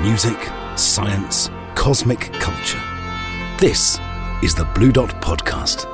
music, 0.00 0.38
science, 0.76 1.50
cosmic 1.74 2.20
culture. 2.34 2.80
This 3.58 3.98
is 4.44 4.54
the 4.54 4.64
Blue 4.72 4.92
Dot 4.92 5.10
Podcast. 5.20 5.86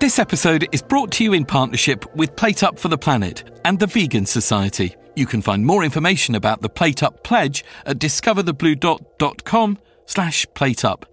This 0.00 0.18
episode 0.18 0.66
is 0.72 0.82
brought 0.82 1.12
to 1.12 1.24
you 1.24 1.34
in 1.34 1.44
partnership 1.44 2.04
with 2.16 2.34
Plate 2.34 2.64
Up 2.64 2.80
for 2.80 2.88
the 2.88 2.98
Planet 2.98 3.60
and 3.64 3.78
the 3.78 3.86
Vegan 3.86 4.26
Society. 4.26 4.96
You 5.14 5.26
can 5.26 5.40
find 5.40 5.64
more 5.64 5.84
information 5.84 6.34
about 6.34 6.62
the 6.62 6.68
Plate 6.68 7.04
Up 7.04 7.22
pledge 7.22 7.64
at 7.86 7.98
discoverthebluedot.com 7.98 9.78
slash 10.06 10.46
plateup. 10.46 11.04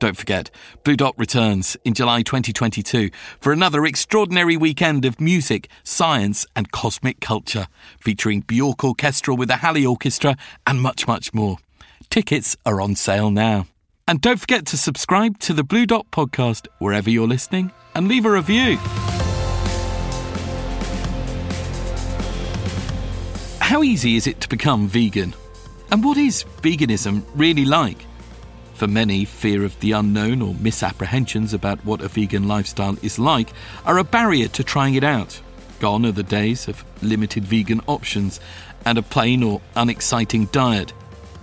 Don't 0.00 0.16
forget, 0.16 0.50
Blue 0.84 0.96
Dot 0.96 1.14
returns 1.18 1.76
in 1.84 1.92
July 1.92 2.22
2022 2.22 3.10
for 3.40 3.52
another 3.52 3.84
extraordinary 3.84 4.56
weekend 4.56 5.04
of 5.04 5.20
music, 5.20 5.68
science, 5.82 6.46
and 6.54 6.70
cosmic 6.70 7.20
culture, 7.20 7.66
featuring 7.98 8.42
Bjork 8.42 8.84
Orchestra 8.84 9.34
with 9.34 9.48
the 9.48 9.54
Hallé 9.54 9.88
Orchestra 9.88 10.36
and 10.68 10.80
much, 10.80 11.08
much 11.08 11.34
more. 11.34 11.58
Tickets 12.10 12.56
are 12.64 12.80
on 12.80 12.94
sale 12.94 13.32
now. 13.32 13.66
And 14.06 14.20
don't 14.20 14.38
forget 14.38 14.66
to 14.66 14.76
subscribe 14.76 15.40
to 15.40 15.52
the 15.52 15.64
Blue 15.64 15.84
Dot 15.84 16.06
podcast 16.12 16.68
wherever 16.78 17.10
you're 17.10 17.26
listening 17.26 17.72
and 17.96 18.06
leave 18.06 18.24
a 18.24 18.30
review. 18.30 18.76
How 23.60 23.82
easy 23.82 24.14
is 24.14 24.28
it 24.28 24.40
to 24.42 24.48
become 24.48 24.86
vegan? 24.86 25.34
And 25.90 26.04
what 26.04 26.16
is 26.18 26.44
veganism 26.62 27.24
really 27.34 27.64
like? 27.64 28.07
For 28.78 28.86
many, 28.86 29.24
fear 29.24 29.64
of 29.64 29.78
the 29.80 29.90
unknown 29.90 30.40
or 30.40 30.54
misapprehensions 30.54 31.52
about 31.52 31.84
what 31.84 32.00
a 32.00 32.06
vegan 32.06 32.46
lifestyle 32.46 32.96
is 33.02 33.18
like 33.18 33.52
are 33.84 33.98
a 33.98 34.04
barrier 34.04 34.46
to 34.46 34.62
trying 34.62 34.94
it 34.94 35.02
out. 35.02 35.40
Gone 35.80 36.06
are 36.06 36.12
the 36.12 36.22
days 36.22 36.68
of 36.68 36.84
limited 37.02 37.44
vegan 37.44 37.80
options 37.88 38.38
and 38.84 38.96
a 38.96 39.02
plain 39.02 39.42
or 39.42 39.60
unexciting 39.74 40.44
diet. 40.52 40.92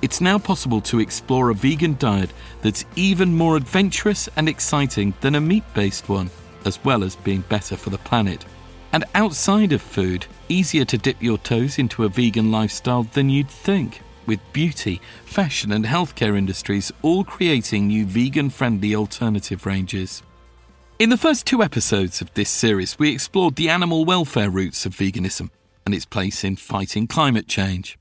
It's 0.02 0.22
now 0.22 0.40
possible 0.40 0.80
to 0.84 1.02
explore 1.02 1.50
a 1.50 1.54
vegan 1.54 1.98
diet 2.00 2.30
that's 2.62 2.86
even 2.96 3.36
more 3.36 3.58
adventurous 3.58 4.30
and 4.38 4.48
exciting 4.48 5.14
than 5.20 5.36
a 5.36 5.42
meat 5.42 5.66
based 5.74 6.08
one, 6.08 6.30
as 6.64 6.82
well 6.86 7.04
as 7.04 7.18
being 7.18 7.42
better 7.50 7.76
for 7.76 7.90
the 7.90 7.98
planet. 7.98 8.46
And 8.94 9.04
outside 9.14 9.74
of 9.74 9.82
food, 9.82 10.26
easier 10.48 10.86
to 10.86 10.98
dip 10.98 11.22
your 11.22 11.40
toes 11.40 11.80
into 11.80 12.06
a 12.06 12.10
vegan 12.10 12.50
lifestyle 12.50 13.04
than 13.04 13.28
you'd 13.28 13.50
think 13.50 14.00
with 14.26 14.40
beauty, 14.54 15.02
fashion, 15.26 15.72
and 15.72 15.86
healthcare 15.86 16.38
industries 16.38 16.92
all 17.02 17.24
creating 17.24 17.88
new 17.88 18.06
vegan 18.06 18.50
friendly 18.50 18.96
alternative 18.96 19.66
ranges. 19.66 20.24
In 20.98 21.10
the 21.10 21.18
first 21.18 21.46
two 21.46 21.62
episodes 21.62 22.22
of 22.22 22.34
this 22.36 22.50
series, 22.50 22.98
we 22.98 23.12
explored 23.12 23.56
the 23.56 23.70
animal 23.70 24.06
welfare 24.06 24.50
roots 24.50 24.86
of 24.86 24.96
veganism 24.96 25.50
and 25.86 25.94
its 25.94 26.06
place 26.06 26.44
in 26.44 26.56
fighting 26.56 27.08
climate 27.08 27.48
change. 27.48 27.98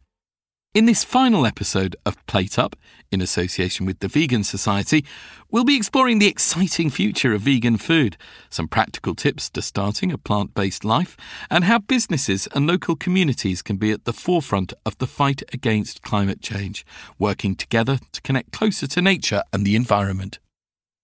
In 0.74 0.86
this 0.86 1.04
final 1.04 1.46
episode 1.46 1.94
of 2.04 2.26
Plate 2.26 2.58
Up, 2.58 2.74
in 3.12 3.20
association 3.20 3.86
with 3.86 4.00
the 4.00 4.08
Vegan 4.08 4.42
Society, 4.42 5.04
we'll 5.48 5.62
be 5.62 5.76
exploring 5.76 6.18
the 6.18 6.26
exciting 6.26 6.90
future 6.90 7.32
of 7.32 7.42
vegan 7.42 7.76
food, 7.76 8.16
some 8.50 8.66
practical 8.66 9.14
tips 9.14 9.48
to 9.50 9.62
starting 9.62 10.10
a 10.10 10.18
plant 10.18 10.52
based 10.52 10.84
life, 10.84 11.16
and 11.48 11.62
how 11.62 11.78
businesses 11.78 12.48
and 12.56 12.66
local 12.66 12.96
communities 12.96 13.62
can 13.62 13.76
be 13.76 13.92
at 13.92 14.04
the 14.04 14.12
forefront 14.12 14.72
of 14.84 14.98
the 14.98 15.06
fight 15.06 15.44
against 15.52 16.02
climate 16.02 16.42
change, 16.42 16.84
working 17.20 17.54
together 17.54 18.00
to 18.10 18.20
connect 18.22 18.50
closer 18.50 18.88
to 18.88 19.00
nature 19.00 19.44
and 19.52 19.64
the 19.64 19.76
environment. 19.76 20.40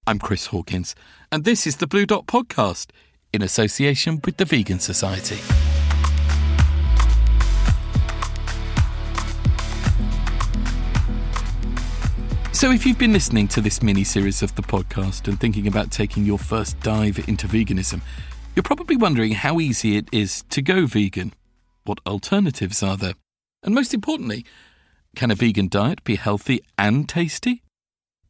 I'm 0.04 0.18
Chris 0.18 0.46
Hawkins, 0.46 0.96
and 1.30 1.44
this 1.44 1.64
is 1.64 1.76
the 1.76 1.86
Blue 1.86 2.06
Dot 2.06 2.26
Podcast, 2.26 2.88
in 3.32 3.40
association 3.40 4.20
with 4.24 4.36
the 4.38 4.44
Vegan 4.44 4.80
Society. 4.80 5.38
So, 12.60 12.70
if 12.72 12.84
you've 12.84 12.98
been 12.98 13.14
listening 13.14 13.48
to 13.48 13.62
this 13.62 13.82
mini 13.82 14.04
series 14.04 14.42
of 14.42 14.54
the 14.54 14.60
podcast 14.60 15.28
and 15.28 15.40
thinking 15.40 15.66
about 15.66 15.90
taking 15.90 16.26
your 16.26 16.38
first 16.38 16.78
dive 16.80 17.18
into 17.26 17.48
veganism, 17.48 18.02
you're 18.54 18.62
probably 18.62 18.98
wondering 18.98 19.32
how 19.32 19.60
easy 19.60 19.96
it 19.96 20.10
is 20.12 20.44
to 20.50 20.60
go 20.60 20.84
vegan. 20.84 21.32
What 21.84 22.00
alternatives 22.06 22.82
are 22.82 22.98
there? 22.98 23.14
And 23.62 23.74
most 23.74 23.94
importantly, 23.94 24.44
can 25.16 25.30
a 25.30 25.34
vegan 25.34 25.68
diet 25.68 26.04
be 26.04 26.16
healthy 26.16 26.60
and 26.76 27.08
tasty? 27.08 27.62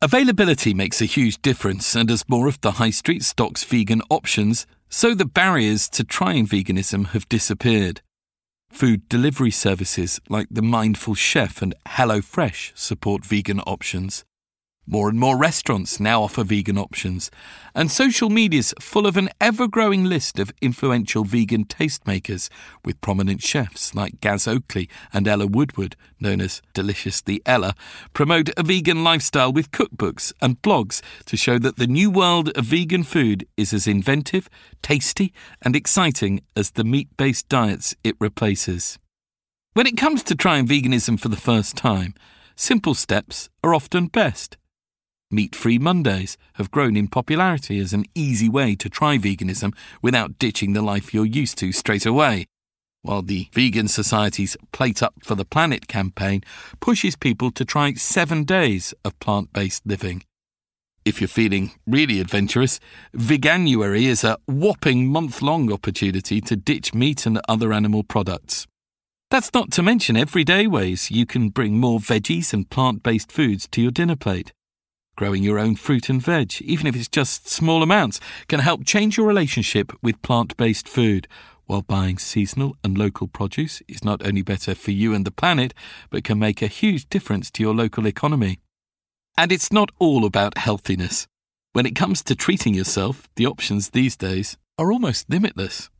Availability 0.01 0.75
makes 0.75 1.03
a 1.03 1.07
huge 1.07 1.43
difference, 1.43 1.97
and 1.97 2.09
as 2.09 2.29
more 2.29 2.47
of 2.47 2.61
the 2.61 2.79
high 2.79 2.91
street 2.91 3.25
stocks 3.25 3.65
vegan 3.65 4.01
options, 4.11 4.65
so 4.89 5.13
the 5.13 5.25
barriers 5.25 5.89
to 5.89 6.05
trying 6.05 6.47
veganism 6.47 7.09
have 7.09 7.29
disappeared. 7.29 8.01
Food 8.73 9.09
delivery 9.09 9.51
services 9.51 10.21
like 10.29 10.47
the 10.51 10.63
Mindful 10.63 11.15
Chef 11.15 11.61
and 11.61 11.75
HelloFresh 11.87 12.79
support 12.79 13.25
vegan 13.25 13.61
options. 13.61 14.25
More 14.93 15.09
and 15.09 15.21
more 15.21 15.37
restaurants 15.37 16.01
now 16.01 16.25
offer 16.25 16.43
vegan 16.43 16.77
options, 16.77 17.31
and 17.77 17.93
social 17.93 18.29
media's 18.29 18.75
full 18.81 19.07
of 19.07 19.17
an 19.17 19.29
ever 19.41 19.69
growing 19.69 20.03
list 20.03 20.41
of 20.41 20.53
influential 20.61 21.23
vegan 21.23 21.67
tastemakers, 21.67 22.49
with 22.85 23.01
prominent 23.01 23.41
chefs 23.41 23.95
like 23.95 24.21
Gaz 24.21 24.49
Oakley 24.49 24.89
and 25.13 25.29
Ella 25.29 25.47
Woodward, 25.47 25.95
known 26.19 26.41
as 26.41 26.61
Deliciously 26.75 27.41
Ella, 27.47 27.77
promote 28.15 28.51
a 28.57 28.65
vegan 28.65 29.05
lifestyle 29.05 29.53
with 29.53 29.71
cookbooks 29.71 30.33
and 30.43 30.61
blogs 30.61 31.03
to 31.27 31.37
show 31.37 31.57
that 31.61 31.77
the 31.77 31.87
new 31.87 32.11
world 32.11 32.49
of 32.59 32.65
vegan 32.65 33.05
food 33.05 33.47
is 33.57 33.73
as 33.73 33.87
inventive, 33.87 34.51
tasty, 34.83 35.33
and 35.63 35.77
exciting 35.77 36.41
as 36.57 36.73
the 36.73 36.83
meat 36.83 37.17
based 37.17 37.49
diets 37.49 37.95
it 38.03 38.17
replaces. 38.19 38.99
When 39.75 39.87
it 39.87 39.97
comes 39.97 40.25
to 40.25 40.35
trying 40.35 40.67
veganism 40.67 41.21
for 41.21 41.29
the 41.29 41.37
first 41.37 41.77
time, 41.77 42.13
simple 42.57 42.95
steps 42.95 43.49
are 43.63 43.73
often 43.73 44.09
best. 44.09 44.57
Meat 45.33 45.55
Free 45.55 45.79
Mondays 45.79 46.37
have 46.55 46.73
grown 46.73 46.97
in 46.97 47.07
popularity 47.07 47.79
as 47.79 47.93
an 47.93 48.05
easy 48.17 48.49
way 48.49 48.75
to 48.75 48.91
try 48.91 49.17
veganism 49.17 49.73
without 50.03 50.39
ditching 50.41 50.73
the 50.73 50.83
life 50.83 51.15
you're 51.15 51.25
used 51.25 51.57
to 51.59 51.71
straight 51.71 52.05
away. 52.05 52.47
While 53.03 53.23
the 53.23 53.49
Vegan 53.53 53.87
Society's 53.87 54.57
Plate 54.73 55.05
Up 55.05 55.15
for 55.23 55.37
the 55.37 55.45
Planet 55.45 55.87
campaign 55.87 56.43
pushes 56.81 57.15
people 57.15 57.53
to 57.53 57.65
try 57.65 57.93
seven 57.95 58.43
days 58.43 58.93
of 59.05 59.19
plant 59.21 59.53
based 59.53 59.87
living. 59.87 60.25
If 61.05 61.21
you're 61.21 61.29
feeling 61.29 61.73
really 61.87 62.21
adventurous, 62.21 62.81
Veganuary 63.17 64.03
is 64.03 64.25
a 64.25 64.37
whopping 64.47 65.07
month 65.07 65.43
long 65.43 65.73
opportunity 65.73 66.41
to 66.41 66.57
ditch 66.57 66.93
meat 66.93 67.25
and 67.25 67.41
other 67.49 67.73
animal 67.73 68.03
products. 68.03 68.67
That's 69.31 69.55
not 69.55 69.71
to 69.73 69.83
mention 69.83 70.17
everyday 70.17 70.67
ways 70.67 71.13
you 71.13 71.25
can 71.25 71.51
bring 71.51 71.79
more 71.79 72.01
veggies 72.01 72.53
and 72.53 72.69
plant 72.69 73.05
based 73.05 73.31
foods 73.31 73.69
to 73.69 73.81
your 73.81 73.93
dinner 73.93 74.17
plate. 74.17 74.53
Growing 75.21 75.43
your 75.43 75.59
own 75.59 75.77
fruit 75.77 76.09
and 76.09 76.23
veg, 76.23 76.63
even 76.63 76.87
if 76.87 76.97
it's 76.97 77.07
just 77.07 77.47
small 77.47 77.83
amounts, 77.83 78.21
can 78.49 78.61
help 78.61 78.87
change 78.87 79.19
your 79.19 79.27
relationship 79.27 79.93
with 80.01 80.23
plant 80.23 80.57
based 80.57 80.89
food. 80.89 81.29
While 81.67 81.83
buying 81.83 82.17
seasonal 82.17 82.75
and 82.83 82.97
local 82.97 83.29
produce 83.29 83.83
is 83.87 84.03
not 84.03 84.25
only 84.27 84.41
better 84.41 84.75
for 84.75 84.93
you 84.93 85.13
and 85.13 85.27
the 85.27 85.31
planet, 85.31 85.75
but 86.09 86.25
can 86.25 86.39
make 86.39 86.63
a 86.63 86.69
huge 86.69 87.07
difference 87.11 87.51
to 87.51 87.63
your 87.63 87.75
local 87.75 88.07
economy. 88.07 88.61
And 89.37 89.53
it's 89.53 89.71
not 89.71 89.91
all 89.99 90.25
about 90.25 90.57
healthiness. 90.57 91.27
When 91.75 91.85
it 91.85 91.95
comes 91.95 92.23
to 92.23 92.35
treating 92.35 92.73
yourself, 92.73 93.29
the 93.37 93.45
options 93.45 93.91
these 93.91 94.17
days 94.17 94.57
are 94.79 94.91
almost 94.91 95.29
limitless. 95.29 95.91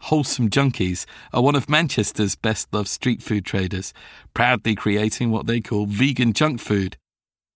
Wholesome 0.00 0.50
Junkies 0.50 1.06
are 1.32 1.40
one 1.42 1.56
of 1.56 1.70
Manchester's 1.70 2.36
best 2.36 2.68
loved 2.74 2.88
street 2.88 3.22
food 3.22 3.46
traders, 3.46 3.94
proudly 4.34 4.74
creating 4.74 5.30
what 5.30 5.46
they 5.46 5.62
call 5.62 5.86
vegan 5.86 6.34
junk 6.34 6.60
food. 6.60 6.98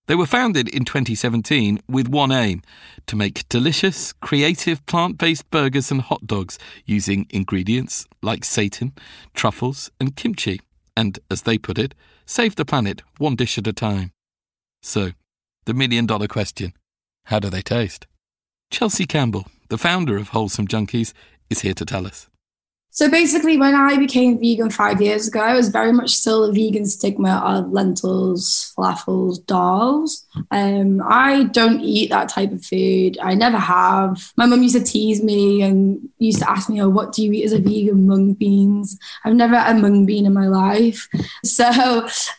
They 0.08 0.16
were 0.16 0.26
founded 0.26 0.68
in 0.68 0.84
2017 0.84 1.80
with 1.88 2.08
one 2.08 2.32
aim 2.32 2.62
to 3.06 3.16
make 3.16 3.48
delicious, 3.48 4.12
creative 4.12 4.84
plant 4.86 5.16
based 5.16 5.48
burgers 5.50 5.90
and 5.90 6.00
hot 6.00 6.26
dogs 6.26 6.58
using 6.84 7.26
ingredients 7.30 8.06
like 8.20 8.42
seitan, 8.42 8.92
truffles, 9.32 9.90
and 10.00 10.16
kimchi, 10.16 10.60
and, 10.96 11.18
as 11.30 11.42
they 11.42 11.56
put 11.56 11.78
it, 11.78 11.94
save 12.26 12.56
the 12.56 12.64
planet 12.64 13.02
one 13.18 13.36
dish 13.36 13.58
at 13.58 13.66
a 13.66 13.72
time. 13.72 14.10
So, 14.82 15.12
the 15.66 15.74
million 15.74 16.06
dollar 16.06 16.26
question 16.26 16.74
how 17.26 17.38
do 17.38 17.48
they 17.48 17.62
taste? 17.62 18.06
Chelsea 18.70 19.06
Campbell, 19.06 19.46
the 19.68 19.78
founder 19.78 20.16
of 20.16 20.28
Wholesome 20.28 20.66
Junkies, 20.66 21.12
is 21.48 21.60
here 21.60 21.74
to 21.74 21.84
tell 21.84 22.06
us. 22.06 22.28
So 22.94 23.10
basically, 23.10 23.56
when 23.56 23.74
I 23.74 23.96
became 23.96 24.38
vegan 24.38 24.68
five 24.68 25.00
years 25.00 25.26
ago, 25.26 25.42
it 25.48 25.54
was 25.54 25.70
very 25.70 25.92
much 25.92 26.10
still 26.10 26.44
a 26.44 26.52
vegan 26.52 26.84
stigma 26.84 27.42
of 27.42 27.72
lentils, 27.72 28.74
falafels, 28.76 29.42
dals. 29.46 30.26
Um, 30.50 31.00
I 31.02 31.44
don't 31.44 31.80
eat 31.80 32.10
that 32.10 32.28
type 32.28 32.52
of 32.52 32.62
food. 32.62 33.18
I 33.22 33.32
never 33.32 33.56
have. 33.56 34.30
My 34.36 34.44
mum 34.44 34.62
used 34.62 34.76
to 34.76 34.84
tease 34.84 35.22
me 35.22 35.62
and 35.62 36.06
used 36.18 36.40
to 36.40 36.50
ask 36.50 36.68
me, 36.68 36.82
"Oh, 36.82 36.90
what 36.90 37.12
do 37.12 37.22
you 37.22 37.32
eat 37.32 37.44
as 37.44 37.54
a 37.54 37.58
vegan? 37.58 38.06
Mung 38.06 38.34
beans." 38.34 38.98
I've 39.24 39.36
never 39.36 39.56
had 39.56 39.76
a 39.76 39.78
mung 39.78 40.04
bean 40.04 40.26
in 40.26 40.34
my 40.34 40.48
life. 40.48 41.08
So 41.44 41.64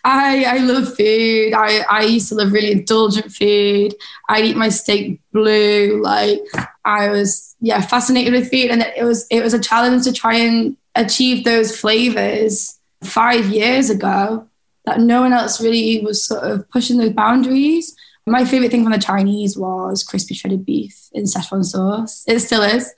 I, 0.04 0.44
I 0.46 0.58
love 0.60 0.96
food. 0.96 1.54
I, 1.54 1.84
I 1.90 2.04
used 2.04 2.30
to 2.30 2.36
love 2.36 2.52
really 2.52 2.72
indulgent 2.72 3.32
food. 3.32 3.96
I'd 4.30 4.46
eat 4.46 4.58
my 4.58 4.70
steak 4.70 5.20
blue. 5.34 6.02
Like 6.02 6.42
I 6.86 7.10
was 7.10 7.56
yeah 7.60 7.82
fascinated 7.82 8.34
with 8.34 8.50
food 8.50 8.72
and 8.72 8.82
it 8.82 9.04
was 9.04 9.28
it 9.30 9.44
was 9.44 9.54
a 9.54 9.60
challenge 9.60 10.04
to 10.06 10.14
try 10.14 10.36
and 10.36 10.78
achieve 10.96 11.44
those 11.44 11.78
flavors 11.78 12.80
five 13.04 13.48
years 13.48 13.90
ago 13.90 14.48
that 14.86 15.00
no 15.00 15.22
one 15.22 15.34
else 15.34 15.62
really 15.62 16.02
was 16.02 16.26
sort 16.26 16.44
of 16.44 16.70
pushing 16.70 16.98
those 16.98 17.14
boundaries. 17.14 17.96
My 18.26 18.46
favorite 18.46 18.72
thing 18.72 18.84
from 18.84 18.94
the 18.94 19.00
Chinese 19.00 19.58
was 19.58 20.04
crispy 20.04 20.34
shredded 20.34 20.66
beef 20.66 21.10
in 21.12 21.24
Szechuan 21.24 21.64
sauce. 21.64 22.24
It 22.26 22.40
still 22.40 22.64
is, 22.64 22.90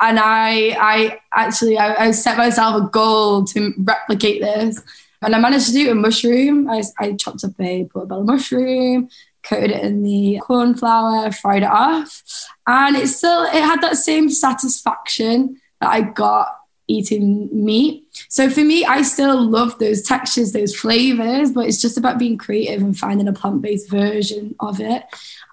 and 0.00 0.18
I, 0.18 0.76
I 0.80 1.18
actually, 1.32 1.78
I, 1.78 2.06
I 2.06 2.10
set 2.10 2.36
myself 2.36 2.82
a 2.82 2.88
goal 2.88 3.44
to 3.46 3.72
replicate 3.78 4.42
this, 4.42 4.82
and 5.20 5.36
I 5.36 5.38
managed 5.38 5.66
to 5.66 5.72
do 5.72 5.88
with 5.88 5.98
mushroom. 5.98 6.68
I, 6.68 6.82
I 6.98 7.12
chopped 7.12 7.44
up 7.44 7.52
a 7.60 7.84
portobello 7.84 8.24
mushroom, 8.24 9.08
coated 9.42 9.70
it 9.70 9.84
in 9.84 10.02
the 10.02 10.40
corn 10.42 10.74
flour, 10.74 11.30
fried 11.32 11.62
it 11.62 11.70
off, 11.70 12.22
and 12.66 12.96
it 12.96 13.08
still 13.08 13.44
it 13.44 13.62
had 13.62 13.80
that 13.80 13.96
same 13.96 14.30
satisfaction 14.30 15.60
that 15.80 15.90
I 15.90 16.02
got 16.02 16.56
eating 16.88 17.48
meat. 17.52 18.04
So 18.28 18.50
for 18.50 18.60
me, 18.60 18.84
I 18.84 19.02
still 19.02 19.40
love 19.40 19.78
those 19.78 20.02
textures, 20.02 20.52
those 20.52 20.74
flavors, 20.74 21.52
but 21.52 21.66
it's 21.66 21.80
just 21.80 21.96
about 21.96 22.18
being 22.18 22.36
creative 22.36 22.82
and 22.82 22.98
finding 22.98 23.28
a 23.28 23.32
plant 23.32 23.62
based 23.62 23.90
version 23.90 24.54
of 24.60 24.80
it. 24.80 25.04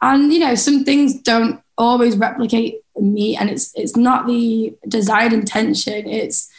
And 0.02 0.34
you 0.34 0.40
know, 0.40 0.56
some 0.56 0.84
things 0.84 1.20
don't 1.22 1.62
always 1.78 2.18
replicate 2.18 2.82
meat, 2.98 3.38
and 3.38 3.50
it's 3.50 3.74
it's 3.76 3.96
not 3.96 4.28
the 4.28 4.76
desired 4.88 5.34
intention. 5.34 6.08
It's 6.08 6.50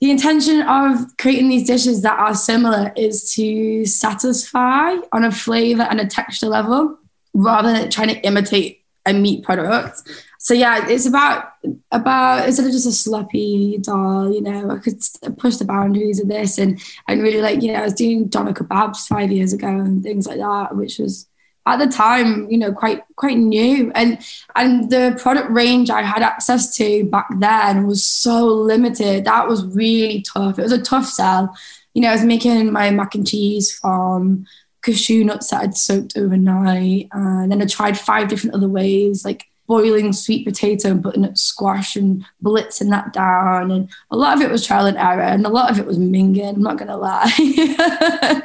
the 0.00 0.10
intention 0.10 0.62
of 0.62 1.16
creating 1.18 1.48
these 1.50 1.66
dishes 1.66 2.02
that 2.02 2.18
are 2.18 2.34
similar 2.34 2.92
is 2.96 3.34
to 3.34 3.84
satisfy 3.84 4.96
on 5.12 5.24
a 5.24 5.30
flavor 5.30 5.82
and 5.82 6.00
a 6.00 6.06
texture 6.06 6.46
level 6.46 6.98
rather 7.34 7.72
than 7.72 7.90
trying 7.90 8.08
to 8.08 8.20
imitate 8.22 8.82
a 9.06 9.12
meat 9.12 9.44
product. 9.44 10.02
So 10.38 10.54
yeah, 10.54 10.88
it's 10.88 11.04
about 11.04 11.52
about 11.90 12.46
instead 12.46 12.64
of 12.64 12.72
just 12.72 12.86
a 12.86 12.92
sloppy 12.92 13.76
dal, 13.78 14.32
you 14.32 14.40
know, 14.40 14.70
I 14.70 14.78
could 14.78 14.98
push 15.36 15.56
the 15.56 15.66
boundaries 15.66 16.18
of 16.18 16.28
this 16.28 16.56
and 16.56 16.80
and 17.06 17.22
really 17.22 17.42
like 17.42 17.62
you 17.62 17.72
know 17.72 17.80
I 17.80 17.84
was 17.84 17.92
doing 17.92 18.28
doner 18.28 18.54
kebabs 18.54 19.06
five 19.06 19.30
years 19.30 19.52
ago 19.52 19.68
and 19.68 20.02
things 20.02 20.26
like 20.26 20.38
that, 20.38 20.76
which 20.76 20.98
was 20.98 21.26
at 21.66 21.78
the 21.78 21.86
time 21.86 22.48
you 22.50 22.56
know 22.56 22.72
quite 22.72 23.02
quite 23.16 23.36
new 23.36 23.92
and 23.94 24.18
and 24.56 24.90
the 24.90 25.16
product 25.20 25.50
range 25.50 25.90
I 25.90 26.02
had 26.02 26.22
access 26.22 26.74
to 26.76 27.04
back 27.04 27.28
then 27.38 27.86
was 27.86 28.04
so 28.04 28.46
limited. 28.46 29.24
That 29.24 29.48
was 29.48 29.64
really 29.66 30.22
tough. 30.22 30.58
It 30.58 30.62
was 30.62 30.72
a 30.72 30.82
tough 30.82 31.06
sell. 31.06 31.54
You 31.94 32.02
know, 32.02 32.08
I 32.08 32.12
was 32.12 32.24
making 32.24 32.72
my 32.72 32.90
mac 32.90 33.14
and 33.14 33.26
cheese 33.26 33.72
from 33.72 34.46
cashew 34.82 35.24
nuts 35.24 35.50
that 35.50 35.62
I'd 35.62 35.76
soaked 35.76 36.16
overnight, 36.16 37.08
and 37.12 37.50
then 37.50 37.62
I 37.62 37.66
tried 37.66 37.98
five 37.98 38.28
different 38.28 38.54
other 38.54 38.68
ways, 38.68 39.24
like 39.24 39.46
boiling 39.66 40.12
sweet 40.12 40.44
potato 40.46 40.90
and 40.90 41.02
putting 41.02 41.24
it 41.24 41.38
squash 41.38 41.94
and 41.94 42.24
blitzing 42.42 42.90
that 42.90 43.12
down. 43.12 43.70
And 43.70 43.88
a 44.10 44.16
lot 44.16 44.36
of 44.36 44.42
it 44.42 44.50
was 44.50 44.66
trial 44.66 44.86
and 44.86 44.96
error, 44.96 45.22
and 45.22 45.44
a 45.46 45.50
lot 45.50 45.70
of 45.70 45.78
it 45.78 45.86
was 45.86 45.98
minging. 45.98 46.54
I'm 46.54 46.62
not 46.62 46.78
gonna 46.78 46.96
lie, 46.96 48.42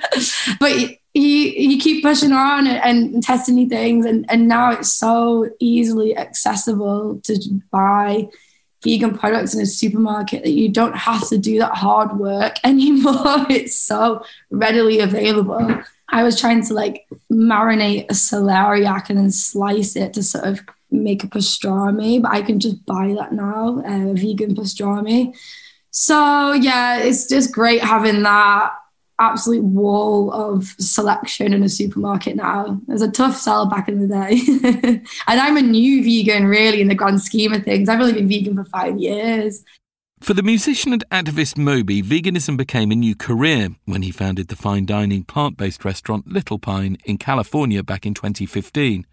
but 0.59 0.71
you 1.21 1.51
you 1.71 1.79
keep 1.79 2.03
pushing 2.03 2.33
on 2.33 2.67
and, 2.67 3.13
and 3.13 3.23
testing 3.23 3.55
new 3.55 3.69
things, 3.69 4.05
and 4.05 4.25
and 4.29 4.47
now 4.47 4.71
it's 4.71 4.93
so 4.93 5.49
easily 5.59 6.15
accessible 6.17 7.21
to 7.23 7.61
buy 7.71 8.27
vegan 8.83 9.17
products 9.17 9.55
in 9.55 9.61
a 9.61 9.65
supermarket 9.65 10.43
that 10.43 10.51
you 10.51 10.69
don't 10.69 10.95
have 10.95 11.27
to 11.27 11.37
do 11.37 11.57
that 11.59 11.73
hard 11.73 12.17
work 12.19 12.55
anymore. 12.63 13.45
it's 13.49 13.77
so 13.77 14.23
readily 14.51 14.99
available. 14.99 15.81
I 16.09 16.23
was 16.23 16.39
trying 16.39 16.63
to 16.67 16.73
like 16.73 17.07
marinate 17.31 18.05
a 18.05 18.13
celeriac 18.13 19.09
and 19.09 19.17
then 19.17 19.31
slice 19.31 19.95
it 19.95 20.13
to 20.13 20.23
sort 20.23 20.45
of 20.45 20.61
make 20.91 21.23
a 21.23 21.27
pastrami, 21.27 22.21
but 22.21 22.31
I 22.31 22.41
can 22.41 22.59
just 22.59 22.85
buy 22.85 23.15
that 23.17 23.33
now, 23.33 23.79
uh, 23.79 24.13
vegan 24.13 24.55
pastrami. 24.55 25.35
So 25.91 26.53
yeah, 26.53 26.99
it's 26.99 27.27
just 27.27 27.51
great 27.51 27.81
having 27.81 28.23
that 28.23 28.73
absolute 29.19 29.63
wall 29.63 30.31
of 30.31 30.75
selection 30.79 31.53
in 31.53 31.63
a 31.63 31.69
supermarket 31.69 32.35
now. 32.35 32.81
It 32.87 32.91
was 32.91 33.01
a 33.01 33.11
tough 33.11 33.37
sell 33.37 33.65
back 33.65 33.87
in 33.87 33.99
the 33.99 34.07
day. 34.07 35.01
and 35.27 35.39
I'm 35.39 35.57
a 35.57 35.61
new 35.61 36.03
vegan, 36.03 36.45
really, 36.45 36.81
in 36.81 36.87
the 36.87 36.95
grand 36.95 37.21
scheme 37.21 37.53
of 37.53 37.63
things. 37.63 37.89
I've 37.89 37.99
only 37.99 38.13
been 38.13 38.27
vegan 38.27 38.55
for 38.55 38.65
five 38.65 38.99
years. 38.99 39.63
For 40.21 40.33
the 40.33 40.43
musician 40.43 40.93
and 40.93 41.07
activist 41.11 41.57
Moby, 41.57 42.01
veganism 42.01 42.57
became 42.57 42.91
a 42.91 42.95
new 42.95 43.15
career 43.15 43.69
when 43.85 44.01
he 44.01 44.11
founded 44.11 44.47
the 44.47 44.55
fine 44.55 44.85
dining 44.85 45.23
plant 45.23 45.57
based 45.57 45.85
restaurant 45.85 46.27
Little 46.27 46.57
Pine 46.57 46.97
in 47.05 47.17
California 47.17 47.83
back 47.83 48.05
in 48.05 48.13
2015. 48.13 49.05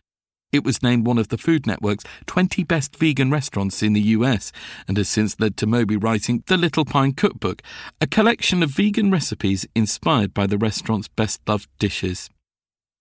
It 0.53 0.65
was 0.65 0.83
named 0.83 1.07
one 1.07 1.17
of 1.17 1.29
the 1.29 1.39
Food 1.39 1.67
Network's 1.67 2.05
20 2.27 2.63
best 2.65 2.97
vegan 2.97 3.31
restaurants 3.31 3.83
in 3.83 3.95
the 3.95 4.03
US 4.03 4.53
and 4.87 4.99
has 4.99 5.09
since 5.09 5.41
led 5.41 5.57
to 5.57 5.67
Moby 5.67 5.97
writing 5.97 6.45
The 6.47 6.59
Little 6.59 6.85
Pine 6.85 7.15
Cookbook, 7.15 7.63
a 8.03 8.07
collection 8.07 8.63
of 8.63 8.69
vegan 8.69 9.11
recipes 9.11 9.67
inspired 9.75 10.35
by 10.35 10.47
the 10.47 10.59
restaurant's 10.59 11.09
best 11.09 11.41
loved 11.49 11.71
dishes. 11.79 12.29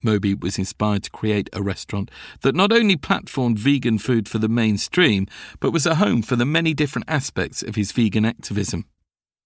Moby 0.02 0.34
was 0.34 0.58
inspired 0.58 1.04
to 1.04 1.12
create 1.12 1.50
a 1.52 1.62
restaurant 1.62 2.10
that 2.42 2.56
not 2.56 2.72
only 2.72 2.96
platformed 2.96 3.60
vegan 3.60 4.00
food 4.00 4.30
for 4.30 4.38
the 4.38 4.48
mainstream, 4.48 5.28
but 5.60 5.72
was 5.72 5.86
a 5.86 5.96
home 5.96 6.22
for 6.22 6.38
the 6.38 6.46
many 6.46 6.74
different 6.74 7.10
aspects 7.10 7.62
of 7.62 7.76
his 7.76 7.92
vegan 7.92 8.24
activism. 8.24 8.86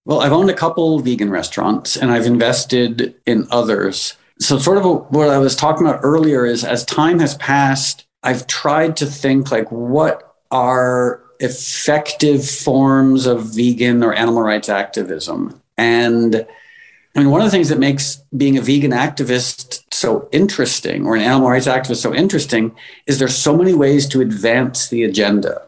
Well, 0.04 0.20
I've 0.20 0.32
owned 0.32 0.48
a 0.48 0.54
couple 0.54 1.00
vegan 1.00 1.30
restaurants 1.30 1.96
and 1.96 2.12
I've 2.12 2.26
invested 2.26 3.16
in 3.26 3.48
others 3.50 4.14
so 4.38 4.58
sort 4.58 4.78
of 4.78 4.84
what 5.10 5.30
I 5.30 5.38
was 5.38 5.56
talking 5.56 5.86
about 5.86 6.00
earlier 6.02 6.44
is 6.44 6.64
as 6.64 6.84
time 6.84 7.20
has 7.20 7.36
passed, 7.36 8.06
I've 8.22 8.46
tried 8.46 8.96
to 8.98 9.06
think 9.06 9.50
like 9.50 9.70
what 9.70 10.34
are 10.50 11.22
effective 11.40 12.48
forms 12.48 13.26
of 13.26 13.54
vegan 13.54 14.02
or 14.02 14.12
animal 14.12 14.42
rights 14.42 14.68
activism. 14.68 15.60
And 15.76 16.46
I 17.14 17.20
mean, 17.20 17.30
one 17.30 17.40
of 17.40 17.46
the 17.46 17.50
things 17.50 17.70
that 17.70 17.78
makes 17.78 18.16
being 18.36 18.58
a 18.58 18.62
vegan 18.62 18.90
activist 18.90 19.84
so 19.92 20.28
interesting 20.32 21.06
or 21.06 21.16
an 21.16 21.22
animal 21.22 21.48
rights 21.48 21.66
activist 21.66 22.02
so 22.02 22.14
interesting 22.14 22.74
is 23.06 23.18
there's 23.18 23.36
so 23.36 23.56
many 23.56 23.72
ways 23.72 24.06
to 24.08 24.20
advance 24.20 24.88
the 24.88 25.04
agenda. 25.04 25.62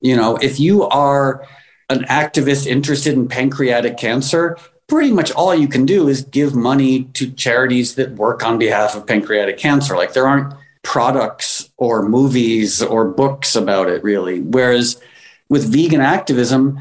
You 0.00 0.16
know, 0.16 0.36
if 0.36 0.58
you 0.58 0.84
are 0.84 1.46
an 1.90 2.04
activist 2.04 2.66
interested 2.66 3.12
in 3.12 3.28
pancreatic 3.28 3.98
cancer, 3.98 4.56
pretty 4.94 5.10
much 5.10 5.32
all 5.32 5.52
you 5.52 5.66
can 5.66 5.84
do 5.84 6.06
is 6.06 6.22
give 6.22 6.54
money 6.54 7.02
to 7.14 7.28
charities 7.32 7.96
that 7.96 8.12
work 8.12 8.44
on 8.44 8.60
behalf 8.60 8.94
of 8.94 9.04
pancreatic 9.04 9.58
cancer. 9.58 9.96
Like 9.96 10.12
there 10.12 10.28
aren't 10.28 10.54
products 10.84 11.68
or 11.78 12.08
movies 12.08 12.80
or 12.80 13.04
books 13.04 13.56
about 13.56 13.88
it 13.88 14.04
really. 14.04 14.40
Whereas 14.40 15.02
with 15.48 15.64
vegan 15.72 16.00
activism, 16.00 16.80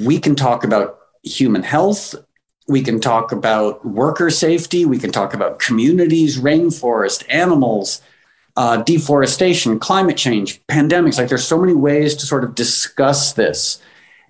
we 0.00 0.18
can 0.18 0.34
talk 0.34 0.64
about 0.64 0.98
human 1.22 1.62
health. 1.62 2.16
We 2.66 2.82
can 2.82 3.00
talk 3.00 3.30
about 3.30 3.86
worker 3.86 4.28
safety. 4.28 4.84
We 4.84 4.98
can 4.98 5.12
talk 5.12 5.32
about 5.32 5.60
communities, 5.60 6.40
rainforest, 6.40 7.22
animals, 7.28 8.02
uh, 8.56 8.78
deforestation, 8.78 9.78
climate 9.78 10.16
change, 10.16 10.60
pandemics. 10.66 11.16
Like 11.16 11.28
there's 11.28 11.46
so 11.46 11.60
many 11.60 11.74
ways 11.74 12.16
to 12.16 12.26
sort 12.26 12.42
of 12.42 12.56
discuss 12.56 13.34
this. 13.34 13.80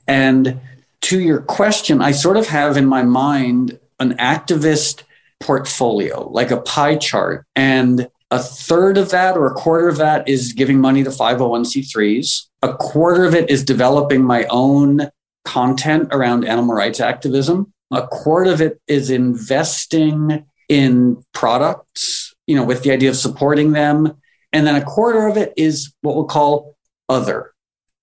And 0.06 0.60
to 1.06 1.20
your 1.20 1.40
question, 1.40 2.02
I 2.02 2.10
sort 2.10 2.36
of 2.36 2.48
have 2.48 2.76
in 2.76 2.86
my 2.86 3.04
mind 3.04 3.78
an 4.00 4.16
activist 4.16 5.04
portfolio, 5.38 6.28
like 6.30 6.50
a 6.50 6.60
pie 6.60 6.96
chart. 6.96 7.46
And 7.54 8.08
a 8.32 8.40
third 8.40 8.98
of 8.98 9.10
that 9.10 9.36
or 9.36 9.46
a 9.46 9.54
quarter 9.54 9.88
of 9.88 9.98
that 9.98 10.28
is 10.28 10.52
giving 10.52 10.80
money 10.80 11.04
to 11.04 11.10
501c3s. 11.10 12.48
A 12.62 12.74
quarter 12.74 13.24
of 13.24 13.36
it 13.36 13.48
is 13.48 13.62
developing 13.62 14.24
my 14.24 14.46
own 14.50 15.08
content 15.44 16.08
around 16.10 16.44
animal 16.44 16.74
rights 16.74 16.98
activism. 16.98 17.72
A 17.92 18.04
quarter 18.04 18.50
of 18.50 18.60
it 18.60 18.80
is 18.88 19.08
investing 19.08 20.44
in 20.68 21.22
products, 21.32 22.34
you 22.48 22.56
know, 22.56 22.64
with 22.64 22.82
the 22.82 22.90
idea 22.90 23.10
of 23.10 23.16
supporting 23.16 23.70
them. 23.70 24.12
And 24.52 24.66
then 24.66 24.74
a 24.74 24.84
quarter 24.84 25.28
of 25.28 25.36
it 25.36 25.52
is 25.56 25.94
what 26.00 26.16
we'll 26.16 26.24
call 26.24 26.76
other, 27.08 27.52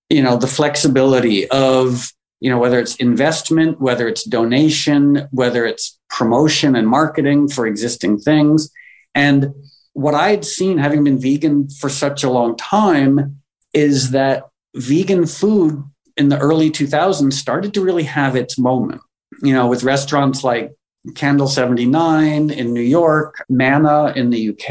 you 0.08 0.22
know, 0.22 0.38
the 0.38 0.46
flexibility 0.46 1.50
of 1.50 2.10
you 2.44 2.50
know 2.50 2.58
whether 2.58 2.78
it's 2.78 2.96
investment 2.96 3.80
whether 3.80 4.06
it's 4.06 4.22
donation 4.22 5.26
whether 5.30 5.64
it's 5.64 5.98
promotion 6.10 6.76
and 6.76 6.86
marketing 6.86 7.48
for 7.48 7.66
existing 7.66 8.18
things. 8.18 8.70
And 9.14 9.54
what 9.94 10.14
i'd 10.14 10.44
seen 10.44 10.76
having 10.76 11.04
been 11.04 11.18
vegan 11.18 11.68
for 11.80 11.88
such 11.88 12.22
a 12.22 12.30
long 12.30 12.54
time 12.56 13.40
is 13.72 14.10
that 14.10 14.44
vegan 14.76 15.24
food 15.24 15.82
in 16.18 16.28
the 16.28 16.38
early 16.38 16.70
2000s 16.70 17.32
started 17.32 17.72
to 17.72 17.80
really 17.80 18.02
have 18.02 18.36
its 18.36 18.58
moment. 18.58 19.00
You 19.40 19.54
know 19.54 19.66
with 19.66 19.82
restaurants 19.82 20.44
like 20.44 20.74
candle 21.14 21.48
79 21.48 22.50
in 22.50 22.72
new 22.72 22.88
york 22.98 23.44
manna 23.48 24.12
in 24.16 24.30
the 24.30 24.50
uk 24.50 24.70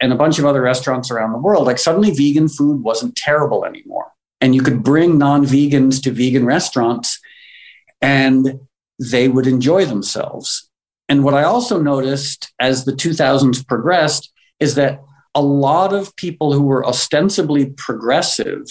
and 0.00 0.12
a 0.12 0.16
bunch 0.22 0.38
of 0.38 0.44
other 0.44 0.62
restaurants 0.62 1.10
around 1.10 1.32
the 1.32 1.38
world 1.46 1.66
like 1.66 1.80
suddenly 1.80 2.12
vegan 2.12 2.48
food 2.48 2.80
wasn't 2.80 3.16
terrible 3.16 3.64
anymore 3.64 4.13
and 4.44 4.54
you 4.54 4.60
could 4.60 4.82
bring 4.82 5.16
non-vegans 5.16 6.02
to 6.02 6.10
vegan 6.10 6.44
restaurants 6.44 7.18
and 8.02 8.60
they 9.00 9.26
would 9.26 9.46
enjoy 9.46 9.86
themselves. 9.86 10.68
And 11.08 11.24
what 11.24 11.32
I 11.32 11.44
also 11.44 11.80
noticed 11.80 12.52
as 12.60 12.84
the 12.84 12.92
2000s 12.92 13.66
progressed 13.66 14.30
is 14.60 14.74
that 14.74 15.00
a 15.34 15.40
lot 15.40 15.94
of 15.94 16.14
people 16.16 16.52
who 16.52 16.64
were 16.64 16.84
ostensibly 16.86 17.70
progressive 17.70 18.66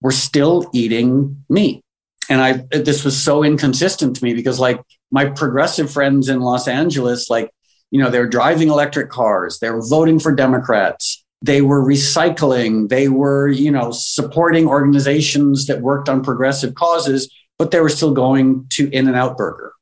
were 0.00 0.10
still 0.10 0.68
eating 0.74 1.44
meat. 1.48 1.84
And 2.28 2.40
I 2.40 2.64
this 2.76 3.04
was 3.04 3.16
so 3.16 3.44
inconsistent 3.44 4.16
to 4.16 4.24
me 4.24 4.34
because 4.34 4.58
like 4.58 4.80
my 5.12 5.26
progressive 5.26 5.88
friends 5.92 6.28
in 6.28 6.40
Los 6.40 6.66
Angeles 6.66 7.30
like 7.30 7.52
You 7.92 8.00
know, 8.00 8.10
they're 8.10 8.28
driving 8.28 8.70
electric 8.70 9.08
cars, 9.08 9.58
they're 9.60 9.80
voting 9.80 10.18
for 10.18 10.34
Democrats, 10.34 11.21
they 11.42 11.60
were 11.60 11.84
recycling, 11.84 12.88
they 12.88 13.08
were, 13.08 13.48
you 13.48 13.70
know, 13.70 13.90
supporting 13.90 14.66
organizations 14.66 15.66
that 15.66 15.80
worked 15.80 16.08
on 16.08 16.22
progressive 16.22 16.74
causes, 16.74 17.32
but 17.58 17.70
they 17.70 17.80
were 17.80 17.88
still 17.88 18.12
going 18.12 18.66
to 18.70 18.88
In 18.90 19.08
and 19.08 19.16
Out 19.16 19.36
Burger. 19.36 19.72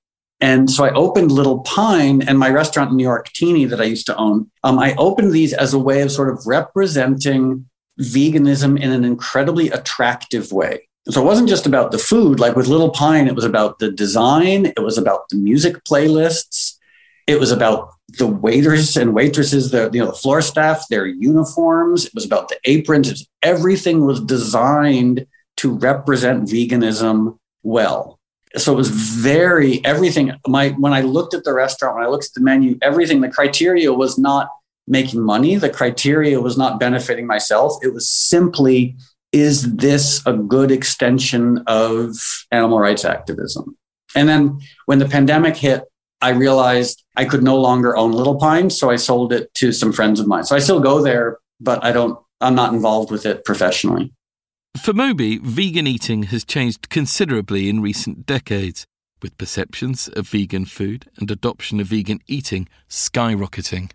And 0.40 0.70
so 0.70 0.84
I 0.84 0.90
opened 0.92 1.30
Little 1.30 1.60
Pine 1.60 2.22
and 2.22 2.38
my 2.38 2.48
restaurant 2.48 2.90
in 2.90 2.96
New 2.96 3.04
York, 3.04 3.28
Teany, 3.28 3.68
that 3.68 3.80
I 3.80 3.84
used 3.84 4.06
to 4.06 4.16
own. 4.16 4.50
Um, 4.64 4.78
I 4.78 4.94
opened 4.94 5.32
these 5.32 5.52
as 5.52 5.74
a 5.74 5.78
way 5.78 6.00
of 6.00 6.10
sort 6.10 6.30
of 6.30 6.46
representing 6.46 7.68
veganism 8.00 8.80
in 8.80 8.90
an 8.90 9.04
incredibly 9.04 9.68
attractive 9.68 10.50
way. 10.50 10.88
So 11.10 11.20
it 11.20 11.26
wasn't 11.26 11.50
just 11.50 11.66
about 11.66 11.90
the 11.90 11.98
food. 11.98 12.40
Like 12.40 12.56
with 12.56 12.68
Little 12.68 12.90
Pine, 12.90 13.26
it 13.26 13.34
was 13.34 13.44
about 13.44 13.80
the 13.80 13.90
design, 13.90 14.66
it 14.66 14.80
was 14.82 14.96
about 14.96 15.28
the 15.28 15.36
music 15.36 15.84
playlists, 15.84 16.76
it 17.30 17.38
was 17.38 17.52
about 17.52 17.90
the 18.18 18.26
waiters 18.26 18.96
and 18.96 19.14
waitresses, 19.14 19.70
the 19.70 19.88
you 19.92 20.00
know 20.00 20.06
the 20.06 20.12
floor 20.12 20.42
staff, 20.42 20.86
their 20.90 21.06
uniforms. 21.06 22.06
It 22.06 22.14
was 22.14 22.24
about 22.24 22.48
the 22.48 22.58
aprons. 22.64 23.26
everything 23.42 24.04
was 24.04 24.20
designed 24.20 25.26
to 25.58 25.72
represent 25.72 26.48
veganism 26.48 27.38
well. 27.62 28.18
So 28.56 28.72
it 28.72 28.76
was 28.76 28.90
very 28.90 29.84
everything. 29.84 30.32
My 30.46 30.70
when 30.70 30.92
I 30.92 31.02
looked 31.02 31.34
at 31.34 31.44
the 31.44 31.54
restaurant, 31.54 31.96
when 31.96 32.04
I 32.04 32.08
looked 32.08 32.26
at 32.26 32.34
the 32.34 32.40
menu, 32.40 32.76
everything. 32.82 33.20
The 33.20 33.30
criteria 33.30 33.92
was 33.92 34.18
not 34.18 34.48
making 34.88 35.22
money. 35.22 35.54
The 35.54 35.70
criteria 35.70 36.40
was 36.40 36.58
not 36.58 36.80
benefiting 36.80 37.26
myself. 37.26 37.74
It 37.80 37.94
was 37.94 38.10
simply, 38.10 38.96
is 39.30 39.76
this 39.76 40.20
a 40.26 40.32
good 40.32 40.72
extension 40.72 41.62
of 41.68 42.16
animal 42.50 42.80
rights 42.80 43.04
activism? 43.04 43.76
And 44.16 44.28
then 44.28 44.58
when 44.86 44.98
the 44.98 45.06
pandemic 45.06 45.56
hit, 45.56 45.84
I 46.22 46.30
realized 46.30 47.04
I 47.16 47.24
could 47.24 47.42
no 47.42 47.58
longer 47.58 47.96
own 47.96 48.12
Little 48.12 48.36
Pine, 48.36 48.70
so 48.70 48.90
I 48.90 48.96
sold 48.96 49.32
it 49.32 49.52
to 49.54 49.72
some 49.72 49.92
friends 49.92 50.20
of 50.20 50.26
mine. 50.26 50.44
So 50.44 50.54
I 50.54 50.58
still 50.58 50.80
go 50.80 51.02
there, 51.02 51.38
but 51.60 51.82
I 51.84 51.92
don't. 51.92 52.18
I'm 52.40 52.54
not 52.54 52.72
involved 52.72 53.10
with 53.10 53.26
it 53.26 53.44
professionally. 53.44 54.12
For 54.82 54.92
Moby, 54.92 55.38
vegan 55.38 55.86
eating 55.86 56.24
has 56.24 56.44
changed 56.44 56.88
considerably 56.88 57.68
in 57.68 57.82
recent 57.82 58.24
decades, 58.24 58.86
with 59.20 59.36
perceptions 59.36 60.08
of 60.08 60.28
vegan 60.28 60.64
food 60.64 61.06
and 61.16 61.30
adoption 61.30 61.80
of 61.80 61.88
vegan 61.88 62.20
eating 62.26 62.68
skyrocketing. 62.88 63.90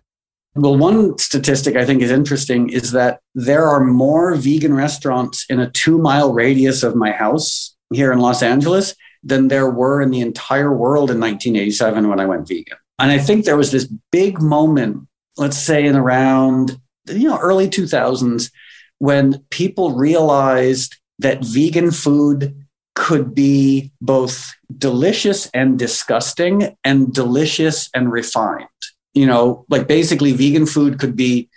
Well, 0.54 0.76
one 0.76 1.18
statistic 1.18 1.76
I 1.76 1.84
think 1.84 2.02
is 2.02 2.10
interesting 2.10 2.70
is 2.70 2.92
that 2.92 3.20
there 3.34 3.66
are 3.66 3.84
more 3.84 4.34
vegan 4.36 4.74
restaurants 4.74 5.44
in 5.50 5.60
a 5.60 5.70
two 5.70 5.98
mile 5.98 6.32
radius 6.32 6.82
of 6.82 6.94
my 6.94 7.10
house 7.10 7.76
here 7.92 8.12
in 8.12 8.20
Los 8.20 8.42
Angeles 8.42 8.94
than 9.26 9.48
there 9.48 9.68
were 9.68 10.00
in 10.00 10.10
the 10.10 10.20
entire 10.20 10.72
world 10.72 11.10
in 11.10 11.18
1987 11.18 12.08
when 12.08 12.20
I 12.20 12.26
went 12.26 12.46
vegan. 12.46 12.78
And 12.98 13.10
I 13.10 13.18
think 13.18 13.44
there 13.44 13.56
was 13.56 13.72
this 13.72 13.92
big 14.12 14.40
moment, 14.40 15.08
let's 15.36 15.58
say 15.58 15.84
in 15.84 15.96
around, 15.96 16.78
you 17.06 17.28
know, 17.28 17.38
early 17.38 17.68
2000s, 17.68 18.50
when 18.98 19.44
people 19.50 19.92
realized 19.92 20.96
that 21.18 21.44
vegan 21.44 21.90
food 21.90 22.64
could 22.94 23.34
be 23.34 23.92
both 24.00 24.54
delicious 24.78 25.50
and 25.50 25.78
disgusting 25.78 26.76
and 26.84 27.12
delicious 27.12 27.90
and 27.94 28.10
refined. 28.10 28.68
You 29.12 29.26
know, 29.26 29.66
like 29.68 29.86
basically 29.86 30.32
vegan 30.32 30.66
food 30.66 30.98
could 30.98 31.16
be 31.16 31.48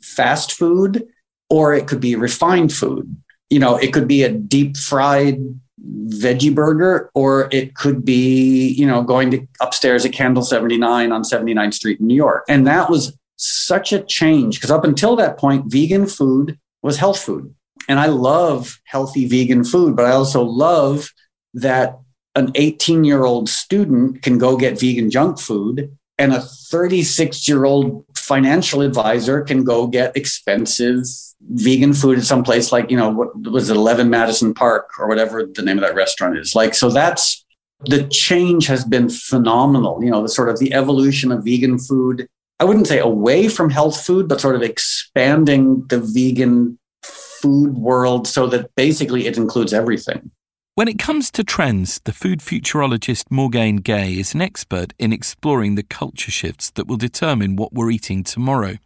fast 0.00 0.52
food 0.52 1.06
or 1.50 1.74
it 1.74 1.86
could 1.86 2.00
be 2.00 2.16
refined 2.16 2.72
food. 2.72 3.16
You 3.50 3.60
know, 3.60 3.76
it 3.76 3.92
could 3.92 4.08
be 4.08 4.22
a 4.22 4.32
deep 4.32 4.76
fried 4.76 5.38
veggie 5.86 6.54
burger, 6.54 7.10
or 7.14 7.48
it 7.52 7.74
could 7.74 8.04
be, 8.04 8.68
you 8.68 8.86
know, 8.86 9.02
going 9.02 9.30
to 9.30 9.46
upstairs 9.60 10.04
at 10.04 10.12
Candle 10.12 10.42
79 10.42 11.12
on 11.12 11.22
79th 11.22 11.74
Street 11.74 12.00
in 12.00 12.06
New 12.06 12.16
York. 12.16 12.44
And 12.48 12.66
that 12.66 12.90
was 12.90 13.16
such 13.36 13.92
a 13.92 14.02
change 14.02 14.56
because 14.56 14.70
up 14.70 14.84
until 14.84 15.16
that 15.16 15.38
point, 15.38 15.70
vegan 15.70 16.06
food 16.06 16.58
was 16.82 16.96
health 16.96 17.20
food. 17.20 17.54
And 17.88 17.98
I 17.98 18.06
love 18.06 18.78
healthy 18.84 19.26
vegan 19.26 19.64
food, 19.64 19.96
but 19.96 20.04
I 20.04 20.10
also 20.10 20.42
love 20.42 21.10
that 21.54 21.98
an 22.34 22.52
18 22.54 23.04
year 23.04 23.24
old 23.24 23.48
student 23.48 24.22
can 24.22 24.38
go 24.38 24.56
get 24.56 24.78
vegan 24.78 25.10
junk 25.10 25.40
food 25.40 25.96
and 26.18 26.32
a 26.32 26.40
36 26.40 27.48
year 27.48 27.64
old 27.64 28.04
financial 28.16 28.82
advisor 28.82 29.42
can 29.42 29.64
go 29.64 29.86
get 29.86 30.16
expensive 30.16 31.04
vegan 31.48 31.94
food 31.94 32.18
at 32.18 32.24
some 32.24 32.42
place 32.42 32.72
like, 32.72 32.90
you 32.90 32.96
know, 32.96 33.10
what 33.10 33.50
was 33.50 33.70
it, 33.70 33.76
11 33.76 34.10
Madison 34.10 34.54
Park 34.54 34.90
or 34.98 35.08
whatever 35.08 35.46
the 35.46 35.62
name 35.62 35.78
of 35.78 35.82
that 35.82 35.94
restaurant 35.94 36.36
is. 36.36 36.54
Like, 36.54 36.74
so 36.74 36.90
that's 36.90 37.44
the 37.86 38.04
change 38.08 38.66
has 38.66 38.84
been 38.84 39.08
phenomenal. 39.08 40.02
You 40.02 40.10
know, 40.10 40.22
the 40.22 40.28
sort 40.28 40.48
of 40.48 40.58
the 40.58 40.72
evolution 40.72 41.32
of 41.32 41.44
vegan 41.44 41.78
food. 41.78 42.28
I 42.60 42.64
wouldn't 42.64 42.88
say 42.88 42.98
away 42.98 43.48
from 43.48 43.70
health 43.70 44.04
food, 44.04 44.28
but 44.28 44.40
sort 44.40 44.56
of 44.56 44.62
expanding 44.62 45.86
the 45.86 46.00
vegan 46.00 46.78
food 47.02 47.74
world 47.74 48.26
so 48.26 48.46
that 48.48 48.74
basically 48.74 49.26
it 49.26 49.36
includes 49.36 49.72
everything. 49.72 50.30
When 50.74 50.88
it 50.88 50.98
comes 50.98 51.30
to 51.32 51.42
trends, 51.42 52.00
the 52.04 52.12
food 52.12 52.40
futurologist 52.40 53.24
Morgaine 53.30 53.76
Gaye 53.76 54.18
is 54.18 54.34
an 54.34 54.40
expert 54.40 54.92
in 54.98 55.12
exploring 55.12 55.74
the 55.74 55.82
culture 55.82 56.30
shifts 56.30 56.70
that 56.70 56.86
will 56.86 56.96
determine 56.96 57.56
what 57.56 57.72
we're 57.72 57.90
eating 57.90 58.22
tomorrow. 58.22 58.76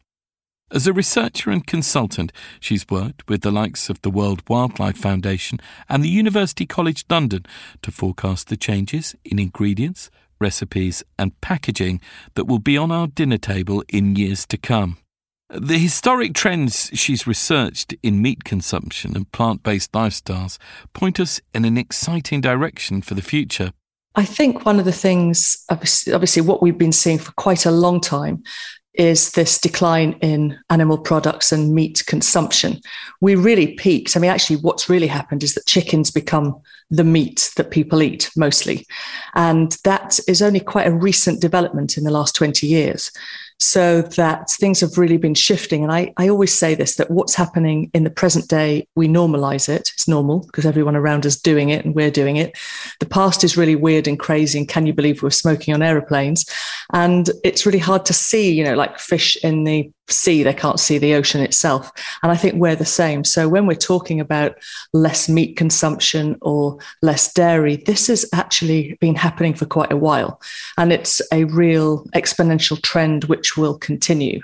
As 0.73 0.87
a 0.87 0.93
researcher 0.95 1.51
and 1.51 1.67
consultant, 1.67 2.33
she's 2.59 2.89
worked 2.89 3.29
with 3.29 3.43
the 3.43 3.51
likes 3.51 3.91
of 3.91 4.01
the 4.01 4.09
World 4.09 4.43
Wildlife 4.49 4.97
Foundation 4.97 5.61
and 5.87 6.03
the 6.03 6.09
University 6.09 6.65
College 6.65 7.05
London 7.11 7.45
to 7.83 7.93
forecast 7.93 8.49
the 8.49 8.57
changes 8.57 9.15
in 9.23 9.39
ingredients, 9.39 10.11
recipes, 10.41 11.05
and 11.19 11.39
packaging 11.43 12.01
that 12.37 12.47
will 12.47 12.59
be 12.59 12.79
on 12.79 12.91
our 12.91 13.07
dinner 13.07 13.37
table 13.37 13.85
in 13.91 14.17
years 14.17 14.47
to 14.47 14.57
come. 14.57 14.97
The 15.51 15.77
historic 15.77 16.33
trends 16.33 16.89
she's 16.95 17.27
researched 17.27 17.95
in 18.03 18.23
meat 18.23 18.43
consumption 18.45 19.15
and 19.15 19.31
plant 19.31 19.63
based 19.63 19.93
lifestyles 19.93 20.57
point 20.95 21.21
us 21.21 21.39
in 21.53 21.67
an 21.67 21.77
exciting 21.77 22.41
direction 22.41 23.03
for 23.03 23.13
the 23.13 23.21
future. 23.21 23.75
I 24.15 24.25
think 24.25 24.65
one 24.65 24.79
of 24.79 24.87
the 24.87 24.93
things, 24.93 25.67
obviously, 25.69 26.41
what 26.41 26.63
we've 26.63 26.79
been 26.79 26.93
seeing 26.93 27.19
for 27.19 27.33
quite 27.33 27.67
a 27.67 27.71
long 27.71 28.01
time 28.01 28.43
is 28.95 29.33
this 29.33 29.59
decline 29.59 30.13
in 30.21 30.59
animal 30.69 30.99
products 30.99 31.51
and 31.51 31.75
meat 31.75 32.05
consumption. 32.07 32.81
We 33.21 33.35
really 33.37 33.75
peaked. 33.75 34.17
I 34.17 34.21
mean, 34.21 34.31
actually, 34.31 34.57
what's 34.57 34.89
really 34.89 35.07
happened 35.07 35.43
is 35.43 35.55
that 35.55 35.67
chickens 35.67 36.11
become 36.11 36.61
the 36.91 37.05
meat 37.05 37.51
that 37.57 37.71
people 37.71 38.03
eat 38.03 38.31
mostly. 38.37 38.87
And 39.35 39.73
that 39.85 40.21
is 40.29 40.43
only 40.43 40.61
quite 40.61 40.87
a 40.87 40.95
recent 40.95 41.41
development 41.41 41.97
in 41.97 42.05
the 42.05 42.11
last 42.11 42.35
20 42.35 42.67
years 42.67 43.11
so 43.63 44.03
that 44.03 44.51
things 44.51 44.81
have 44.81 44.99
really 44.99 45.17
been 45.17 45.37
shifting. 45.37 45.85
And 45.85 45.93
I, 45.93 46.13
I 46.17 46.29
always 46.29 46.53
say 46.53 46.75
this 46.75 46.97
that 46.97 47.13
what's 47.13 47.37
happening 47.37 47.93
in 47.95 48.03
the 48.03 48.11
present 48.11 48.49
day, 48.49 48.89
we 48.97 49.07
normalize 49.07 49.69
it. 49.69 49.89
It's 49.95 50.09
normal 50.09 50.41
because 50.41 50.67
everyone 50.67 50.97
around 50.97 51.25
us 51.27 51.37
doing 51.37 51.69
it 51.69 51.85
and 51.85 51.95
we're 51.95 52.11
doing 52.11 52.39
it. 52.39 52.59
The 52.99 53.07
past 53.07 53.45
is 53.45 53.57
really 53.57 53.77
weird 53.77 54.09
and 54.09 54.19
crazy. 54.19 54.59
And 54.59 54.69
can 54.69 54.85
you 54.85 54.93
believe 54.93 55.23
we're 55.23 55.31
smoking 55.31 55.75
on 55.75 55.81
aeroplanes? 55.81 56.45
And 56.93 57.31
it's 57.45 57.65
really 57.65 57.79
hard 57.79 58.05
to 58.07 58.13
see, 58.13 58.53
you 58.53 58.65
know, 58.65 58.75
like 58.75 58.99
fish 58.99 59.37
in 59.45 59.63
the 59.63 59.89
sea, 60.09 60.43
they 60.43 60.53
can't 60.53 60.81
see 60.81 60.99
the 60.99 61.15
ocean 61.15 61.41
itself. 61.41 61.91
And 62.23 62.31
I 62.31 62.37
think 62.37 62.55
we're 62.55 62.77
the 62.77 62.85
same. 62.85 63.25
So 63.25 63.49
when 63.49 63.67
we're 63.67 63.75
talking 63.75 64.21
about 64.21 64.57
less 64.93 65.29
meat 65.29 65.57
consumption 65.57 66.37
or 66.43 66.79
less 67.03 67.33
dairy, 67.33 67.77
this 67.77 68.09
has 68.09 68.27
actually 68.33 68.97
been 69.01 69.15
happening 69.15 69.55
for 69.55 69.67
quite 69.67 69.93
a 69.93 69.97
while. 69.97 70.41
And 70.77 70.93
it's 70.93 71.23
a 71.33 71.45
real 71.45 72.05
exponential 72.15 72.81
trend 72.83 73.25
which 73.25 73.57
will 73.57 73.79
continue. 73.79 74.41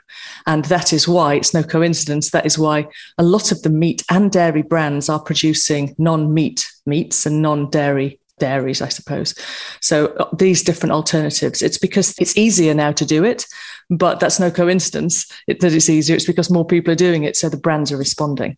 And 0.47 0.65
that 0.67 0.93
is 0.93 1.09
why 1.09 1.35
it's 1.35 1.55
no 1.55 1.63
coincidence. 1.63 2.31
That 2.31 2.47
is 2.47 2.59
why 2.59 2.89
a 3.19 3.23
lot 3.23 3.53
of 3.53 3.63
the 3.63 3.71
meat 3.71 4.05
and 4.11 4.31
dairy 4.31 4.63
brands 4.63 5.09
are 5.09 5.21
producing 5.21 5.95
non 5.99 6.33
meat 6.33 6.71
meats 6.87 7.27
and 7.27 7.43
non 7.43 7.71
dairy 7.71 8.19
dairies, 8.39 8.83
I 8.83 8.89
suppose. 8.89 9.35
So 9.81 10.07
uh, 10.19 10.29
these 10.37 10.63
different 10.63 10.93
alternatives, 10.93 11.63
it's 11.63 11.79
because 11.79 12.15
it's 12.19 12.37
easier 12.37 12.75
now 12.75 12.93
to 12.93 13.05
do 13.05 13.25
it, 13.25 13.47
but 13.91 14.21
that's 14.21 14.41
no 14.41 14.51
coincidence 14.51 15.27
that 15.47 15.63
it's 15.65 15.89
easier. 15.89 16.17
It's 16.17 16.27
because 16.27 16.51
more 16.51 16.67
people 16.67 16.93
are 16.93 16.97
doing 16.97 17.25
it, 17.25 17.37
so 17.37 17.49
the 17.49 17.57
brands 17.57 17.91
are 17.93 17.97
responding, 17.97 18.57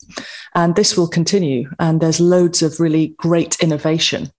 and 0.55 0.75
this 0.75 0.97
will 0.97 1.09
continue. 1.09 1.71
And 1.79 2.01
there's 2.01 2.21
loads 2.21 2.63
of 2.63 2.81
really 2.81 3.15
great 3.19 3.57
innovation, 3.61 4.31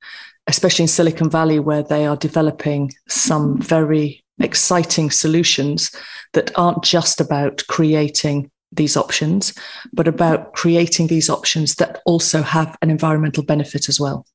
especially 0.47 0.83
in 0.83 0.89
Silicon 0.89 1.29
Valley, 1.29 1.59
where 1.59 1.83
they 1.83 2.05
are 2.05 2.17
developing 2.17 2.91
some 3.07 3.61
very 3.61 4.23
exciting 4.39 5.11
solutions 5.11 5.91
that 6.33 6.51
aren't 6.57 6.83
just 6.83 7.21
about 7.21 7.63
creating 7.67 8.49
these 8.71 8.95
options, 8.95 9.53
but 9.93 10.07
about 10.07 10.53
creating 10.53 11.07
these 11.07 11.29
options 11.29 11.75
that 11.75 12.01
also 12.05 12.41
have 12.41 12.77
an 12.81 12.89
environmental 12.89 13.43
benefit 13.43 13.89
as 13.89 13.99
well. 13.99 14.25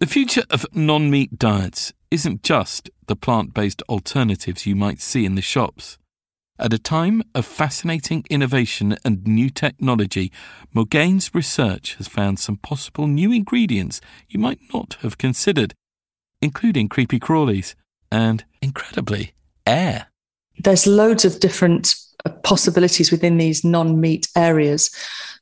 The 0.00 0.06
future 0.06 0.44
of 0.48 0.64
non 0.72 1.10
meat 1.10 1.38
diets 1.38 1.92
isn't 2.10 2.42
just 2.42 2.88
the 3.06 3.14
plant 3.14 3.52
based 3.52 3.82
alternatives 3.82 4.64
you 4.64 4.74
might 4.74 4.98
see 4.98 5.26
in 5.26 5.34
the 5.34 5.42
shops. 5.42 5.98
At 6.58 6.72
a 6.72 6.78
time 6.78 7.22
of 7.34 7.44
fascinating 7.44 8.24
innovation 8.30 8.96
and 9.04 9.26
new 9.26 9.50
technology, 9.50 10.32
Morgaine's 10.72 11.34
research 11.34 11.96
has 11.96 12.08
found 12.08 12.38
some 12.38 12.56
possible 12.56 13.06
new 13.06 13.30
ingredients 13.30 14.00
you 14.26 14.40
might 14.40 14.60
not 14.72 14.96
have 15.02 15.18
considered, 15.18 15.74
including 16.40 16.88
creepy 16.88 17.20
crawlies 17.20 17.74
and, 18.10 18.44
incredibly, 18.62 19.34
air. 19.66 20.06
there's 20.58 20.86
loads 20.86 21.26
of 21.26 21.40
different 21.40 21.94
possibilities 22.42 23.10
within 23.10 23.36
these 23.36 23.64
non-meat 23.64 24.28
areas. 24.34 24.90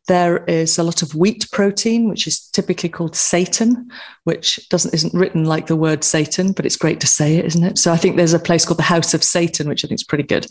There 0.09 0.43
is 0.45 0.79
a 0.79 0.83
lot 0.83 1.03
of 1.03 1.15
wheat 1.15 1.47
protein, 1.53 2.09
which 2.09 2.27
is 2.27 2.41
typically 2.41 2.89
called 2.89 3.13
seitan, 3.13 3.91
which 4.25 4.67
doesn't 4.71 4.95
isn't 4.95 5.13
written 5.13 5.45
like 5.45 5.67
the 5.67 5.77
word 5.77 6.03
Satan, 6.03 6.53
but 6.53 6.65
it's 6.65 6.77
great 6.77 6.99
to 7.01 7.07
say 7.07 7.37
it, 7.37 7.45
isn't 7.45 7.63
it? 7.63 7.79
So 7.79 7.93
I 7.93 7.99
think 7.99 8.17
there's 8.17 8.33
a 8.33 8.39
place 8.39 8.65
called 8.65 8.79
the 8.79 8.85
House 8.85 9.13
of 9.13 9.23
Satan, 9.23 9.69
which 9.69 9.85
I 9.85 9.89
think 9.89 10.01
is 10.01 10.05
pretty 10.05 10.25
good. 10.25 10.47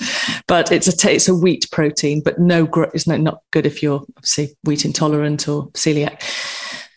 But 0.48 0.72
it's 0.72 0.88
a 0.88 1.12
it's 1.12 1.28
a 1.28 1.36
wheat 1.36 1.66
protein, 1.72 2.22
but 2.24 2.40
no, 2.40 2.70
it's 2.94 3.08
not 3.08 3.20
not 3.20 3.42
good 3.52 3.66
if 3.66 3.82
you're 3.82 4.06
obviously 4.16 4.56
wheat 4.64 4.86
intolerant 4.86 5.48
or 5.48 5.70
celiac. 5.72 6.22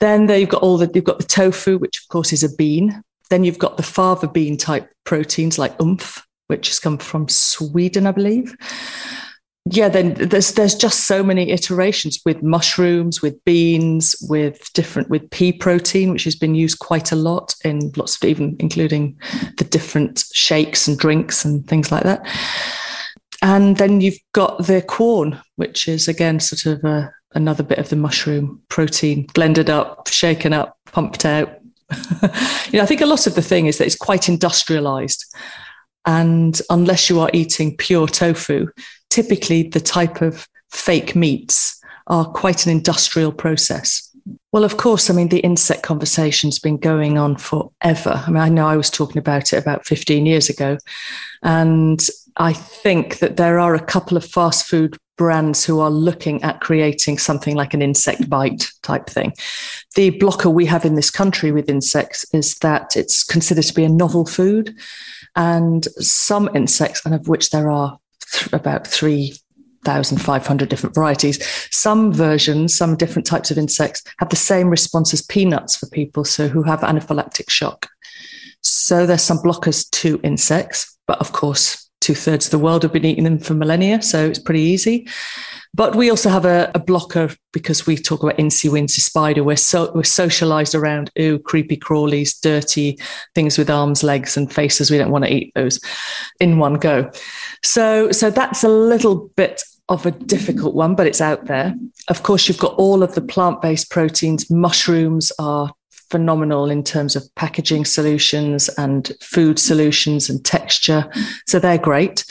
Then 0.01 0.27
there 0.27 0.39
you've 0.39 0.51
got 0.51 0.63
all 0.63 0.77
the 0.77 0.91
you've 0.95 1.05
got 1.05 1.19
the 1.19 1.25
tofu, 1.25 1.79
which 1.79 2.03
of 2.03 2.09
course 2.09 2.31
is 2.31 2.45
a 2.45 2.55
bean. 2.57 3.03
Then 3.31 3.43
you've 3.43 3.59
got 3.59 3.79
the 3.79 3.83
fava 3.83 4.29
bean 4.29 4.59
type 4.59 4.91
proteins 5.05 5.59
like 5.59 5.79
Oumph, 5.79 6.23
which 6.49 6.69
has 6.69 6.79
come 6.79 6.99
from 6.99 7.27
Sweden, 7.27 8.07
I 8.07 8.13
believe 8.13 8.55
yeah, 9.67 9.91
then 9.91 10.15
there's 10.15 10.55
there's 10.55 10.75
just 10.75 11.07
so 11.07 11.23
many 11.23 11.51
iterations 11.51 12.21
with 12.25 12.43
mushrooms, 12.43 13.21
with 13.21 13.45
beans, 13.45 14.17
with 14.29 14.73
different 14.73 15.11
with 15.11 15.29
pea 15.31 15.53
protein, 15.53 16.13
which 16.13 16.25
has 16.25 16.35
been 16.35 16.55
used 16.55 16.79
quite 16.79 17.13
a 17.13 17.17
lot 17.17 17.55
in 17.63 17.93
lots 17.97 18.17
of 18.17 18.29
even 18.29 18.57
including 18.59 19.19
the 19.59 19.65
different 19.65 20.25
shakes 20.33 20.89
and 20.89 20.99
drinks 20.99 21.45
and 21.45 21.67
things 21.69 21.93
like 21.93 22.05
that. 22.05 22.27
And 23.43 23.77
then 23.77 24.01
you've 24.01 24.19
got 24.33 24.67
the 24.67 24.83
Quorn, 24.83 25.39
which 25.57 25.89
is 25.89 26.09
again 26.09 26.41
sort 26.41 26.65
of 26.65 26.83
a, 26.85 27.13
another 27.35 27.63
bit 27.63 27.79
of 27.79 27.91
the 27.91 27.97
mushroom 27.97 28.63
protein 28.71 29.27
blended 29.35 29.69
up, 29.69 30.09
shaken 30.09 30.55
up, 30.55 30.79
pumped 30.87 31.27
out. 31.27 31.61
you 32.71 32.79
know, 32.79 32.83
I 32.83 32.87
think 32.87 33.03
a 33.03 33.07
lot 33.07 33.27
of 33.27 33.35
the 33.35 33.43
thing 33.43 33.67
is 33.67 33.77
that 33.79 33.87
it's 33.87 33.97
quite 33.97 34.29
industrialized. 34.29 35.25
And 36.07 36.59
unless 36.71 37.11
you 37.11 37.21
are 37.21 37.31
eating 37.35 37.77
pure 37.77 38.07
tofu, 38.09 38.69
typically 39.11 39.65
the 39.65 39.81
type 39.81 40.23
of 40.23 40.49
fake 40.71 41.15
meats 41.15 41.81
are 42.07 42.25
quite 42.25 42.65
an 42.67 42.73
industrial 42.73 43.33
process. 43.33 44.07
Well, 44.53 44.65
of 44.65 44.77
course, 44.77 45.11
I 45.11 45.15
mean, 45.15 45.29
the 45.29 45.41
insect 45.41 45.83
conversation's 45.83 46.59
been 46.59 46.77
going 46.77 47.19
on 47.19 47.37
forever. 47.37 48.23
I 48.27 48.29
mean, 48.29 48.43
I 48.43 48.49
know 48.49 48.67
I 48.67 48.77
was 48.77 48.91
talking 48.91 49.19
about 49.19 49.53
it 49.53 49.59
about 49.59 49.87
15 49.87 50.27
years 50.27 50.49
ago. 50.49 50.77
And 51.43 52.05
I 52.37 52.53
think 52.53 53.19
that 53.19 53.37
there 53.37 53.59
are 53.59 53.75
a 53.75 53.85
couple 53.85 54.17
of 54.17 54.25
fast 54.25 54.67
food 54.67 54.97
brands 55.17 55.65
who 55.65 55.81
are 55.81 55.91
looking 55.91 56.43
at 56.43 56.61
creating 56.61 57.19
something 57.19 57.55
like 57.55 57.75
an 57.75 57.83
insect 57.83 58.29
bite 58.29 58.71
type 58.83 59.07
thing. 59.07 59.33
The 59.95 60.11
blocker 60.11 60.51
we 60.51 60.67
have 60.67 60.85
in 60.85 60.95
this 60.95 61.11
country 61.11 61.53
with 61.53 61.69
insects 61.69 62.25
is 62.33 62.57
that 62.57 62.97
it's 62.97 63.23
considered 63.23 63.65
to 63.65 63.75
be 63.75 63.85
a 63.85 63.89
novel 63.89 64.27
food. 64.27 64.75
And 65.37 65.85
some 65.99 66.51
insects, 66.55 67.05
and 67.05 67.15
of 67.15 67.29
which 67.29 67.51
there 67.51 67.71
are 67.71 68.00
th- 68.33 68.53
about 68.53 68.87
3,500 68.87 70.69
different 70.69 70.95
varieties. 70.95 71.45
Some 71.71 72.13
versions, 72.13 72.77
some 72.77 72.97
different 72.97 73.27
types 73.27 73.51
of 73.51 73.59
insects 73.59 74.03
have 74.19 74.29
the 74.29 74.37
same 74.37 74.69
response 74.69 75.13
as 75.13 75.23
peanuts 75.23 75.77
for 75.77 75.87
people 75.87 76.25
so 76.25 76.49
who 76.49 76.63
have 76.63 76.81
anaphylactic 76.81 77.51
shock. 77.51 77.89
So 78.63 79.07
there's 79.07 79.23
some 79.23 79.39
blockers 79.39 79.89
to 79.91 80.21
insects, 80.23 80.97
but 81.07 81.19
of 81.21 81.33
course, 81.33 81.90
two 82.01 82.15
thirds 82.15 82.47
of 82.47 82.51
the 82.51 82.59
world 82.59 82.83
have 82.83 82.93
been 82.93 83.05
eating 83.05 83.25
them 83.25 83.39
for 83.39 83.55
millennia, 83.55 84.03
so 84.03 84.27
it's 84.27 84.39
pretty 84.39 84.61
easy. 84.61 85.07
But 85.73 85.95
we 85.95 86.11
also 86.11 86.31
have 86.31 86.45
a, 86.45 86.71
a 86.75 86.81
blocker 86.81 87.31
because 87.53 87.87
we 87.87 87.97
talk 87.97 88.23
about 88.23 88.39
incy 88.39 88.69
wincy 88.69 89.01
spider. 89.01 89.45
We're 89.45 89.57
so 89.57 89.93
we're 89.95 90.03
socialized 90.03 90.75
around 90.75 91.11
ooh 91.19 91.39
creepy 91.39 91.77
crawlies, 91.77 92.41
dirty 92.41 92.99
things 93.35 93.57
with 93.57 93.71
arms, 93.71 94.03
legs, 94.03 94.37
and 94.37 94.53
faces. 94.53 94.91
We 94.91 94.99
don't 94.99 95.13
want 95.13 95.27
to 95.27 95.33
eat 95.33 95.53
those 95.55 95.79
in 96.41 96.59
one 96.59 96.75
go. 96.75 97.11
So 97.63 98.11
so 98.11 98.31
that's 98.31 98.65
a 98.65 98.69
little 98.69 99.29
bit 99.37 99.63
of 99.89 100.07
a 100.07 100.11
difficult 100.11 100.75
one, 100.75 100.95
but 100.95 101.07
it's 101.07 101.21
out 101.21 101.47
there. 101.47 101.75
Of 102.09 102.23
course, 102.25 102.49
you've 102.49 102.59
got 102.59 102.75
all 102.75 103.03
of 103.03 103.15
the 103.15 103.21
plant 103.21 103.63
based 103.63 103.91
proteins. 103.91 104.51
Mushrooms 104.51 105.31
are 105.39 105.73
phenomenal 106.11 106.71
in 106.71 106.83
terms 106.83 107.17
of 107.17 107.25
packaging 107.37 107.85
solutions 107.85 108.69
and 108.71 109.13
food 109.21 109.59
solutions 109.59 110.29
and 110.29 110.45
texture. 110.45 111.11
So 111.47 111.59
they're 111.59 111.79
great 111.79 112.25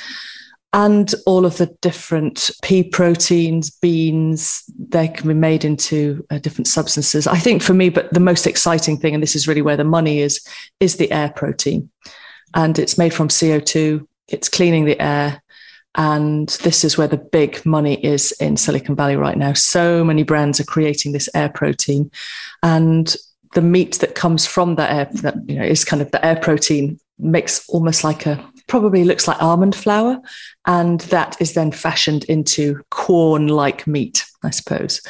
and 0.72 1.14
all 1.26 1.46
of 1.46 1.58
the 1.58 1.76
different 1.82 2.52
pea 2.62 2.84
proteins, 2.84 3.72
beans, 3.72 4.64
they 4.78 5.08
can 5.08 5.28
be 5.28 5.34
made 5.34 5.66
into 5.66 6.26
uh, 6.30 6.38
different 6.38 6.68
substances. 6.68 7.26
I 7.26 7.40
think 7.40 7.64
for 7.64 7.74
me, 7.74 7.90
but 7.90 8.14
the 8.14 8.20
most 8.20 8.46
exciting 8.46 8.98
thing, 8.98 9.16
and 9.16 9.24
this 9.24 9.36
is 9.36 9.48
really 9.48 9.64
where 9.64 9.78
the 9.78 9.84
money 9.84 10.20
is, 10.20 10.46
is 10.80 10.98
the 10.98 11.12
air 11.12 11.34
protein. 11.36 11.90
And 12.54 12.78
it's 12.78 13.00
made 13.00 13.14
from 13.14 13.30
CO2, 13.30 14.06
it's 14.28 14.50
cleaning 14.50 14.86
the 14.86 15.00
air. 15.02 15.42
And 15.96 16.50
this 16.64 16.84
is 16.84 17.00
where 17.00 17.08
the 17.08 17.18
big 17.18 17.66
money 17.66 17.96
is 18.06 18.32
in 18.34 18.56
Silicon 18.56 18.96
Valley 18.96 19.16
right 19.16 19.38
now. 19.38 19.54
So 19.54 20.04
many 20.04 20.22
brands 20.22 20.60
are 20.60 20.66
creating 20.66 21.14
this 21.14 21.30
air 21.34 21.50
protein. 21.50 22.12
And 22.62 23.16
the 23.54 23.62
meat 23.62 23.96
that 24.00 24.16
comes 24.16 24.46
from 24.46 24.76
that 24.76 24.92
air, 24.92 25.10
that 25.22 25.36
you 25.48 25.56
know, 25.58 25.66
is 25.66 25.84
kind 25.86 26.02
of 26.02 26.12
the 26.12 26.24
air 26.26 26.36
protein 26.36 27.00
makes 27.18 27.68
almost 27.70 28.04
like 28.04 28.26
a 28.26 28.50
probably 28.68 29.04
looks 29.04 29.28
like 29.28 29.42
almond 29.42 29.76
flour. 29.76 30.22
And 30.66 31.02
that 31.02 31.36
is 31.42 31.54
then 31.54 31.72
fashioned 31.72 32.24
into 32.26 32.82
Quorn 32.92 33.48
like 33.48 33.86
meat, 33.86 34.24
I 34.44 34.52
suppose. 34.52 35.02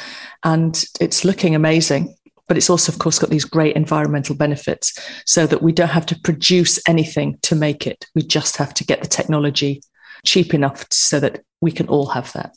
And 0.42 0.82
it's 1.00 1.24
looking 1.24 1.54
amazing. 1.54 2.16
But 2.48 2.56
it's 2.56 2.70
also, 2.70 2.90
of 2.90 2.98
course, 2.98 3.20
got 3.20 3.30
these 3.30 3.44
great 3.44 3.76
environmental 3.76 4.34
benefits 4.34 4.98
so 5.24 5.46
that 5.46 5.62
we 5.62 5.70
don't 5.70 5.88
have 5.90 6.06
to 6.06 6.18
produce 6.18 6.80
anything 6.88 7.38
to 7.42 7.54
make 7.54 7.86
it. 7.86 8.06
We 8.16 8.22
just 8.22 8.56
have 8.56 8.74
to 8.74 8.84
get 8.84 9.02
the 9.02 9.06
technology 9.06 9.82
cheap 10.26 10.52
enough 10.52 10.84
so 10.90 11.20
that 11.20 11.44
we 11.60 11.70
can 11.70 11.86
all 11.86 12.06
have 12.06 12.32
that. 12.32 12.56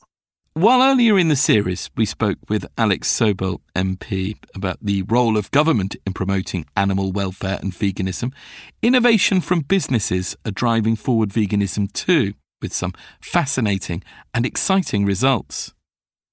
While 0.56 0.84
earlier 0.84 1.18
in 1.18 1.30
the 1.30 1.36
series 1.36 1.90
we 1.98 2.06
spoke 2.06 2.38
with 2.48 2.68
Alex 2.78 3.12
Sobel, 3.12 3.62
MP, 3.76 4.38
about 4.54 4.78
the 4.80 5.02
role 5.02 5.36
of 5.36 5.50
government 5.50 5.96
in 6.06 6.14
promoting 6.14 6.68
animal 6.78 7.12
welfare 7.12 7.58
and 7.60 7.74
veganism, 7.74 8.32
innovation 8.80 9.42
from 9.42 9.62
businesses 9.62 10.38
are 10.46 10.52
driving 10.52 10.96
forward 10.96 11.30
veganism 11.30 11.92
too, 11.92 12.36
with 12.62 12.72
some 12.72 12.94
fascinating 13.20 14.04
and 14.32 14.46
exciting 14.46 15.06
results. 15.06 15.74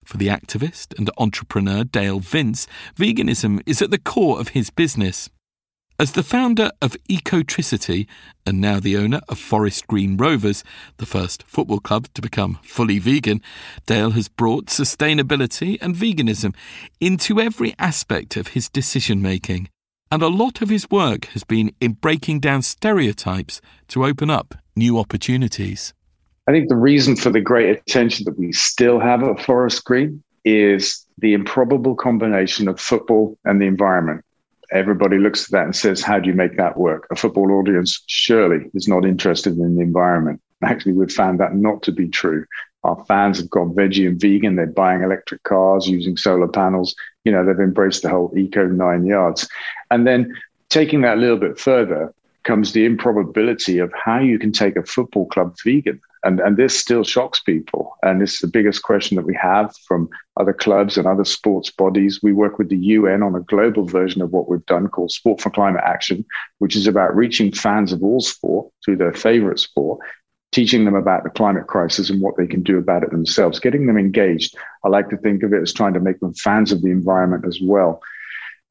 For 0.05 0.19
the 0.19 0.29
activist 0.29 0.99
and 0.99 1.09
entrepreneur 1.17 1.83
Dale 1.83 2.21
Vince, 2.21 2.67
veganism 2.95 3.63
is 3.65 3.81
at 3.81 3.91
the 3.91 3.99
core 3.99 4.39
of 4.39 4.49
his 4.49 4.69
business. 4.69 5.31
As 6.01 6.13
the 6.13 6.23
founder 6.23 6.71
of 6.81 6.97
Ecotricity 7.11 8.07
and 8.47 8.59
now 8.59 8.81
the 8.81 8.97
owner 8.97 9.21
of 9.29 9.39
Forest 9.39 9.87
Green 9.87 10.17
Rovers, 10.17 10.65
the 10.97 11.05
first 11.05 11.43
football 11.43 11.79
club 11.79 12.09
to 12.15 12.23
become 12.23 12.59
fully 12.63 12.99
vegan, 12.99 13.43
Dale 13.85 14.13
has 14.13 14.27
brought 14.27 14.69
sustainability 14.69 15.77
and 15.83 15.95
veganism 15.95 16.55
into 17.01 17.39
every 17.39 17.75
aspect 17.79 18.39
of 18.39 18.49
his 18.49 18.71
decision 18.71 19.21
making. 19.21 19.69
And 20.11 20.23
a 20.23 20.29
lot 20.29 20.63
of 20.63 20.71
his 20.71 20.91
work 20.91 21.27
has 21.35 21.45
been 21.45 21.71
in 21.83 21.93
breaking 21.93 22.41
down 22.41 22.63
stereotypes 22.63 23.61
to 23.89 24.07
open 24.07 24.31
up 24.31 24.55
new 24.75 24.99
opportunities. 24.99 25.93
I 26.49 26.53
think 26.53 26.71
the 26.71 26.77
reason 26.77 27.15
for 27.15 27.29
the 27.29 27.43
great 27.43 27.77
attention 27.77 28.25
that 28.25 28.39
we 28.39 28.53
still 28.53 29.01
have 29.01 29.23
at 29.23 29.45
Forest 29.45 29.85
Green 29.85 30.23
is 30.47 31.07
the 31.19 31.35
improbable 31.35 31.95
combination 31.95 32.69
of 32.69 32.81
football 32.81 33.37
and 33.45 33.61
the 33.61 33.67
environment 33.67 34.25
everybody 34.73 35.19
looks 35.19 35.45
at 35.45 35.51
that 35.51 35.65
and 35.65 35.77
says, 35.77 36.03
How 36.03 36.19
do 36.19 36.29
you 36.29 36.35
make 36.35 36.57
that 36.57 36.77
work? 36.77 37.07
A 37.11 37.17
football 37.17 37.53
audience 37.53 38.03
surely 38.07 38.71
is 38.75 38.89
not 38.89 39.05
interested 39.05 39.57
in 39.59 39.77
the 39.77 39.83
environment. 39.83 40.41
Actually, 40.65 40.93
we've 40.93 41.13
found 41.13 41.41
that 41.41 41.55
not 41.55 41.83
to 41.83 41.93
be 41.93 42.09
true. 42.09 42.45
Our 42.85 43.05
fans 43.07 43.39
have 43.39 43.51
gone 43.51 43.75
veggie 43.75 44.07
and 44.07 44.21
vegan. 44.21 44.57
They're 44.57 44.67
buying 44.67 45.03
electric 45.03 45.43
cars 45.43 45.87
using 45.87 46.17
solar 46.17 46.49
panels. 46.49 46.95
You 47.25 47.33
know, 47.33 47.45
they've 47.45 47.59
embraced 47.61 48.03
the 48.03 48.09
whole 48.09 48.33
eco 48.37 48.67
nine 48.67 49.05
yards. 49.05 49.49
And 49.91 50.07
then 50.07 50.35
taking 50.71 51.03
that 51.03 51.19
a 51.19 51.21
little 51.21 51.37
bit 51.37 51.59
further 51.59 52.15
comes 52.45 52.73
the 52.73 52.85
improbability 52.85 53.79
of 53.79 53.93
how 53.93 54.19
you 54.19 54.39
can 54.39 54.53
take 54.53 54.77
a 54.77 54.85
football 54.85 55.27
club 55.27 55.57
vegan. 55.65 56.01
And, 56.23 56.39
and 56.41 56.57
this 56.57 56.79
still 56.79 57.03
shocks 57.03 57.41
people. 57.41 57.97
And 58.03 58.21
it's 58.21 58.41
the 58.41 58.47
biggest 58.47 58.83
question 58.83 59.17
that 59.17 59.25
we 59.25 59.35
have 59.41 59.75
from 59.89 60.09
other 60.39 60.53
clubs 60.53 60.99
and 60.99 61.07
other 61.07 61.25
sports 61.25 61.71
bodies. 61.71 62.21
We 62.23 62.33
work 62.33 62.59
with 62.59 62.69
the 62.69 62.77
UN 62.77 63.23
on 63.23 63.35
a 63.35 63.41
global 63.41 63.87
version 63.87 64.21
of 64.21 64.31
what 64.31 64.49
we've 64.49 64.65
done 64.67 64.89
called 64.89 65.13
Sport 65.13 65.41
for 65.41 65.51
Climate 65.51 65.83
Action, 65.85 66.25
which 66.59 66.77
is 66.77 66.87
about 66.87 67.17
reaching 67.17 67.53
fans 67.53 67.93
of 67.93 68.03
all 68.03 68.21
sport 68.21 68.71
through 68.85 68.97
their 68.97 69.15
favorite 69.15 69.61
sport, 69.61 70.01
teaching 70.53 70.85
them 70.85 70.95
about 70.95 71.25
the 71.25 71.31
climate 71.31 71.69
crisis 71.69 72.11
and 72.11 72.21
what 72.21 72.37
they 72.37 72.47
can 72.47 72.63
do 72.63 72.77
about 72.77 73.03
it 73.03 73.11
themselves, 73.11 73.59
getting 73.59 73.87
them 73.87 73.97
engaged. 73.97 74.55
I 74.85 74.89
like 74.89 75.09
to 75.11 75.17
think 75.17 75.43
of 75.43 75.55
it 75.55 75.63
as 75.63 75.73
trying 75.73 75.95
to 75.95 76.01
make 76.01 76.21
them 76.21 76.35
fans 76.35 76.71
of 76.71 76.83
the 76.83 76.91
environment 76.91 77.47
as 77.47 77.61
well. 77.63 78.03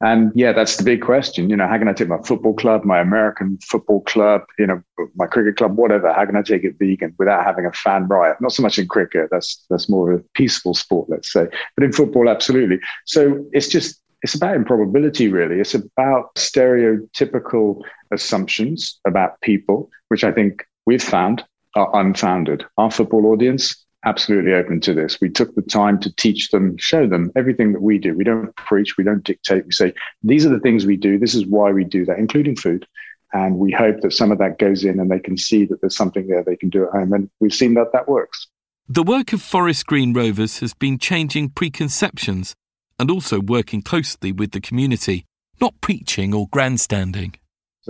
And 0.02 0.32
yeah, 0.34 0.52
that's 0.52 0.76
the 0.76 0.82
big 0.82 1.02
question. 1.02 1.50
You 1.50 1.56
know, 1.56 1.68
how 1.68 1.76
can 1.76 1.88
I 1.88 1.92
take 1.92 2.08
my 2.08 2.22
football 2.24 2.54
club, 2.54 2.84
my 2.84 3.00
American 3.00 3.58
football 3.62 4.00
club, 4.02 4.42
you 4.58 4.66
know, 4.66 4.82
my 5.14 5.26
cricket 5.26 5.56
club, 5.56 5.76
whatever? 5.76 6.10
How 6.12 6.24
can 6.24 6.36
I 6.36 6.42
take 6.42 6.64
it 6.64 6.76
vegan 6.78 7.14
without 7.18 7.44
having 7.44 7.66
a 7.66 7.72
fan 7.72 8.08
riot? 8.08 8.38
Not 8.40 8.52
so 8.52 8.62
much 8.62 8.78
in 8.78 8.88
cricket. 8.88 9.28
That's 9.30 9.64
that's 9.68 9.90
more 9.90 10.12
of 10.12 10.20
a 10.20 10.24
peaceful 10.34 10.74
sport, 10.74 11.10
let's 11.10 11.30
say. 11.30 11.46
But 11.76 11.84
in 11.84 11.92
football, 11.92 12.30
absolutely. 12.30 12.78
So 13.04 13.44
it's 13.52 13.68
just 13.68 14.00
it's 14.22 14.34
about 14.34 14.56
improbability, 14.56 15.28
really. 15.28 15.60
It's 15.60 15.74
about 15.74 16.34
stereotypical 16.34 17.82
assumptions 18.10 19.00
about 19.06 19.40
people, 19.42 19.90
which 20.08 20.24
I 20.24 20.32
think 20.32 20.64
we've 20.86 21.02
found 21.02 21.44
are 21.74 21.90
unfounded. 21.94 22.64
Our 22.78 22.90
football 22.90 23.26
audience, 23.26 23.84
absolutely 24.04 24.54
open 24.54 24.80
to 24.80 24.94
this. 24.94 25.20
We 25.20 25.28
took 25.30 25.54
the 25.54 25.62
time 25.62 26.00
to 26.00 26.14
teach 26.14 26.50
them, 26.50 26.76
show 26.78 27.06
them 27.06 27.30
everything 27.36 27.72
that 27.72 27.82
we 27.82 27.98
do. 27.98 28.14
We 28.14 28.24
don't 28.24 28.54
preach, 28.56 28.96
we 28.96 29.04
don't 29.04 29.24
dictate. 29.24 29.66
We 29.66 29.72
say, 29.72 29.92
these 30.22 30.46
are 30.46 30.50
the 30.50 30.60
things 30.60 30.86
we 30.86 30.96
do. 30.96 31.18
This 31.18 31.34
is 31.34 31.46
why 31.46 31.70
we 31.72 31.84
do 31.84 32.04
that, 32.06 32.18
including 32.18 32.56
food. 32.56 32.86
And 33.32 33.58
we 33.58 33.70
hope 33.70 34.00
that 34.00 34.12
some 34.12 34.32
of 34.32 34.38
that 34.38 34.58
goes 34.58 34.84
in 34.84 34.98
and 34.98 35.10
they 35.10 35.20
can 35.20 35.36
see 35.36 35.64
that 35.66 35.80
there's 35.80 35.96
something 35.96 36.26
there 36.26 36.42
they 36.42 36.56
can 36.56 36.68
do 36.68 36.84
at 36.84 36.90
home. 36.90 37.12
And 37.12 37.30
we've 37.40 37.54
seen 37.54 37.74
that 37.74 37.92
that 37.92 38.08
works. 38.08 38.48
The 38.88 39.04
work 39.04 39.32
of 39.32 39.40
Forest 39.40 39.86
Green 39.86 40.12
Rovers 40.12 40.58
has 40.58 40.74
been 40.74 40.98
changing 40.98 41.50
preconceptions 41.50 42.54
and 42.98 43.10
also 43.10 43.40
working 43.40 43.82
closely 43.82 44.32
with 44.32 44.50
the 44.50 44.60
community, 44.60 45.26
not 45.60 45.80
preaching 45.80 46.34
or 46.34 46.48
grandstanding. 46.50 47.36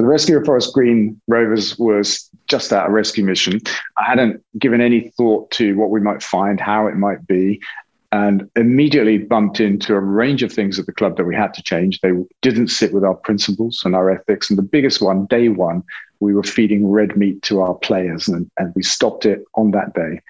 The 0.00 0.06
rescue 0.06 0.38
of 0.38 0.46
Forest 0.46 0.72
Green 0.72 1.20
Rovers 1.28 1.78
was 1.78 2.30
just 2.46 2.70
that, 2.70 2.86
a 2.86 2.90
rescue 2.90 3.22
mission. 3.22 3.60
I 3.98 4.04
hadn't 4.04 4.42
given 4.58 4.80
any 4.80 5.10
thought 5.10 5.50
to 5.52 5.76
what 5.76 5.90
we 5.90 6.00
might 6.00 6.22
find, 6.22 6.58
how 6.58 6.86
it 6.86 6.94
might 6.94 7.26
be, 7.26 7.60
and 8.10 8.48
immediately 8.56 9.18
bumped 9.18 9.60
into 9.60 9.94
a 9.94 10.00
range 10.00 10.42
of 10.42 10.50
things 10.50 10.78
at 10.78 10.86
the 10.86 10.92
club 10.94 11.18
that 11.18 11.24
we 11.24 11.34
had 11.34 11.52
to 11.52 11.62
change. 11.62 12.00
They 12.00 12.12
didn't 12.40 12.68
sit 12.68 12.94
with 12.94 13.04
our 13.04 13.14
principles 13.14 13.82
and 13.84 13.94
our 13.94 14.10
ethics. 14.10 14.48
And 14.48 14.58
the 14.58 14.62
biggest 14.62 15.02
one, 15.02 15.26
day 15.26 15.50
one, 15.50 15.82
we 16.20 16.32
were 16.32 16.44
feeding 16.44 16.90
red 16.90 17.18
meat 17.18 17.42
to 17.42 17.60
our 17.60 17.74
players, 17.74 18.26
and, 18.26 18.50
and 18.56 18.72
we 18.74 18.82
stopped 18.82 19.26
it 19.26 19.44
on 19.54 19.72
that 19.72 19.92
day. 19.92 20.22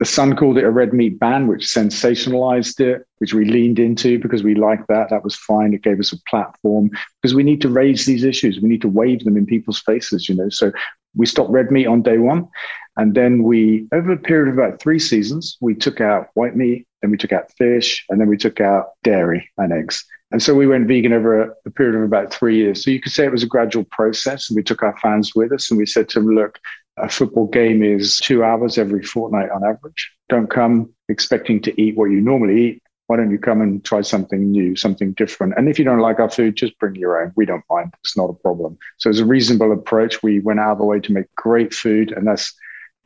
The 0.00 0.06
Sun 0.06 0.36
called 0.36 0.56
it 0.56 0.64
a 0.64 0.70
red 0.70 0.94
meat 0.94 1.20
ban, 1.20 1.46
which 1.46 1.66
sensationalized 1.66 2.80
it, 2.80 3.06
which 3.18 3.34
we 3.34 3.44
leaned 3.44 3.78
into 3.78 4.18
because 4.18 4.42
we 4.42 4.54
liked 4.54 4.88
that. 4.88 5.10
That 5.10 5.22
was 5.22 5.36
fine. 5.36 5.74
It 5.74 5.82
gave 5.82 6.00
us 6.00 6.12
a 6.12 6.22
platform 6.28 6.90
because 7.20 7.34
we 7.34 7.42
need 7.42 7.60
to 7.60 7.68
raise 7.68 8.06
these 8.06 8.24
issues. 8.24 8.60
We 8.60 8.70
need 8.70 8.80
to 8.80 8.88
wave 8.88 9.24
them 9.24 9.36
in 9.36 9.44
people's 9.44 9.80
faces, 9.80 10.26
you 10.26 10.34
know. 10.34 10.48
So 10.48 10.72
we 11.14 11.26
stopped 11.26 11.50
red 11.50 11.70
meat 11.70 11.86
on 11.86 12.00
day 12.00 12.16
one. 12.16 12.48
And 12.96 13.14
then 13.14 13.42
we, 13.42 13.86
over 13.92 14.12
a 14.12 14.16
period 14.16 14.50
of 14.50 14.58
about 14.58 14.80
three 14.80 14.98
seasons, 14.98 15.58
we 15.60 15.74
took 15.74 16.00
out 16.00 16.28
white 16.32 16.56
meat, 16.56 16.86
then 17.02 17.10
we 17.10 17.18
took 17.18 17.32
out 17.32 17.52
fish, 17.58 18.04
and 18.08 18.18
then 18.18 18.28
we 18.28 18.38
took 18.38 18.60
out 18.60 18.92
dairy 19.04 19.50
and 19.58 19.72
eggs. 19.72 20.04
And 20.32 20.42
so 20.42 20.54
we 20.54 20.66
went 20.66 20.86
vegan 20.86 21.12
over 21.12 21.42
a, 21.42 21.50
a, 21.66 21.70
period 21.70 21.96
of 21.96 22.02
about 22.04 22.32
three 22.32 22.56
years. 22.56 22.84
So 22.84 22.90
you 22.90 23.00
could 23.00 23.12
say 23.12 23.24
it 23.24 23.32
was 23.32 23.42
a 23.42 23.48
gradual 23.48 23.84
process. 23.84 24.48
And 24.48 24.56
we 24.56 24.62
took 24.62 24.82
our 24.82 24.96
fans 24.98 25.34
with 25.34 25.52
us 25.52 25.70
and 25.70 25.78
we 25.78 25.86
said 25.86 26.08
to 26.10 26.20
them, 26.20 26.34
look, 26.34 26.58
a 27.02 27.08
football 27.08 27.46
game 27.46 27.82
is 27.82 28.16
two 28.16 28.44
hours 28.44 28.78
every 28.78 29.02
fortnight 29.02 29.50
on 29.50 29.64
average. 29.64 30.12
Don't 30.28 30.50
come 30.50 30.92
expecting 31.08 31.60
to 31.62 31.80
eat 31.80 31.96
what 31.96 32.06
you 32.06 32.20
normally 32.20 32.62
eat. 32.62 32.82
Why 33.06 33.16
don't 33.16 33.30
you 33.30 33.38
come 33.38 33.60
and 33.60 33.84
try 33.84 34.02
something 34.02 34.52
new, 34.52 34.76
something 34.76 35.12
different? 35.14 35.54
And 35.56 35.68
if 35.68 35.78
you 35.78 35.84
don't 35.84 35.98
like 35.98 36.20
our 36.20 36.30
food, 36.30 36.56
just 36.56 36.78
bring 36.78 36.94
your 36.94 37.20
own. 37.20 37.32
We 37.34 37.44
don't 37.44 37.64
mind. 37.68 37.92
It's 38.04 38.16
not 38.16 38.30
a 38.30 38.34
problem. 38.34 38.78
So 38.98 39.10
it's 39.10 39.18
a 39.18 39.24
reasonable 39.24 39.72
approach. 39.72 40.22
We 40.22 40.38
went 40.38 40.60
out 40.60 40.72
of 40.72 40.78
the 40.78 40.84
way 40.84 41.00
to 41.00 41.12
make 41.12 41.34
great 41.34 41.74
food, 41.74 42.12
and 42.12 42.26
that's 42.26 42.54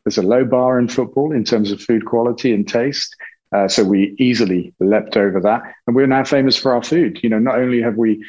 there's 0.05 0.19
a 0.19 0.23
low 0.23 0.45
bar 0.45 0.79
in 0.79 0.89
football 0.89 1.33
in 1.33 1.45
terms 1.45 1.73
of 1.73 1.81
food 1.81 2.05
quality 2.05 2.53
and 2.53 2.69
taste. 2.69 3.17
Uh, 3.53 3.69
so 3.69 3.83
we 3.83 4.15
easily 4.19 4.75
leapt 4.81 5.17
over 5.17 5.41
that, 5.41 5.63
and 5.87 5.97
we're 5.97 6.07
now 6.07 6.25
famous 6.25 6.57
for 6.57 6.75
our 6.75 6.83
food. 6.83 7.21
You 7.23 7.31
know, 7.31 7.39
not 7.39 7.59
only 7.59 7.81
have 7.81 7.97
we 7.97 8.23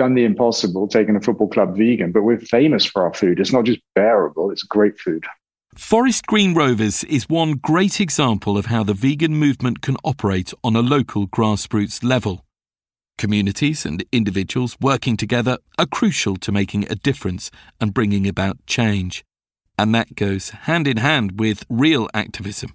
done 0.00 0.14
the 0.14 0.24
impossible, 0.24 0.88
taken 0.88 1.14
a 1.14 1.20
football 1.20 1.46
club 1.46 1.76
vegan, 1.76 2.10
but 2.10 2.22
we're 2.22 2.38
famous 2.38 2.86
for 2.86 3.02
our 3.02 3.12
food. 3.12 3.38
It's 3.38 3.52
not 3.52 3.66
just 3.66 3.80
bearable, 3.94 4.50
it's 4.50 4.62
great 4.62 4.98
food. 4.98 5.26
Forest 5.76 6.24
Green 6.24 6.54
Rovers 6.54 7.04
is 7.04 7.28
one 7.28 7.52
great 7.52 8.00
example 8.00 8.56
of 8.56 8.66
how 8.66 8.82
the 8.82 8.94
vegan 8.94 9.34
movement 9.34 9.82
can 9.82 9.98
operate 10.02 10.54
on 10.64 10.74
a 10.74 10.80
local 10.80 11.28
grassroots 11.28 12.02
level. 12.02 12.46
Communities 13.18 13.84
and 13.84 14.02
individuals 14.10 14.74
working 14.80 15.18
together 15.18 15.58
are 15.78 15.84
crucial 15.84 16.36
to 16.38 16.50
making 16.50 16.90
a 16.90 16.94
difference 16.94 17.50
and 17.78 17.92
bringing 17.92 18.26
about 18.26 18.64
change. 18.66 19.22
And 19.78 19.94
that 19.94 20.14
goes 20.14 20.48
hand 20.64 20.88
in 20.88 20.96
hand 20.96 21.38
with 21.38 21.66
real 21.68 22.08
activism. 22.14 22.70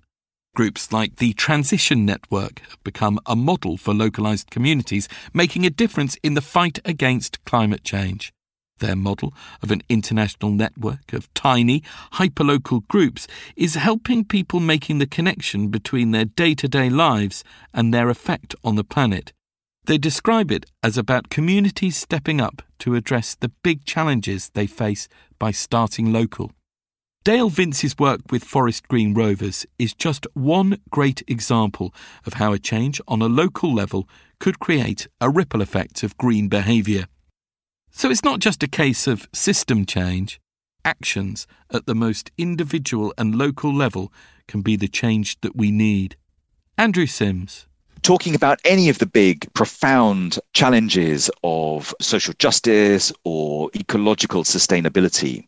Groups 0.55 0.93
like 0.93 1.17
the 1.17 1.33
Transition 1.33 2.05
Network 2.05 2.61
have 2.69 2.81
become 2.85 3.19
a 3.25 3.35
model 3.35 3.75
for 3.75 3.93
localised 3.93 4.49
communities, 4.49 5.09
making 5.33 5.65
a 5.65 5.69
difference 5.69 6.15
in 6.23 6.33
the 6.33 6.41
fight 6.41 6.79
against 6.85 7.43
climate 7.43 7.83
change. 7.83 8.31
Their 8.79 8.95
model 8.95 9.33
of 9.61 9.69
an 9.69 9.81
international 9.89 10.51
network 10.51 11.11
of 11.11 11.31
tiny, 11.33 11.83
hyperlocal 12.13 12.87
groups 12.87 13.27
is 13.57 13.75
helping 13.75 14.23
people 14.23 14.61
making 14.61 14.99
the 14.99 15.05
connection 15.05 15.67
between 15.67 16.11
their 16.11 16.23
day 16.23 16.55
to 16.55 16.69
day 16.69 16.89
lives 16.89 17.43
and 17.73 17.93
their 17.93 18.09
effect 18.09 18.55
on 18.63 18.75
the 18.75 18.85
planet. 18.85 19.33
They 19.87 19.97
describe 19.97 20.53
it 20.53 20.65
as 20.81 20.97
about 20.97 21.29
communities 21.29 21.97
stepping 21.97 22.39
up 22.39 22.61
to 22.79 22.95
address 22.95 23.35
the 23.35 23.51
big 23.61 23.83
challenges 23.83 24.51
they 24.53 24.67
face 24.67 25.09
by 25.37 25.51
starting 25.51 26.13
local. 26.13 26.53
Dale 27.25 27.49
Vince's 27.49 27.97
work 27.97 28.21
with 28.29 28.43
Forest 28.43 28.87
Green 28.87 29.15
Rovers 29.15 29.65
is 29.79 29.95
just 29.95 30.27
one 30.35 30.77
great 30.91 31.23
example 31.27 31.91
of 32.23 32.33
how 32.33 32.53
a 32.53 32.59
change 32.59 33.01
on 33.07 33.19
a 33.19 33.25
local 33.25 33.73
level 33.73 34.07
could 34.39 34.59
create 34.59 35.07
a 35.19 35.27
ripple 35.27 35.59
effect 35.59 36.03
of 36.03 36.15
green 36.19 36.49
behaviour. 36.49 37.07
So 37.89 38.11
it's 38.11 38.23
not 38.23 38.41
just 38.41 38.61
a 38.61 38.67
case 38.67 39.07
of 39.07 39.27
system 39.33 39.87
change, 39.87 40.39
actions 40.83 41.47
at 41.71 41.87
the 41.87 41.95
most 41.95 42.29
individual 42.37 43.11
and 43.17 43.33
local 43.33 43.73
level 43.73 44.13
can 44.47 44.61
be 44.61 44.75
the 44.75 44.87
change 44.87 45.41
that 45.41 45.55
we 45.55 45.71
need. 45.71 46.17
Andrew 46.77 47.07
Simms 47.07 47.65
talking 48.05 48.35
about 48.35 48.59
any 48.65 48.87
of 48.87 48.99
the 48.99 49.05
big, 49.07 49.51
profound 49.55 50.37
challenges 50.53 51.27
of 51.43 51.91
social 51.99 52.35
justice 52.37 53.11
or 53.23 53.71
ecological 53.75 54.43
sustainability. 54.43 55.43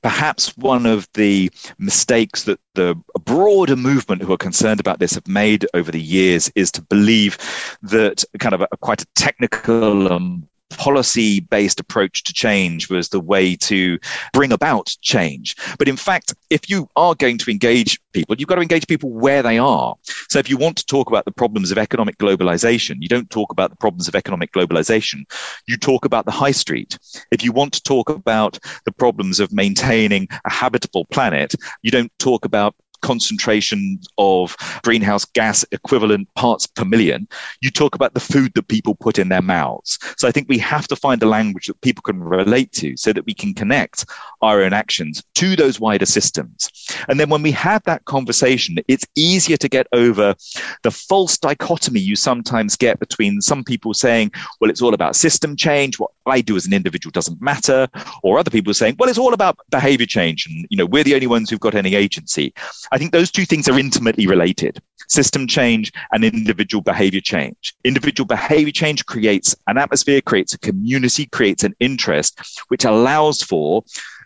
Perhaps 0.00 0.56
one 0.56 0.86
of 0.86 1.06
the 1.12 1.50
mistakes 1.78 2.44
that 2.44 2.58
the 2.74 2.96
broader 3.26 3.76
movement 3.76 4.22
who 4.22 4.32
are 4.32 4.38
concerned 4.38 4.80
about 4.80 4.98
this 4.98 5.12
have 5.12 5.28
made 5.28 5.66
over 5.74 5.92
the 5.92 6.00
years 6.00 6.50
is 6.54 6.72
to 6.72 6.80
believe 6.80 7.36
that 7.82 8.24
kind 8.38 8.54
of 8.54 8.62
a, 8.62 8.76
quite 8.78 9.02
a 9.02 9.06
technical 9.14 10.10
um, 10.10 10.48
policy 10.70 11.40
based 11.40 11.80
approach 11.80 12.22
to 12.24 12.32
change 12.32 12.88
was 12.90 13.08
the 13.08 13.20
way 13.20 13.56
to 13.56 13.98
bring 14.32 14.52
about 14.52 14.94
change. 15.02 15.56
But 15.78 15.88
in 15.88 15.96
fact, 15.96 16.34
if 16.48 16.70
you 16.70 16.88
are 16.96 17.14
going 17.14 17.38
to 17.38 17.50
engage 17.50 18.00
people, 18.12 18.36
you've 18.36 18.48
got 18.48 18.56
to 18.56 18.62
engage 18.62 18.86
people 18.86 19.10
where 19.10 19.42
they 19.42 19.58
are. 19.58 19.94
So 20.28 20.38
if 20.38 20.48
you 20.48 20.56
want 20.56 20.76
to 20.78 20.86
talk 20.86 21.08
about 21.08 21.24
the 21.24 21.32
problems 21.32 21.70
of 21.70 21.78
economic 21.78 22.18
globalization, 22.18 22.96
you 23.00 23.08
don't 23.08 23.30
talk 23.30 23.52
about 23.52 23.70
the 23.70 23.76
problems 23.76 24.08
of 24.08 24.14
economic 24.14 24.52
globalization. 24.52 25.24
You 25.66 25.76
talk 25.76 26.04
about 26.04 26.24
the 26.24 26.32
high 26.32 26.50
street. 26.52 26.98
If 27.30 27.44
you 27.44 27.52
want 27.52 27.72
to 27.74 27.82
talk 27.82 28.08
about 28.08 28.58
the 28.84 28.92
problems 28.92 29.40
of 29.40 29.52
maintaining 29.52 30.28
a 30.44 30.50
habitable 30.50 31.04
planet, 31.06 31.54
you 31.82 31.90
don't 31.90 32.12
talk 32.18 32.44
about 32.44 32.74
concentration 33.02 33.98
of 34.18 34.56
greenhouse 34.82 35.24
gas 35.24 35.64
equivalent 35.72 36.32
parts 36.34 36.66
per 36.66 36.84
million, 36.84 37.28
you 37.60 37.70
talk 37.70 37.94
about 37.94 38.14
the 38.14 38.20
food 38.20 38.52
that 38.54 38.68
people 38.68 38.94
put 38.94 39.18
in 39.18 39.28
their 39.28 39.42
mouths. 39.42 39.98
So 40.16 40.28
I 40.28 40.32
think 40.32 40.48
we 40.48 40.58
have 40.58 40.88
to 40.88 40.96
find 40.96 41.22
a 41.22 41.28
language 41.28 41.66
that 41.66 41.80
people 41.80 42.02
can 42.02 42.20
relate 42.20 42.72
to 42.72 42.96
so 42.96 43.12
that 43.12 43.26
we 43.26 43.34
can 43.34 43.54
connect 43.54 44.04
our 44.42 44.62
own 44.62 44.72
actions 44.72 45.22
to 45.34 45.56
those 45.56 45.80
wider 45.80 46.06
systems. 46.06 46.68
And 47.08 47.18
then 47.18 47.30
when 47.30 47.42
we 47.42 47.52
have 47.52 47.82
that 47.84 48.04
conversation, 48.04 48.76
it's 48.88 49.06
easier 49.16 49.56
to 49.56 49.68
get 49.68 49.86
over 49.92 50.34
the 50.82 50.90
false 50.90 51.38
dichotomy 51.38 52.00
you 52.00 52.16
sometimes 52.16 52.76
get 52.76 52.98
between 52.98 53.40
some 53.40 53.64
people 53.64 53.94
saying, 53.94 54.32
well, 54.60 54.70
it's 54.70 54.82
all 54.82 54.94
about 54.94 55.16
system 55.16 55.56
change. 55.56 55.98
What 55.98 56.10
I 56.26 56.40
do 56.40 56.56
as 56.56 56.66
an 56.66 56.72
individual 56.72 57.12
doesn't 57.12 57.40
matter. 57.40 57.88
Or 58.22 58.38
other 58.38 58.50
people 58.50 58.74
saying, 58.74 58.96
well, 58.98 59.08
it's 59.08 59.18
all 59.18 59.34
about 59.34 59.58
behavior 59.70 60.06
change. 60.06 60.46
And, 60.46 60.66
you 60.70 60.76
know, 60.76 60.86
we're 60.86 61.04
the 61.04 61.14
only 61.14 61.26
ones 61.26 61.50
who've 61.50 61.60
got 61.60 61.74
any 61.74 61.94
agency. 61.94 62.52
I 62.92 62.98
think 62.98 63.12
those 63.12 63.30
two 63.30 63.44
things 63.44 63.68
are 63.68 63.78
intimately 63.78 64.26
related 64.26 64.80
system 65.08 65.46
change 65.46 65.92
and 66.12 66.24
individual 66.24 66.82
behavior 66.82 67.20
change. 67.20 67.74
Individual 67.84 68.26
behavior 68.26 68.72
change 68.72 69.04
creates 69.06 69.56
an 69.66 69.76
atmosphere, 69.76 70.20
creates 70.20 70.54
a 70.54 70.58
community, 70.58 71.26
creates 71.26 71.64
an 71.64 71.74
interest, 71.80 72.40
which 72.68 72.84
allows 72.84 73.42
for 73.42 73.82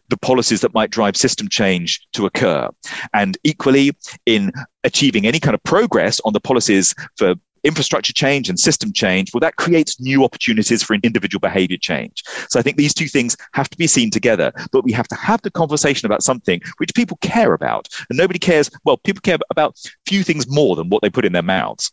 the 0.09 0.17
policies 0.19 0.61
that 0.61 0.75
might 0.75 0.91
drive 0.91 1.17
system 1.17 1.49
change 1.49 2.07
to 2.13 2.27
occur. 2.27 2.69
And 3.15 3.39
equally, 3.45 3.93
in 4.27 4.53
achieving 4.85 5.27
any 5.27 5.41
kind 5.41 5.55
of 5.55 5.63
progress 5.63 6.21
on 6.25 6.35
the 6.35 6.41
policies 6.41 6.95
for 7.17 7.35
infrastructure 7.65 8.13
change 8.13 8.49
and 8.49 8.59
system 8.59 8.93
change, 8.93 9.33
well, 9.33 9.41
that 9.41 9.57
creates 9.57 10.01
new 10.01 10.25
opportunities 10.25 10.83
for 10.83 10.95
individual 10.95 11.41
behavior 11.41 11.79
change. 11.79 12.23
So 12.49 12.59
I 12.59 12.63
think 12.63 12.77
these 12.77 12.95
two 12.95 13.09
things 13.09 13.37
have 13.53 13.69
to 13.71 13.77
be 13.77 13.87
seen 13.87 14.11
together, 14.11 14.53
but 14.73 14.85
we 14.85 14.93
have 14.93 15.09
to 15.09 15.15
have 15.15 15.43
the 15.43 15.51
conversation 15.51 16.07
about 16.07 16.23
something 16.23 16.61
which 16.79 16.95
people 16.95 17.19
care 17.21 17.55
about. 17.55 17.89
And 18.09 18.19
nobody 18.19 18.39
cares, 18.39 18.71
well, 18.85 18.99
people 18.99 19.21
care 19.21 19.39
about 19.51 19.79
few 20.07 20.23
things 20.23 20.49
more 20.49 20.77
than 20.77 20.89
what 20.89 21.03
they 21.03 21.11
put 21.11 21.25
in 21.25 21.33
their 21.33 21.43
mouths. 21.43 21.91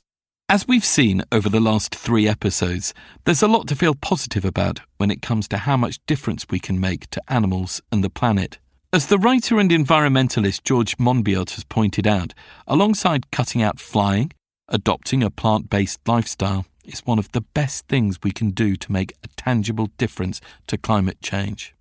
As 0.49 0.67
we've 0.67 0.84
seen 0.84 1.23
over 1.31 1.47
the 1.47 1.62
last 1.62 1.95
three 1.95 2.27
episodes, 2.27 2.93
there's 3.23 3.41
a 3.41 3.47
lot 3.47 3.67
to 3.69 3.75
feel 3.75 3.95
positive 3.95 4.43
about 4.43 4.81
when 4.97 5.10
it 5.10 5.21
comes 5.21 5.47
to 5.47 5.60
how 5.60 5.77
much 5.77 6.05
difference 6.07 6.45
we 6.49 6.60
can 6.60 6.77
make 6.77 7.10
to 7.12 7.21
animals 7.29 7.81
and 7.89 8.03
the 8.03 8.10
planet. 8.10 8.60
As 8.91 9.07
the 9.07 9.17
writer 9.17 9.57
and 9.57 9.71
environmentalist 9.71 10.65
George 10.65 10.97
Monbiot 10.97 11.51
has 11.51 11.63
pointed 11.63 12.05
out, 12.05 12.34
alongside 12.67 13.31
cutting 13.31 13.62
out 13.62 13.79
flying, 13.79 14.34
Adopting 14.73 15.21
a 15.21 15.29
plant 15.29 15.69
based 15.69 15.99
lifestyle 16.07 16.65
is 16.86 17.01
one 17.01 17.19
of 17.19 17.29
the 17.34 17.41
best 17.41 17.89
things 17.89 18.19
we 18.23 18.31
can 18.31 18.51
do 18.51 18.77
to 18.77 18.89
make 18.89 19.12
a 19.21 19.27
tangible 19.36 19.89
difference 19.97 20.39
to 20.67 20.77
climate 20.77 21.21
change. 21.21 21.75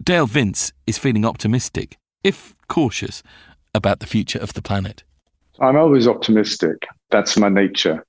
Dale 0.00 0.28
Vince 0.28 0.72
is 0.86 0.98
feeling 0.98 1.24
optimistic, 1.24 1.98
if 2.22 2.54
cautious, 2.68 3.24
about 3.74 3.98
the 3.98 4.06
future 4.06 4.38
of 4.38 4.52
the 4.52 4.62
planet? 4.62 5.02
I'm 5.58 5.76
always 5.76 6.06
optimistic. 6.06 6.86
That's 7.10 7.36
my 7.36 7.48
nature. 7.48 8.06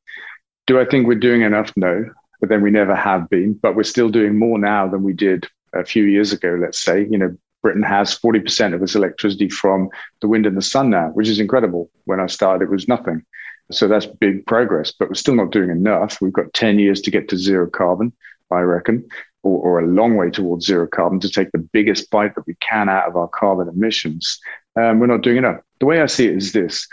Do 0.68 0.80
I 0.80 0.86
think 0.86 1.08
we're 1.08 1.16
doing 1.16 1.42
enough? 1.42 1.74
No, 1.76 2.06
but 2.40 2.50
then 2.50 2.62
we 2.62 2.70
never 2.70 2.96
have 2.96 3.32
been. 3.32 3.54
But 3.54 3.76
we're 3.76 3.82
still 3.82 4.10
doing 4.10 4.38
more 4.38 4.60
now 4.60 4.88
than 4.88 5.02
we 5.02 5.14
did 5.14 5.48
a 5.74 5.84
few 5.84 6.04
years 6.04 6.32
ago, 6.34 6.56
let's 6.62 6.78
say. 6.78 7.08
You 7.10 7.18
know, 7.18 7.36
Britain 7.64 7.82
has 7.82 8.16
40% 8.16 8.76
of 8.76 8.84
its 8.84 8.94
electricity 8.94 9.50
from 9.50 9.90
the 10.22 10.28
wind 10.28 10.46
and 10.46 10.56
the 10.56 10.62
sun 10.62 10.92
now, 10.92 11.08
which 11.16 11.28
is 11.28 11.40
incredible. 11.40 11.90
When 12.06 12.20
I 12.20 12.28
started, 12.28 12.66
it 12.66 12.70
was 12.70 12.88
nothing. 12.88 13.26
So 13.72 13.88
that's 13.88 14.06
big 14.06 14.46
progress, 14.46 14.92
but 14.92 15.10
we're 15.10 15.16
still 15.16 15.36
not 15.36 15.52
doing 15.52 15.70
enough. 15.70 16.22
We've 16.22 16.34
got 16.34 16.54
10 16.54 16.80
years 16.80 17.02
to 17.02 17.12
get 17.12 17.30
to 17.30 17.38
zero 17.38 17.70
carbon, 17.70 18.14
I 18.52 18.62
reckon, 18.62 19.08
or, 19.44 19.60
or 19.60 19.80
a 19.80 19.88
long 19.88 20.16
way 20.16 20.32
towards 20.32 20.66
zero 20.66 20.88
carbon 20.88 21.20
to 21.20 21.30
take 21.30 21.52
the 21.52 21.60
biggest 21.60 22.10
bite 22.10 22.36
that 22.36 22.48
we 22.48 22.56
can 22.56 22.90
out 22.90 23.08
of 23.08 23.16
our 23.16 23.28
carbon 23.28 23.68
emissions. 23.68 24.40
Um, 24.76 25.00
we're 25.00 25.08
not 25.08 25.22
doing 25.22 25.38
enough. 25.38 25.62
The 25.80 25.86
way 25.86 26.02
I 26.02 26.08
see 26.08 26.28
it 26.28 26.36
is 26.36 26.52
this 26.52 26.88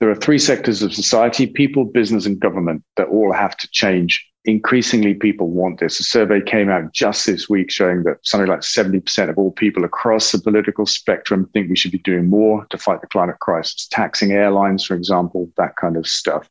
there 0.00 0.10
are 0.10 0.16
three 0.16 0.38
sectors 0.38 0.82
of 0.82 0.94
society 0.94 1.46
people, 1.46 1.84
business, 1.84 2.24
and 2.24 2.40
government 2.40 2.82
that 2.96 3.08
all 3.08 3.32
have 3.32 3.56
to 3.58 3.68
change 3.70 4.26
increasingly 4.44 5.14
people 5.14 5.50
want 5.50 5.80
this. 5.80 6.00
A 6.00 6.02
survey 6.02 6.40
came 6.40 6.70
out 6.70 6.92
just 6.92 7.26
this 7.26 7.48
week 7.48 7.70
showing 7.70 8.02
that 8.04 8.18
something 8.22 8.48
like 8.48 8.60
70% 8.60 9.28
of 9.28 9.38
all 9.38 9.52
people 9.52 9.84
across 9.84 10.32
the 10.32 10.38
political 10.38 10.86
spectrum 10.86 11.48
think 11.52 11.68
we 11.68 11.76
should 11.76 11.92
be 11.92 11.98
doing 11.98 12.28
more 12.28 12.66
to 12.70 12.78
fight 12.78 13.00
the 13.00 13.06
climate 13.06 13.38
crisis, 13.40 13.86
taxing 13.88 14.32
airlines, 14.32 14.84
for 14.84 14.94
example, 14.94 15.50
that 15.56 15.76
kind 15.76 15.96
of 15.96 16.06
stuff. 16.06 16.48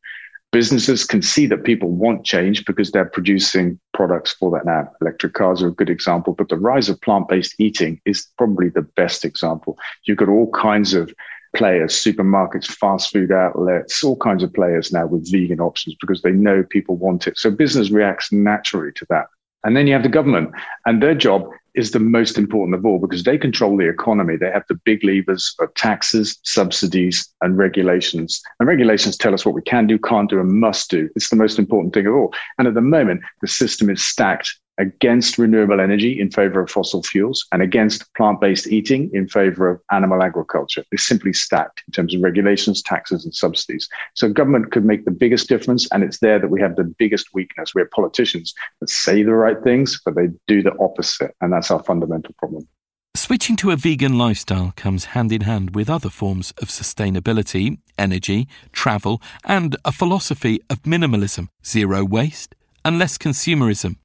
Businesses 0.51 1.05
can 1.05 1.21
see 1.21 1.45
that 1.45 1.63
people 1.63 1.89
want 1.89 2.25
change 2.25 2.65
because 2.65 2.91
they're 2.91 3.05
producing 3.05 3.79
products 3.93 4.33
for 4.33 4.49
that 4.51 4.65
now. 4.65 4.91
Electric 4.99 5.33
cars 5.33 5.61
are 5.61 5.67
a 5.67 5.73
good 5.73 5.91
example, 5.91 6.33
but 6.33 6.49
the 6.49 6.57
rise 6.57 6.89
of 6.89 6.99
plant 7.01 7.27
based 7.27 7.53
eating 7.59 8.01
is 8.05 8.27
probably 8.37 8.69
the 8.69 8.81
best 8.81 9.25
example. 9.25 9.77
You've 10.05 10.17
got 10.17 10.29
all 10.29 10.49
kinds 10.51 10.95
of 10.95 11.13
players, 11.55 11.93
supermarkets, 11.93 12.65
fast 12.65 13.11
food 13.11 13.31
outlets, 13.31 14.03
all 14.03 14.17
kinds 14.17 14.43
of 14.43 14.53
players 14.53 14.91
now 14.91 15.05
with 15.05 15.31
vegan 15.31 15.59
options 15.59 15.95
because 15.99 16.21
they 16.21 16.31
know 16.31 16.63
people 16.63 16.95
want 16.95 17.27
it. 17.27 17.37
So 17.37 17.51
business 17.51 17.89
reacts 17.89 18.31
naturally 18.31 18.91
to 18.93 19.05
that. 19.09 19.27
And 19.63 19.75
then 19.75 19.87
you 19.87 19.93
have 19.93 20.03
the 20.03 20.09
government, 20.09 20.51
and 20.85 21.03
their 21.03 21.15
job 21.15 21.49
is 21.75 21.91
the 21.91 21.99
most 21.99 22.37
important 22.37 22.75
of 22.75 22.85
all 22.85 22.97
because 22.97 23.23
they 23.23 23.37
control 23.37 23.77
the 23.77 23.89
economy. 23.89 24.37
They 24.37 24.51
have 24.51 24.63
the 24.69 24.79
big 24.85 25.03
levers 25.03 25.55
of 25.59 25.73
taxes, 25.75 26.39
subsidies, 26.43 27.27
and 27.41 27.57
regulations. 27.57 28.41
And 28.59 28.67
regulations 28.67 29.17
tell 29.17 29.33
us 29.33 29.45
what 29.45 29.55
we 29.55 29.61
can 29.61 29.85
do, 29.85 29.99
can't 29.99 30.29
do, 30.29 30.39
and 30.39 30.49
must 30.49 30.89
do. 30.89 31.09
It's 31.15 31.29
the 31.29 31.35
most 31.35 31.59
important 31.59 31.93
thing 31.93 32.07
of 32.07 32.15
all. 32.15 32.33
And 32.57 32.67
at 32.67 32.73
the 32.73 32.81
moment, 32.81 33.21
the 33.41 33.47
system 33.47 33.89
is 33.89 34.01
stacked 34.01 34.57
against 34.79 35.37
renewable 35.37 35.79
energy 35.79 36.19
in 36.19 36.31
favor 36.31 36.61
of 36.61 36.71
fossil 36.71 37.03
fuels 37.03 37.45
and 37.51 37.61
against 37.61 38.11
plant 38.15 38.41
based 38.41 38.67
eating 38.67 39.11
in 39.13 39.27
favor 39.27 39.69
of 39.69 39.81
animal 39.91 40.23
agriculture. 40.23 40.83
It's 40.91 41.05
simply 41.05 41.33
stacked 41.33 41.83
in 41.87 41.91
terms 41.91 42.15
of 42.15 42.21
regulations, 42.21 42.81
taxes, 42.81 43.25
and 43.25 43.35
subsidies. 43.35 43.87
So 44.15 44.29
government 44.29 44.71
could 44.71 44.85
make 44.85 45.05
the 45.05 45.11
biggest 45.11 45.49
difference. 45.49 45.87
And 45.91 46.03
it's 46.03 46.19
there 46.19 46.39
that 46.39 46.49
we 46.49 46.61
have 46.61 46.75
the 46.75 46.85
biggest 46.85 47.27
weakness. 47.33 47.75
We 47.75 47.81
have 47.81 47.91
politicians 47.91 48.53
that 48.79 48.89
say 48.89 49.21
the 49.21 49.33
right 49.33 49.61
things, 49.63 50.01
but 50.03 50.15
they 50.15 50.29
do 50.47 50.63
the 50.63 50.75
opposite. 50.79 51.35
And 51.41 51.51
that's 51.51 51.69
our 51.69 51.83
fundamental 51.83 52.33
problem. 52.39 52.67
Switching 53.15 53.57
to 53.57 53.71
a 53.71 53.75
vegan 53.75 54.17
lifestyle 54.17 54.71
comes 54.75 55.05
hand 55.05 55.31
in 55.31 55.41
hand 55.41 55.75
with 55.75 55.89
other 55.89 56.09
forms 56.09 56.53
of 56.61 56.69
sustainability, 56.69 57.79
energy, 57.97 58.47
travel, 58.71 59.21
and 59.43 59.75
a 59.83 59.91
philosophy 59.91 60.61
of 60.69 60.83
minimalism, 60.83 61.47
zero 61.65 62.05
waste, 62.05 62.55
and 62.85 62.97
less 62.97 63.17
consumerism. 63.17 63.97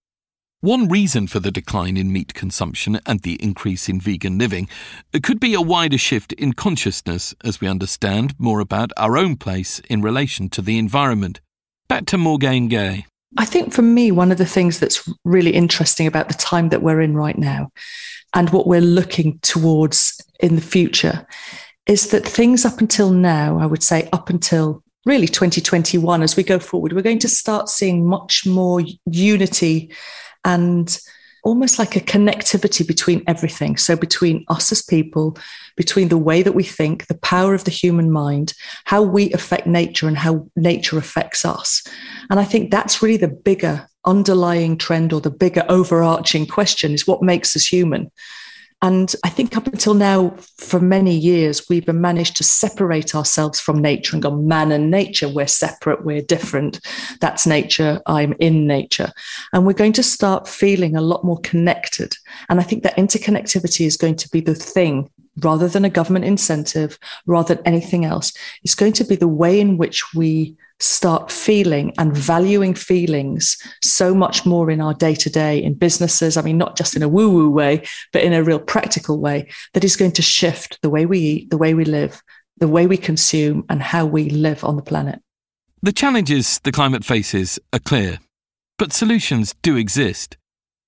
One 0.65 0.89
reason 0.89 1.27
for 1.27 1.41
the 1.41 1.51
decline 1.51 1.99
in 1.99 2.11
meat 2.11 2.33
consumption 2.33 2.99
and 3.05 3.21
the 3.21 3.35
increase 3.35 3.87
in 3.87 4.01
vegan 4.01 4.39
living 4.39 4.67
could 5.23 5.39
be 5.39 5.53
a 5.53 5.61
wider 5.61 5.99
shift 5.99 6.33
in 6.33 6.55
consciousness 6.55 7.35
as 7.45 7.61
we 7.61 7.69
understand 7.69 8.35
more 8.39 8.61
about 8.61 8.91
our 8.97 9.19
own 9.19 9.37
place 9.37 9.81
in 9.91 10.01
relation 10.01 10.49
to 10.49 10.63
the 10.63 10.79
environment. 10.79 11.43
Back 11.87 12.07
to 12.07 12.17
Morgaine 12.17 12.69
Gaye. 12.69 13.05
I 13.37 13.45
think 13.45 13.75
for 13.75 13.83
me, 13.83 14.11
one 14.11 14.33
of 14.33 14.39
the 14.39 14.47
things 14.47 14.81
that's 14.81 15.07
really 15.23 15.51
interesting 15.51 16.07
about 16.07 16.29
the 16.29 16.35
time 16.35 16.71
that 16.71 16.81
we're 16.81 17.03
in 17.03 17.15
right 17.15 17.37
now 17.37 17.71
and 18.33 18.49
what 18.49 18.67
we're 18.67 18.81
looking 18.81 19.41
towards 19.41 20.19
in 20.41 20.55
the 20.55 20.63
future 20.63 21.27
is 21.87 22.09
that 22.09 22.27
things 22.27 22.65
up 22.65 22.81
until 22.81 23.11
now, 23.11 23.59
I 23.59 23.67
would 23.67 23.83
say 23.83 24.09
up 24.15 24.31
until 24.31 24.83
really 25.05 25.29
2021, 25.29 26.23
as 26.23 26.39
we 26.39 26.43
go 26.43 26.59
forward, 26.59 26.95
we're 26.95 27.03
going 27.03 27.19
to 27.19 27.29
start 27.29 27.69
seeing 27.69 28.07
much 28.07 28.47
more 28.47 28.83
unity 29.05 29.93
and 30.45 30.99
almost 31.45 31.79
like 31.79 31.95
a 31.95 32.01
connectivity 32.01 32.87
between 32.87 33.23
everything. 33.27 33.77
So, 33.77 33.97
between 33.97 34.45
us 34.49 34.73
as 34.73 34.83
people, 34.83 35.37
between 35.77 36.09
the 36.09 36.19
way 36.19 36.43
that 36.43 36.55
we 36.55 36.65
think, 36.65 37.07
the 37.07 37.19
power 37.19 37.55
of 37.55 37.65
the 37.65 37.71
human 37.71 38.11
mind, 38.11 38.55
how 38.85 39.03
we 39.03 39.33
affect 39.33 39.67
nature, 39.67 40.09
and 40.09 40.17
how 40.17 40.49
nature 40.57 40.99
affects 40.99 41.45
us. 41.45 41.83
And 42.31 42.41
I 42.41 42.45
think 42.45 42.71
that's 42.71 43.03
really 43.03 43.19
the 43.19 43.29
bigger 43.29 43.87
underlying 44.07 44.77
trend 44.77 45.13
or 45.13 45.21
the 45.21 45.31
bigger 45.31 45.65
overarching 45.69 46.47
question 46.47 46.93
is 46.93 47.07
what 47.07 47.23
makes 47.23 47.57
us 47.57 47.67
human. 47.67 48.11
And 48.85 49.17
I 49.25 49.31
think 49.31 49.57
up 49.57 49.67
until 49.67 49.95
now, 49.95 50.37
for 50.59 50.79
many 50.79 51.17
years, 51.17 51.71
we've 51.71 51.89
managed 51.89 52.37
to 52.37 52.45
separate 52.45 53.15
ourselves 53.15 53.59
from 53.59 53.81
nature 53.81 54.15
and 54.15 54.23
gone, 54.23 54.47
man 54.47 54.73
and 54.73 54.91
nature, 54.91 55.27
we're 55.27 55.47
separate, 55.47 56.05
we're 56.05 56.21
different. 56.21 56.81
That's 57.23 57.47
nature, 57.47 58.03
I'm 58.05 58.35
in 58.41 58.67
nature. 58.67 59.11
And 59.55 59.65
we're 59.65 59.73
going 59.73 59.95
to 59.95 60.03
start 60.03 60.47
feeling 60.47 60.97
a 60.97 61.01
lot 61.01 61.25
more 61.25 61.41
connected. 61.41 62.15
And 62.51 62.61
I 62.61 62.63
think 62.63 62.83
that 62.83 62.99
interconnectivity 62.99 63.87
is 63.87 63.97
going 63.97 64.17
to 64.17 64.29
be 64.29 64.41
the 64.41 64.55
thing 64.55 65.09
rather 65.39 65.67
than 65.67 65.87
a 65.87 65.91
government 65.91 66.27
incentive, 66.27 66.99
rather 67.25 67.55
than 67.55 67.67
anything 67.67 68.05
else. 68.05 68.35
It's 68.65 68.75
going 68.75 68.93
to 68.93 69.05
be 69.05 69.17
the 69.17 69.27
way 69.27 69.61
in 69.61 69.79
which 69.79 70.13
we 70.15 70.57
start 70.81 71.31
feeling 71.31 71.93
and 71.99 72.17
valuing 72.17 72.75
feelings 72.75 73.57
so 73.83 74.15
much 74.15 74.45
more 74.45 74.71
in 74.71 74.81
our 74.81 74.95
day 74.95 75.15
to 75.15 75.31
day 75.31 75.63
in 75.63 75.75
businesses. 75.75 76.37
I 76.37 76.43
mean, 76.43 76.59
not 76.59 76.77
just 76.77 76.97
in 76.97 77.03
a 77.03 77.09
woo 77.09 77.31
woo 77.31 77.51
way, 77.51 77.85
but 78.13 78.23
in 78.23 78.33
a 78.33 78.43
real 78.43 78.59
practical 78.59 79.21
way 79.21 79.49
that 79.73 79.85
is 79.85 79.97
going 79.97 80.13
to 80.13 80.23
shift 80.23 80.79
the 80.83 80.91
way 80.91 81.07
we 81.07 81.19
eat, 81.19 81.51
the 81.51 81.59
way 81.59 81.75
we 81.75 81.85
live, 81.85 82.23
the 82.59 82.69
way 82.69 82.87
we 82.87 82.97
consume, 82.97 83.65
and 83.69 83.83
how 83.83 84.05
we 84.05 84.29
live 84.31 84.65
on 84.65 84.77
the 84.77 84.83
planet. 84.83 85.21
The 85.83 85.93
challenges 85.93 86.61
the 86.61 86.73
climate 86.73 87.05
faces 87.05 87.59
are 87.73 87.79
clear, 87.79 88.19
but 88.79 88.93
solutions 88.93 89.55
do 89.63 89.77
exist. 89.77 90.37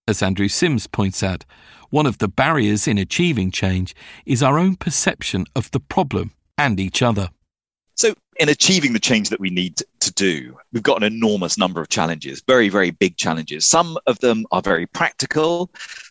As 0.08 0.22
Andrew 0.22 0.48
Simms 0.48 0.86
points 0.86 1.22
out, 1.22 1.44
one 1.90 2.06
of 2.06 2.18
the 2.18 2.28
barriers 2.28 2.88
in 2.88 2.98
achieving 2.98 3.50
change 3.50 3.94
is 4.24 4.42
our 4.42 4.58
own 4.58 4.76
perception 4.76 5.46
of 5.54 5.70
the 5.70 5.80
problem 5.80 6.32
and 6.58 6.80
each 6.80 7.02
other. 7.02 7.30
So, 7.96 8.14
in 8.38 8.50
achieving 8.50 8.92
the 8.92 9.00
change 9.00 9.30
that 9.30 9.40
we 9.40 9.48
need 9.48 9.82
to 10.00 10.12
do, 10.12 10.54
we've 10.70 10.82
got 10.82 11.02
an 11.02 11.14
enormous 11.14 11.56
number 11.56 11.80
of 11.80 11.88
challenges, 11.88 12.42
very, 12.46 12.68
very 12.68 12.90
big 12.90 13.16
challenges. 13.16 13.66
Some 13.66 13.96
of 14.06 14.18
them 14.18 14.44
are 14.52 14.60
very 14.60 14.86
practical, 14.86 15.70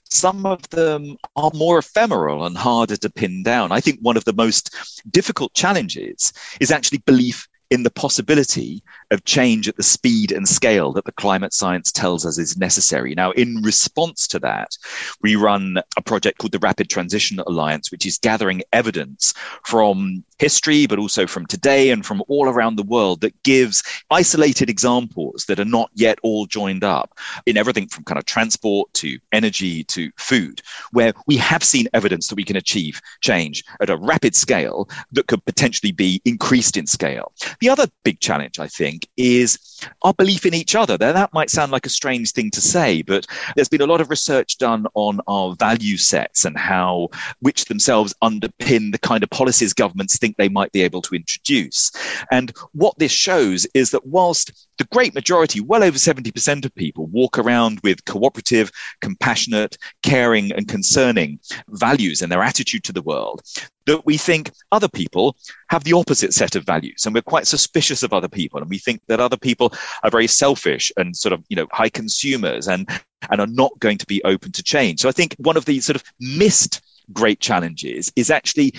some 0.10 0.48
of 0.48 0.68
them 0.70 1.18
are 1.36 1.52
more 1.54 1.78
ephemeral 1.78 2.46
and 2.46 2.58
harder 2.58 2.98
to 2.98 3.10
pin 3.12 3.44
down. 3.44 3.72
I 3.72 3.82
think 3.82 4.00
one 4.02 4.18
of 4.18 4.26
the 4.26 4.34
most 4.34 4.76
difficult 5.12 5.54
challenges 5.54 6.34
is 6.60 6.72
actually 6.72 7.00
belief 7.06 7.48
in 7.70 7.84
the 7.84 7.92
possibility 7.92 8.84
of 9.12 9.24
change 9.26 9.68
at 9.68 9.76
the 9.78 9.84
speed 9.84 10.32
and 10.32 10.48
scale 10.48 10.92
that 10.94 11.06
the 11.06 11.12
climate 11.12 11.54
science 11.54 11.92
tells 11.92 12.26
us 12.26 12.38
is 12.38 12.58
necessary. 12.58 13.16
Now, 13.16 13.32
in 13.32 13.62
response 13.62 14.28
to 14.28 14.40
that, 14.40 14.78
we 15.22 15.36
run 15.36 15.78
a 15.98 16.02
project 16.02 16.38
called 16.38 16.52
the 16.52 16.60
Rapid 16.60 16.90
Transition 16.90 17.40
Alliance, 17.40 17.92
which 17.92 18.06
is 18.06 18.18
gathering 18.18 18.62
evidence 18.74 19.34
from 19.64 20.24
history, 20.38 20.86
but 20.86 21.00
also 21.00 21.26
from 21.26 21.46
today 21.46 21.92
and 21.92 22.06
from 22.06 22.22
all 22.28 22.50
around 22.50 22.76
the 22.76 22.84
world 22.84 23.22
that 23.22 23.42
gives 23.44 23.84
isolated 24.12 24.70
examples 24.70 25.46
that 25.48 25.60
are 25.60 25.66
not 25.66 25.90
yet 25.94 26.20
all 26.24 26.46
joined 26.46 26.84
up 26.84 27.18
in 27.46 27.58
everything 27.58 27.88
from 27.88 28.04
kind 28.04 28.20
of 28.20 28.26
transport 28.26 28.92
to 28.94 29.18
energy 29.32 29.84
to 29.86 30.12
food, 30.18 30.62
where 30.92 31.14
we 31.26 31.38
have 31.38 31.64
seen 31.64 31.88
evidence 31.94 32.28
that 32.28 32.36
we 32.36 32.44
can 32.44 32.58
achieve 32.58 33.02
change 33.22 33.64
at 33.82 33.90
a 33.90 33.98
rapid 33.98 34.36
scale 34.36 34.90
that 35.12 35.28
could 35.28 35.44
potentially 35.46 35.92
be 35.92 36.22
increased 36.26 36.78
in 36.78 36.86
scale. 36.86 37.32
Other 37.70 37.88
big 38.04 38.20
challenge, 38.20 38.60
I 38.60 38.68
think, 38.68 39.08
is 39.18 39.58
our 40.04 40.14
belief 40.14 40.46
in 40.46 40.54
each 40.54 40.76
other. 40.76 40.98
Now, 41.00 41.12
that 41.14 41.34
might 41.34 41.50
sound 41.50 41.72
like 41.72 41.86
a 41.86 41.90
strange 41.90 42.32
thing 42.32 42.52
to 42.52 42.62
say, 42.62 43.02
but 43.02 43.26
there's 43.56 43.70
been 43.70 43.82
a 43.82 43.88
lot 43.88 44.02
of 44.02 44.10
research 44.10 44.58
done 44.58 44.88
on 44.94 45.20
our 45.28 45.56
value 45.56 45.98
sets 45.98 46.46
and 46.46 46.58
how, 46.58 47.10
which 47.40 47.66
themselves 47.66 48.14
underpin 48.24 48.92
the 48.92 49.00
kind 49.00 49.24
of 49.24 49.30
policies 49.30 49.74
governments 49.74 50.18
think 50.18 50.38
they 50.38 50.50
might 50.50 50.72
be 50.72 50.82
able 50.82 51.02
to 51.04 51.16
introduce. 51.16 51.92
And 52.32 52.54
what 52.74 52.98
this 53.00 53.12
shows 53.12 53.68
is 53.74 53.92
that 53.92 54.06
whilst 54.06 54.68
the 54.78 54.86
great 54.86 55.14
majority, 55.14 55.62
well 55.62 55.84
over 55.84 55.98
70% 55.98 56.66
of 56.66 56.76
people, 56.76 57.08
walk 57.08 57.38
around 57.38 57.80
with 57.84 58.06
cooperative, 58.06 58.72
compassionate, 59.02 59.78
caring, 60.04 60.52
and 60.52 60.68
concerning 60.68 61.40
values 61.70 62.22
and 62.22 62.32
their 62.32 62.44
attitude 62.44 62.84
to 62.86 62.94
the 62.94 63.02
world, 63.02 63.42
that 63.86 64.06
we 64.06 64.18
think 64.18 64.52
other 64.72 64.88
people 64.88 65.36
have 65.70 65.84
the 65.84 65.94
opposite 65.94 66.34
set 66.34 66.56
of 66.56 66.66
values 66.66 67.06
and 67.06 67.14
we're 67.14 67.22
quite 67.22 67.48
suspicious 67.48 68.04
of 68.04 68.14
other 68.14 68.28
people 68.28 68.60
and 68.60 68.70
we 68.70 68.78
think 68.78 69.02
that 69.08 69.20
other 69.20 69.38
people 69.38 69.74
are 70.04 70.10
very 70.10 70.28
selfish 70.28 70.92
and 70.98 71.16
sort 71.16 71.34
of 71.34 71.44
you 71.50 71.56
know 71.56 71.68
high 71.72 71.90
consumers 71.90 72.68
and 72.68 72.90
and 73.30 73.42
are 73.42 73.48
not 73.48 73.78
going 73.80 73.98
to 73.98 74.06
be 74.06 74.24
open 74.24 74.52
to 74.52 74.64
change 74.64 75.02
so 75.02 75.10
i 75.10 75.12
think 75.12 75.36
one 75.38 75.58
of 75.58 75.66
the 75.66 75.80
sort 75.80 75.96
of 75.96 76.04
missed 76.20 76.82
great 77.14 77.40
challenges 77.40 78.12
is 78.16 78.32
actually 78.32 78.74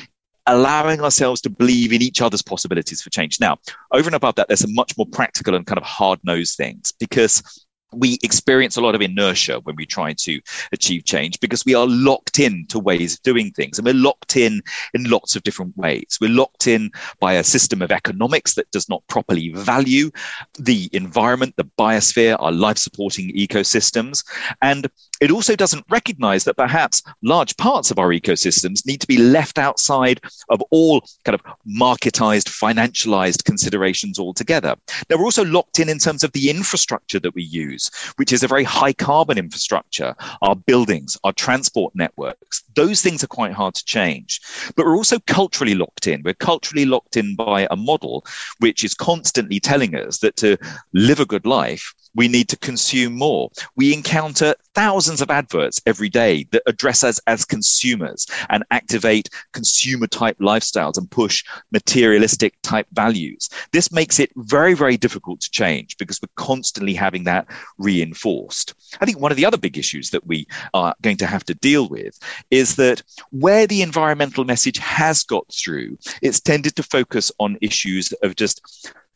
allowing 0.46 1.00
ourselves 1.00 1.40
to 1.40 1.50
believe 1.50 1.92
in 1.92 2.02
each 2.02 2.22
other's 2.22 2.42
possibilities 2.42 3.02
for 3.02 3.10
change. 3.10 3.40
Now, 3.40 3.58
over 3.92 4.08
and 4.08 4.14
above 4.14 4.36
that, 4.36 4.48
there's 4.48 4.60
some 4.60 4.74
much 4.74 4.96
more 4.96 5.06
practical 5.06 5.54
and 5.54 5.66
kind 5.66 5.78
of 5.78 5.84
hard 5.84 6.20
nosed 6.22 6.56
things 6.56 6.92
because 6.98 7.65
we 7.96 8.18
experience 8.22 8.76
a 8.76 8.80
lot 8.80 8.94
of 8.94 9.00
inertia 9.00 9.60
when 9.60 9.76
we 9.76 9.86
try 9.86 10.12
to 10.12 10.40
achieve 10.72 11.04
change 11.04 11.40
because 11.40 11.64
we 11.64 11.74
are 11.74 11.86
locked 11.86 12.38
in 12.38 12.66
to 12.68 12.78
ways 12.78 13.14
of 13.14 13.22
doing 13.22 13.50
things 13.50 13.78
and 13.78 13.86
we're 13.86 13.94
locked 13.94 14.36
in 14.36 14.62
in 14.94 15.04
lots 15.04 15.36
of 15.36 15.42
different 15.42 15.76
ways. 15.76 16.18
We're 16.20 16.30
locked 16.30 16.66
in 16.66 16.90
by 17.20 17.34
a 17.34 17.44
system 17.44 17.82
of 17.82 17.90
economics 17.90 18.54
that 18.54 18.70
does 18.70 18.88
not 18.88 19.06
properly 19.08 19.50
value 19.50 20.10
the 20.58 20.90
environment 20.92 21.54
the 21.56 21.68
biosphere 21.78 22.36
our 22.40 22.52
life 22.52 22.78
supporting 22.78 23.34
ecosystems 23.34 24.24
and 24.62 24.88
it 25.20 25.30
also 25.30 25.56
doesn't 25.56 25.84
recognize 25.88 26.44
that 26.44 26.56
perhaps 26.56 27.02
large 27.22 27.56
parts 27.56 27.90
of 27.90 27.98
our 27.98 28.08
ecosystems 28.08 28.86
need 28.86 29.00
to 29.00 29.06
be 29.06 29.18
left 29.18 29.58
outside 29.58 30.20
of 30.50 30.62
all 30.70 31.02
kind 31.24 31.34
of 31.34 31.42
marketized 31.66 32.48
financialized 32.48 33.44
considerations 33.44 34.18
altogether 34.18 34.74
now 35.08 35.16
we're 35.16 35.24
also 35.24 35.44
locked 35.44 35.78
in 35.78 35.88
in 35.88 35.98
terms 35.98 36.24
of 36.24 36.32
the 36.32 36.50
infrastructure 36.50 37.20
that 37.20 37.34
we 37.34 37.42
use 37.42 37.90
which 38.16 38.32
is 38.32 38.42
a 38.42 38.48
very 38.48 38.64
high 38.64 38.92
carbon 38.92 39.38
infrastructure, 39.38 40.14
our 40.42 40.56
buildings, 40.56 41.16
our 41.24 41.32
transport 41.32 41.94
networks. 41.94 42.62
Those 42.74 43.02
things 43.02 43.22
are 43.22 43.28
quite 43.28 43.52
hard 43.52 43.74
to 43.74 43.84
change. 43.84 44.40
But 44.74 44.86
we're 44.86 44.96
also 44.96 45.18
culturally 45.26 45.74
locked 45.74 46.06
in. 46.06 46.22
We're 46.24 46.34
culturally 46.34 46.84
locked 46.84 47.16
in 47.16 47.36
by 47.36 47.66
a 47.70 47.76
model 47.76 48.24
which 48.58 48.84
is 48.84 48.94
constantly 48.94 49.60
telling 49.60 49.94
us 49.94 50.18
that 50.18 50.36
to 50.36 50.56
live 50.92 51.20
a 51.20 51.26
good 51.26 51.46
life, 51.46 51.94
we 52.16 52.28
need 52.28 52.48
to 52.48 52.56
consume 52.58 53.12
more. 53.12 53.50
We 53.76 53.92
encounter 53.92 54.54
thousands 54.74 55.20
of 55.20 55.30
adverts 55.30 55.80
every 55.86 56.08
day 56.08 56.46
that 56.50 56.62
address 56.66 57.04
us 57.04 57.20
as 57.26 57.44
consumers 57.44 58.26
and 58.48 58.64
activate 58.70 59.28
consumer 59.52 60.06
type 60.06 60.38
lifestyles 60.38 60.98
and 60.98 61.10
push 61.10 61.44
materialistic 61.70 62.54
type 62.62 62.86
values. 62.92 63.48
This 63.72 63.92
makes 63.92 64.18
it 64.18 64.32
very, 64.36 64.74
very 64.74 64.96
difficult 64.96 65.40
to 65.42 65.50
change 65.50 65.96
because 65.98 66.20
we're 66.20 66.44
constantly 66.44 66.94
having 66.94 67.24
that 67.24 67.46
reinforced. 67.78 68.74
I 69.00 69.04
think 69.04 69.20
one 69.20 69.30
of 69.30 69.36
the 69.36 69.46
other 69.46 69.58
big 69.58 69.78
issues 69.78 70.10
that 70.10 70.26
we 70.26 70.46
are 70.74 70.94
going 71.02 71.18
to 71.18 71.26
have 71.26 71.44
to 71.44 71.54
deal 71.54 71.88
with 71.88 72.18
is 72.50 72.76
that 72.76 73.02
where 73.30 73.66
the 73.66 73.82
environmental 73.82 74.44
message 74.44 74.78
has 74.78 75.22
got 75.22 75.46
through, 75.52 75.98
it's 76.22 76.40
tended 76.40 76.76
to 76.76 76.82
focus 76.82 77.30
on 77.38 77.58
issues 77.60 78.12
of 78.22 78.36
just 78.36 78.60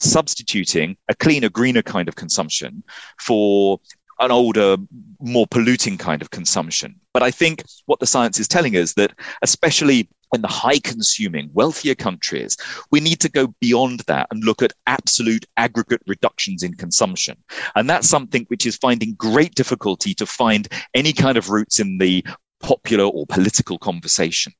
substituting 0.00 0.96
a 1.08 1.14
cleaner, 1.14 1.48
greener 1.48 1.82
kind 1.82 2.08
of 2.08 2.16
consumption 2.16 2.82
for 3.20 3.80
an 4.20 4.30
older, 4.30 4.76
more 5.20 5.46
polluting 5.50 5.96
kind 5.96 6.20
of 6.22 6.30
consumption. 6.30 6.94
But 7.12 7.22
I 7.22 7.30
think 7.30 7.64
what 7.86 8.00
the 8.00 8.06
science 8.06 8.38
is 8.38 8.48
telling 8.48 8.76
us 8.76 8.94
that, 8.94 9.12
especially 9.42 10.08
in 10.32 10.42
the 10.42 10.48
high 10.48 10.78
consuming, 10.78 11.50
wealthier 11.54 11.94
countries, 11.94 12.56
we 12.90 13.00
need 13.00 13.18
to 13.20 13.28
go 13.28 13.48
beyond 13.60 14.00
that 14.06 14.28
and 14.30 14.44
look 14.44 14.62
at 14.62 14.72
absolute 14.86 15.44
aggregate 15.56 16.02
reductions 16.06 16.62
in 16.62 16.74
consumption. 16.74 17.36
And 17.74 17.90
that's 17.90 18.08
something 18.08 18.44
which 18.48 18.66
is 18.66 18.76
finding 18.76 19.14
great 19.14 19.54
difficulty 19.54 20.14
to 20.14 20.26
find 20.26 20.68
any 20.94 21.12
kind 21.12 21.36
of 21.36 21.50
roots 21.50 21.80
in 21.80 21.98
the 21.98 22.24
popular 22.60 23.04
or 23.04 23.26
political 23.26 23.78
conversation. 23.78 24.52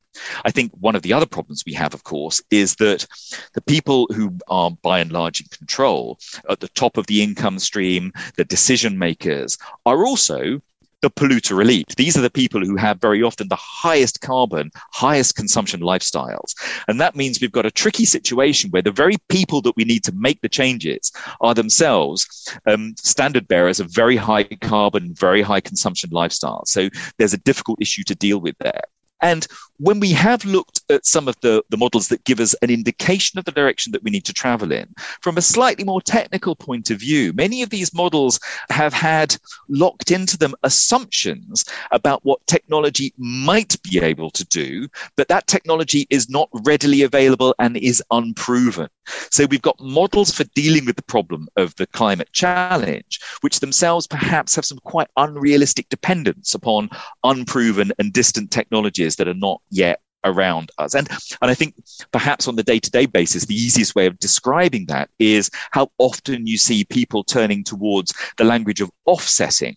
I 0.45 0.51
think 0.51 0.73
one 0.73 0.97
of 0.97 1.03
the 1.03 1.13
other 1.13 1.27
problems 1.27 1.63
we 1.65 1.73
have, 1.75 1.95
of 1.95 2.03
course, 2.05 2.43
is 2.51 2.75
that 2.77 3.07
the 3.55 3.63
people 3.63 4.09
who 4.13 4.37
are 4.49 4.71
by 4.83 4.99
and 5.01 5.13
large 5.13 5.41
in 5.41 5.47
control 5.47 6.19
at 6.49 6.61
the 6.61 6.69
top 6.69 6.97
of 6.97 7.07
the 7.07 7.23
income 7.23 7.59
stream, 7.59 8.13
the 8.37 8.45
decision 8.45 8.99
makers, 8.99 9.57
are 9.87 10.05
also 10.05 10.61
the 11.03 11.11
polluter 11.11 11.61
elite. 11.63 11.95
These 11.97 12.17
are 12.17 12.21
the 12.21 12.31
people 12.31 12.65
who 12.65 12.77
have 12.77 13.01
very 13.01 13.23
often 13.23 13.49
the 13.49 13.57
highest 13.57 14.21
carbon, 14.21 14.71
highest 14.93 15.37
consumption 15.37 15.81
lifestyles. 15.81 16.55
And 16.89 17.01
that 17.01 17.17
means 17.17 17.41
we've 17.41 17.53
got 17.53 17.67
a 17.67 17.71
tricky 17.71 18.05
situation 18.05 18.71
where 18.71 18.83
the 18.83 18.91
very 18.91 19.17
people 19.29 19.63
that 19.63 19.77
we 19.77 19.85
need 19.85 20.05
to 20.05 20.13
make 20.13 20.41
the 20.41 20.49
changes 20.49 21.13
are 21.41 21.55
themselves 21.55 22.49
um, 22.67 22.95
standard 22.99 23.49
bearers 23.49 23.81
of 23.81 23.91
very 23.91 24.17
high 24.17 24.45
carbon, 24.45 25.15
very 25.15 25.43
high 25.43 25.61
consumption 25.61 26.11
lifestyles. 26.11 26.69
So 26.69 26.89
there's 27.19 27.35
a 27.35 27.39
difficult 27.39 27.81
issue 27.81 28.05
to 28.05 28.15
deal 28.15 28.41
with 28.41 28.57
there. 28.59 28.83
And 29.23 29.47
when 29.79 30.01
we 30.01 30.13
have 30.13 30.45
looked 30.45 30.83
at 30.91 31.07
some 31.07 31.29
of 31.29 31.37
the, 31.41 31.63
the 31.71 31.77
models 31.77 32.09
that 32.09 32.25
give 32.25 32.41
us 32.41 32.55
an 32.63 32.71
indication 32.71 33.39
of 33.39 33.45
the 33.45 33.53
direction 33.53 33.93
that 33.93 34.03
we 34.03 34.11
need 34.11 34.25
to 34.27 34.33
travel 34.33 34.73
in, 34.73 34.93
from 35.23 35.37
a 35.37 35.43
slightly 35.43 35.85
more 35.85 36.03
technical 36.03 36.55
point 36.55 36.91
of 36.91 37.01
view, 37.01 37.33
many 37.33 37.63
of 37.63 37.71
these 37.71 37.95
models 37.95 38.39
have 38.71 38.93
had 38.93 39.37
locked 39.69 40.11
into 40.11 40.37
them 40.37 40.55
assumptions 40.63 41.65
about 41.93 42.25
what 42.25 42.47
technology 42.47 43.13
might 43.17 43.81
be 43.83 43.99
able 43.99 44.31
to 44.31 44.45
do, 44.47 44.87
but 45.17 45.29
that 45.29 45.47
technology 45.47 46.07
is 46.11 46.29
not 46.29 46.49
readily 46.65 47.03
available 47.03 47.55
and 47.59 47.77
is 47.77 48.03
unproven. 48.11 48.89
So 49.31 49.47
we've 49.47 49.63
got 49.63 49.81
models 49.81 50.31
for 50.33 50.45
dealing 50.55 50.85
with 50.85 50.97
the 50.97 51.03
problem 51.03 51.49
of 51.57 51.75
the 51.77 51.87
climate 51.87 52.29
challenge, 52.33 53.21
which 53.41 53.61
themselves 53.61 54.07
perhaps 54.07 54.55
have 54.57 54.65
some 54.65 54.79
quite 54.85 55.09
unrealistic 55.17 55.89
dependence 55.89 56.55
upon 56.55 56.91
unproven 57.25 57.93
and 57.99 58.13
distant 58.13 58.51
technologies 58.51 59.17
that 59.17 59.29
are 59.29 59.35
not 59.35 59.61
yet 59.71 60.01
around 60.25 60.71
us. 60.79 60.95
And, 60.95 61.09
and 61.41 61.51
I 61.51 61.55
think 61.55 61.75
perhaps 62.13 62.49
on 62.49 62.57
the 62.57 62.63
day 62.63 62.79
to 62.79 62.91
day 62.91 63.07
basis, 63.07 63.47
the 63.47 63.55
easiest 63.55 63.95
way 63.95 64.07
of 64.07 64.19
describing 64.19 64.87
that 64.87 65.11
is 65.19 65.51
how 65.71 65.91
often 65.99 66.47
you 66.47 66.59
see 66.59 66.85
people 66.85 67.25
turning 67.25 67.65
towards 67.65 68.13
the 68.37 68.45
language 68.45 68.81
of 68.81 68.91
offsetting. 69.07 69.77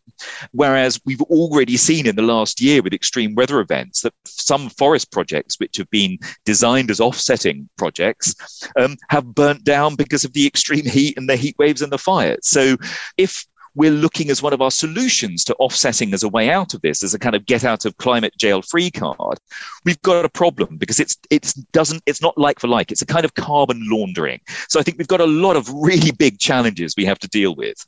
Whereas 0.51 0.99
we've 1.05 1.21
already 1.23 1.77
seen 1.77 2.07
in 2.07 2.15
the 2.15 2.21
last 2.21 2.61
year 2.61 2.81
with 2.81 2.93
extreme 2.93 3.35
weather 3.35 3.59
events 3.59 4.01
that 4.01 4.13
some 4.25 4.69
forest 4.69 5.11
projects, 5.11 5.59
which 5.59 5.77
have 5.77 5.89
been 5.89 6.17
designed 6.45 6.91
as 6.91 6.99
offsetting 6.99 7.69
projects, 7.77 8.35
um, 8.79 8.97
have 9.09 9.35
burnt 9.35 9.63
down 9.63 9.95
because 9.95 10.23
of 10.23 10.33
the 10.33 10.45
extreme 10.45 10.85
heat 10.85 11.17
and 11.17 11.29
the 11.29 11.35
heat 11.35 11.55
waves 11.57 11.81
and 11.81 11.91
the 11.91 11.97
fires. 11.97 12.47
So 12.47 12.77
if 13.17 13.45
we're 13.75 13.91
looking 13.91 14.29
as 14.29 14.41
one 14.41 14.53
of 14.53 14.61
our 14.61 14.71
solutions 14.71 15.43
to 15.45 15.55
offsetting 15.55 16.13
as 16.13 16.23
a 16.23 16.29
way 16.29 16.49
out 16.49 16.73
of 16.73 16.81
this, 16.81 17.03
as 17.03 17.13
a 17.13 17.19
kind 17.19 17.35
of 17.35 17.45
get 17.45 17.63
out 17.63 17.85
of 17.85 17.97
climate 17.97 18.33
jail 18.37 18.61
free 18.61 18.91
card, 18.91 19.39
we've 19.85 20.01
got 20.01 20.25
a 20.25 20.29
problem 20.29 20.77
because 20.77 20.99
it's 20.99 21.17
it's 21.29 21.53
doesn't 21.53 22.03
it's 22.05 22.21
not 22.21 22.37
like 22.37 22.59
for 22.59 22.67
like. 22.67 22.91
It's 22.91 23.01
a 23.01 23.05
kind 23.05 23.25
of 23.25 23.33
carbon 23.35 23.81
laundering. 23.89 24.39
So 24.69 24.79
I 24.79 24.83
think 24.83 24.97
we've 24.97 25.07
got 25.07 25.21
a 25.21 25.25
lot 25.25 25.55
of 25.55 25.71
really 25.73 26.11
big 26.11 26.39
challenges 26.39 26.95
we 26.97 27.05
have 27.05 27.19
to 27.19 27.27
deal 27.27 27.55
with. 27.55 27.85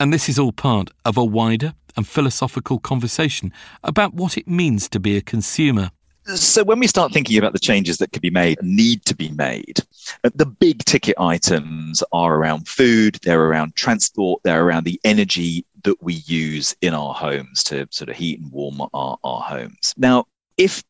And 0.00 0.12
this 0.12 0.28
is 0.28 0.38
all 0.38 0.52
part 0.52 0.90
of 1.04 1.16
a 1.16 1.24
wider 1.24 1.74
and 1.96 2.06
philosophical 2.06 2.78
conversation 2.78 3.52
about 3.82 4.14
what 4.14 4.36
it 4.36 4.48
means 4.48 4.88
to 4.88 5.00
be 5.00 5.16
a 5.16 5.22
consumer 5.22 5.90
so 6.26 6.64
when 6.64 6.78
we 6.78 6.86
start 6.86 7.12
thinking 7.12 7.38
about 7.38 7.52
the 7.52 7.58
changes 7.58 7.98
that 7.98 8.12
could 8.12 8.22
be 8.22 8.30
made, 8.30 8.58
need 8.62 9.04
to 9.06 9.14
be 9.14 9.30
made, 9.30 9.80
uh, 10.24 10.30
the 10.34 10.46
big 10.46 10.84
ticket 10.84 11.14
items 11.18 12.02
are 12.12 12.36
around 12.36 12.68
food, 12.68 13.18
they're 13.22 13.44
around 13.44 13.74
transport, 13.76 14.40
they're 14.44 14.64
around 14.64 14.84
the 14.84 15.00
energy 15.04 15.64
that 15.82 16.02
we 16.02 16.14
use 16.26 16.74
in 16.80 16.94
our 16.94 17.14
homes 17.14 17.62
to 17.64 17.86
sort 17.90 18.08
of 18.08 18.16
heat 18.16 18.40
and 18.40 18.50
warm 18.50 18.80
our, 18.94 19.18
our 19.22 19.40
homes. 19.40 19.94
Now, 19.96 20.24
if 20.56 20.82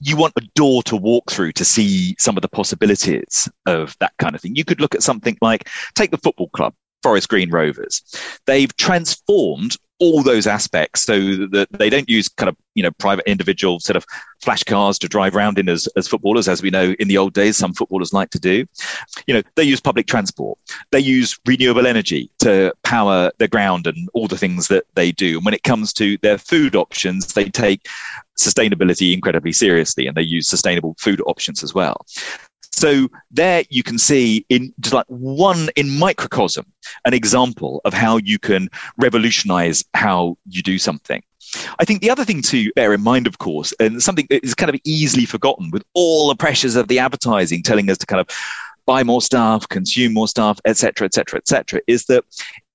you 0.00 0.16
want 0.16 0.32
a 0.36 0.48
door 0.54 0.82
to 0.84 0.96
walk 0.96 1.30
through 1.30 1.52
to 1.52 1.64
see 1.64 2.16
some 2.18 2.36
of 2.36 2.42
the 2.42 2.48
possibilities 2.48 3.48
of 3.66 3.96
that 4.00 4.12
kind 4.18 4.34
of 4.34 4.40
thing. 4.40 4.56
You 4.56 4.64
could 4.64 4.80
look 4.80 4.94
at 4.94 5.02
something 5.02 5.36
like 5.40 5.68
take 5.94 6.10
the 6.10 6.18
football 6.18 6.48
club, 6.48 6.74
Forest 7.02 7.28
Green 7.28 7.50
Rovers. 7.50 8.02
They've 8.46 8.74
transformed 8.76 9.76
all 10.00 10.22
those 10.22 10.46
aspects 10.46 11.02
so 11.02 11.20
that 11.46 11.68
they 11.72 11.90
don't 11.90 12.08
use 12.08 12.26
kind 12.26 12.48
of 12.48 12.56
you 12.74 12.82
know 12.82 12.90
private 12.92 13.28
individual 13.28 13.78
sort 13.80 13.96
of 13.96 14.06
flash 14.40 14.64
cars 14.64 14.98
to 14.98 15.06
drive 15.06 15.36
around 15.36 15.58
in 15.58 15.68
as, 15.68 15.86
as 15.94 16.08
footballers 16.08 16.48
as 16.48 16.62
we 16.62 16.70
know 16.70 16.94
in 16.98 17.06
the 17.06 17.18
old 17.18 17.34
days 17.34 17.56
some 17.56 17.74
footballers 17.74 18.12
like 18.12 18.30
to 18.30 18.40
do. 18.40 18.64
You 19.26 19.34
know 19.34 19.42
they 19.56 19.62
use 19.62 19.80
public 19.80 20.06
transport. 20.06 20.58
They 20.90 21.00
use 21.00 21.38
renewable 21.46 21.86
energy 21.86 22.30
to 22.40 22.72
power 22.82 23.30
the 23.38 23.48
ground 23.48 23.86
and 23.86 24.08
all 24.14 24.26
the 24.26 24.38
things 24.38 24.68
that 24.68 24.84
they 24.94 25.12
do. 25.12 25.36
And 25.36 25.44
when 25.44 25.54
it 25.54 25.62
comes 25.62 25.92
to 25.94 26.16
their 26.18 26.38
food 26.38 26.74
options 26.74 27.34
they 27.34 27.50
take 27.50 27.86
sustainability 28.38 29.12
incredibly 29.12 29.52
seriously 29.52 30.06
and 30.06 30.16
they 30.16 30.22
use 30.22 30.48
sustainable 30.48 30.96
food 30.98 31.20
options 31.26 31.62
as 31.62 31.74
well 31.74 32.06
so 32.80 33.08
there 33.30 33.62
you 33.68 33.82
can 33.82 33.98
see 33.98 34.46
in 34.48 34.72
just 34.80 34.94
like 34.94 35.04
one 35.08 35.68
in 35.76 35.98
microcosm 35.98 36.64
an 37.04 37.12
example 37.12 37.82
of 37.84 37.92
how 37.92 38.16
you 38.16 38.38
can 38.38 38.70
revolutionize 38.96 39.84
how 39.92 40.38
you 40.48 40.62
do 40.62 40.78
something. 40.78 41.22
I 41.78 41.84
think 41.84 42.00
the 42.00 42.10
other 42.10 42.24
thing 42.24 42.40
to 42.42 42.72
bear 42.72 42.94
in 42.94 43.02
mind, 43.02 43.26
of 43.26 43.36
course, 43.38 43.74
and 43.80 44.02
something 44.02 44.26
that 44.30 44.42
is 44.42 44.54
kind 44.54 44.72
of 44.72 44.80
easily 44.84 45.26
forgotten 45.26 45.70
with 45.70 45.84
all 45.92 46.28
the 46.28 46.36
pressures 46.36 46.74
of 46.74 46.88
the 46.88 46.98
advertising 46.98 47.62
telling 47.62 47.90
us 47.90 47.98
to 47.98 48.06
kind 48.06 48.20
of 48.20 48.28
buy 48.86 49.02
more 49.02 49.20
stuff, 49.20 49.68
consume 49.68 50.14
more 50.14 50.28
stuff, 50.28 50.58
etc., 50.64 51.04
etc., 51.04 51.38
etc., 51.38 51.80
is 51.86 52.06
that 52.06 52.24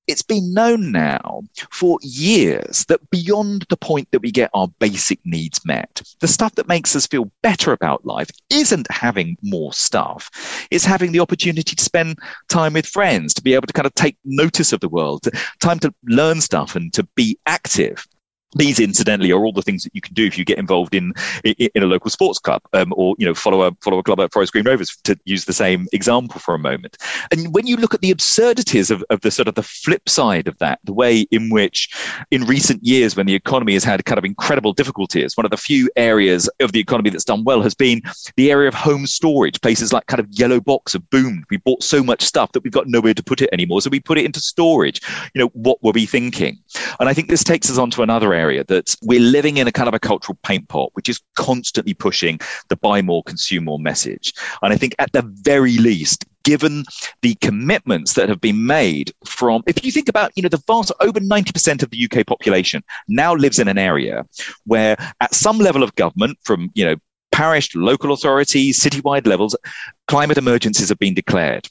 it's 0.08 0.22
been 0.22 0.54
known 0.54 0.92
now 0.92 1.42
for 1.72 1.98
years 2.02 2.86
that 2.86 3.10
beyond 3.10 3.66
the 3.70 3.78
point 3.78 4.10
that 4.12 4.22
we 4.22 4.32
get 4.32 4.50
our 4.54 4.68
basic 4.80 5.20
needs 5.26 5.66
met, 5.66 6.02
the 6.20 6.28
stuff 6.28 6.56
that 6.56 6.68
makes 6.68 6.96
us 6.96 7.08
feel 7.08 7.32
better 7.42 7.72
about 7.72 8.06
life 8.06 8.30
isn't 8.50 8.90
having 8.92 9.38
more 9.42 9.74
stuff. 9.74 10.68
It's 10.72 10.86
having 10.86 11.12
the 11.12 11.20
opportunity 11.20 11.76
to 11.76 11.84
spend 11.84 12.20
time 12.50 12.74
with 12.74 12.86
friends, 12.86 13.34
to 13.36 13.42
be 13.42 13.54
able 13.54 13.68
to 13.68 13.74
kind 13.74 13.86
of 13.86 13.94
take 13.96 14.18
notice 14.24 14.74
of 14.74 14.80
the 14.80 14.90
world, 14.90 15.28
time 15.60 15.80
to 15.80 15.94
learn 16.06 16.42
stuff 16.42 16.76
and 16.76 16.94
to 16.94 17.04
be 17.16 17.38
active. 17.46 18.06
These 18.54 18.80
incidentally 18.80 19.32
are 19.32 19.46
all 19.46 19.52
the 19.52 19.62
things 19.62 19.84
that 19.84 19.94
you 19.94 20.02
can 20.02 20.14
do 20.14 20.26
if 20.26 20.38
you 20.38 20.46
get 20.46 20.58
involved 20.58 20.96
in 20.96 21.14
in, 21.44 21.70
in 21.76 21.84
a 21.84 21.86
local 21.86 22.10
sports 22.10 22.40
club 22.40 22.62
um, 22.74 22.94
or 22.96 23.16
you 23.18 23.26
know 23.26 23.34
follow 23.34 23.62
a 23.64 23.72
follow 23.82 24.00
a 24.00 24.04
club 24.04 24.20
at 24.20 24.32
forest 24.32 24.54
green 24.54 24.66
rovers 24.66 24.96
to 25.04 25.18
use 25.26 25.46
the 25.46 25.54
same 25.54 25.88
example 25.94 26.40
for 26.40 26.56
a 26.56 26.60
moment. 26.60 26.98
And 27.32 27.54
when 27.54 27.68
you 27.68 27.76
look 27.76 27.94
at 27.94 28.02
the 28.02 28.12
absurdities 28.12 28.92
of, 28.92 29.04
of 29.10 29.22
the 29.22 29.32
sort 29.32 29.48
of 29.48 29.56
the 29.56 29.64
flip 29.64 30.08
side 30.08 30.48
of 30.48 30.58
that 30.60 30.80
the 30.84 30.94
way 30.94 31.22
in 31.32 31.50
which 31.50 31.90
in 32.32 32.46
recent 32.46 32.84
years 32.84 33.16
when 33.16 33.26
the 33.26 33.36
economy 33.36 33.74
has 33.74 33.84
had 33.84 34.06
kind 34.06 34.18
of 34.18 34.26
incredible 34.26 34.74
difficulties 34.74 35.36
one 35.36 35.46
of 35.46 35.52
the 35.52 35.58
few 35.58 35.90
areas 35.96 36.50
of 36.60 36.72
the 36.72 36.80
economy 36.80 37.10
that's 37.10 37.26
done 37.26 37.44
well 37.44 37.62
has 37.62 37.76
been 37.76 38.02
the 38.38 38.52
area 38.52 38.68
of 38.68 38.74
home 38.74 39.06
storage 39.06 39.60
places 39.62 39.92
like 39.92 40.06
kind 40.08 40.20
of 40.20 40.28
yellow 40.32 40.60
box 40.60 40.94
have 40.94 41.10
boomed. 41.10 41.44
We 41.50 41.58
bought 41.58 41.84
so 41.84 42.04
much 42.04 42.22
stuff 42.22 42.52
that 42.54 42.64
we've 42.64 42.74
got 42.74 42.88
nowhere 42.88 43.14
to 43.14 43.24
put 43.24 43.42
it 43.42 43.50
anymore 43.52 43.82
so 43.82 43.90
we 43.90 44.00
put 44.00 44.18
it 44.18 44.26
into 44.26 44.40
storage. 44.40 45.02
You 45.34 45.42
know 45.42 45.48
what 45.54 45.84
were 45.84 45.92
we 45.92 46.06
thinking? 46.06 46.58
And 47.00 47.10
i 47.10 47.14
think 47.14 47.30
this 47.30 47.44
takes 47.44 47.70
us 47.70 47.78
on 47.78 47.90
to 47.92 48.04
another 48.04 48.34
area 48.36 48.64
that 48.66 48.96
we're 49.02 49.20
living 49.20 49.58
in 49.58 49.68
a 49.68 49.72
kind 49.72 49.88
of 49.88 49.94
a 49.94 50.00
cultural 50.00 50.38
paint 50.44 50.68
pot, 50.70 50.90
which 50.94 51.10
is 51.10 51.22
constantly 51.36 51.94
pushing 51.94 52.40
the 52.70 52.76
buy 52.76 53.02
more, 53.02 53.24
consume 53.24 53.66
more 53.66 53.80
message. 53.80 54.34
And 54.62 54.74
I 54.74 54.78
think 54.78 54.96
at 55.00 55.12
the 55.12 55.22
very 55.22 55.78
least, 55.78 56.26
given 56.46 56.86
the 57.22 57.36
commitments 57.36 58.14
that 58.14 58.30
have 58.30 58.40
been 58.40 58.66
made 58.66 59.12
from 59.26 59.64
if 59.66 59.84
you 59.84 59.92
think 59.92 60.08
about 60.08 60.32
you 60.36 60.44
know 60.44 60.50
the 60.50 60.64
vast 60.68 60.92
over 61.02 61.20
90% 61.20 61.84
of 61.84 61.90
the 61.90 62.08
UK 62.08 62.26
population 62.26 62.84
now 63.08 63.34
lives 63.34 63.60
in 63.60 63.68
an 63.68 63.80
area 63.80 64.24
where 64.66 64.96
at 65.20 65.34
some 65.34 65.58
level 65.58 65.82
of 65.84 65.94
government 65.96 66.38
from 66.44 66.70
you 66.76 66.86
know 66.86 66.96
parish 67.32 67.76
local 67.76 68.14
authorities 68.14 68.80
citywide 68.80 69.26
levels 69.26 69.56
climate 70.08 70.38
emergencies 70.38 70.90
have 70.90 71.00
been 71.00 71.16
declared 71.16 71.68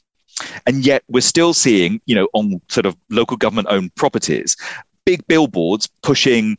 and 0.67 0.85
yet 0.85 1.03
we're 1.07 1.21
still 1.21 1.53
seeing 1.53 2.01
you 2.05 2.13
know 2.13 2.27
on 2.33 2.61
sort 2.67 2.85
of 2.85 2.95
local 3.09 3.37
government 3.37 3.67
owned 3.71 3.95
properties 3.95 4.57
big 5.05 5.25
billboards 5.27 5.87
pushing 6.03 6.57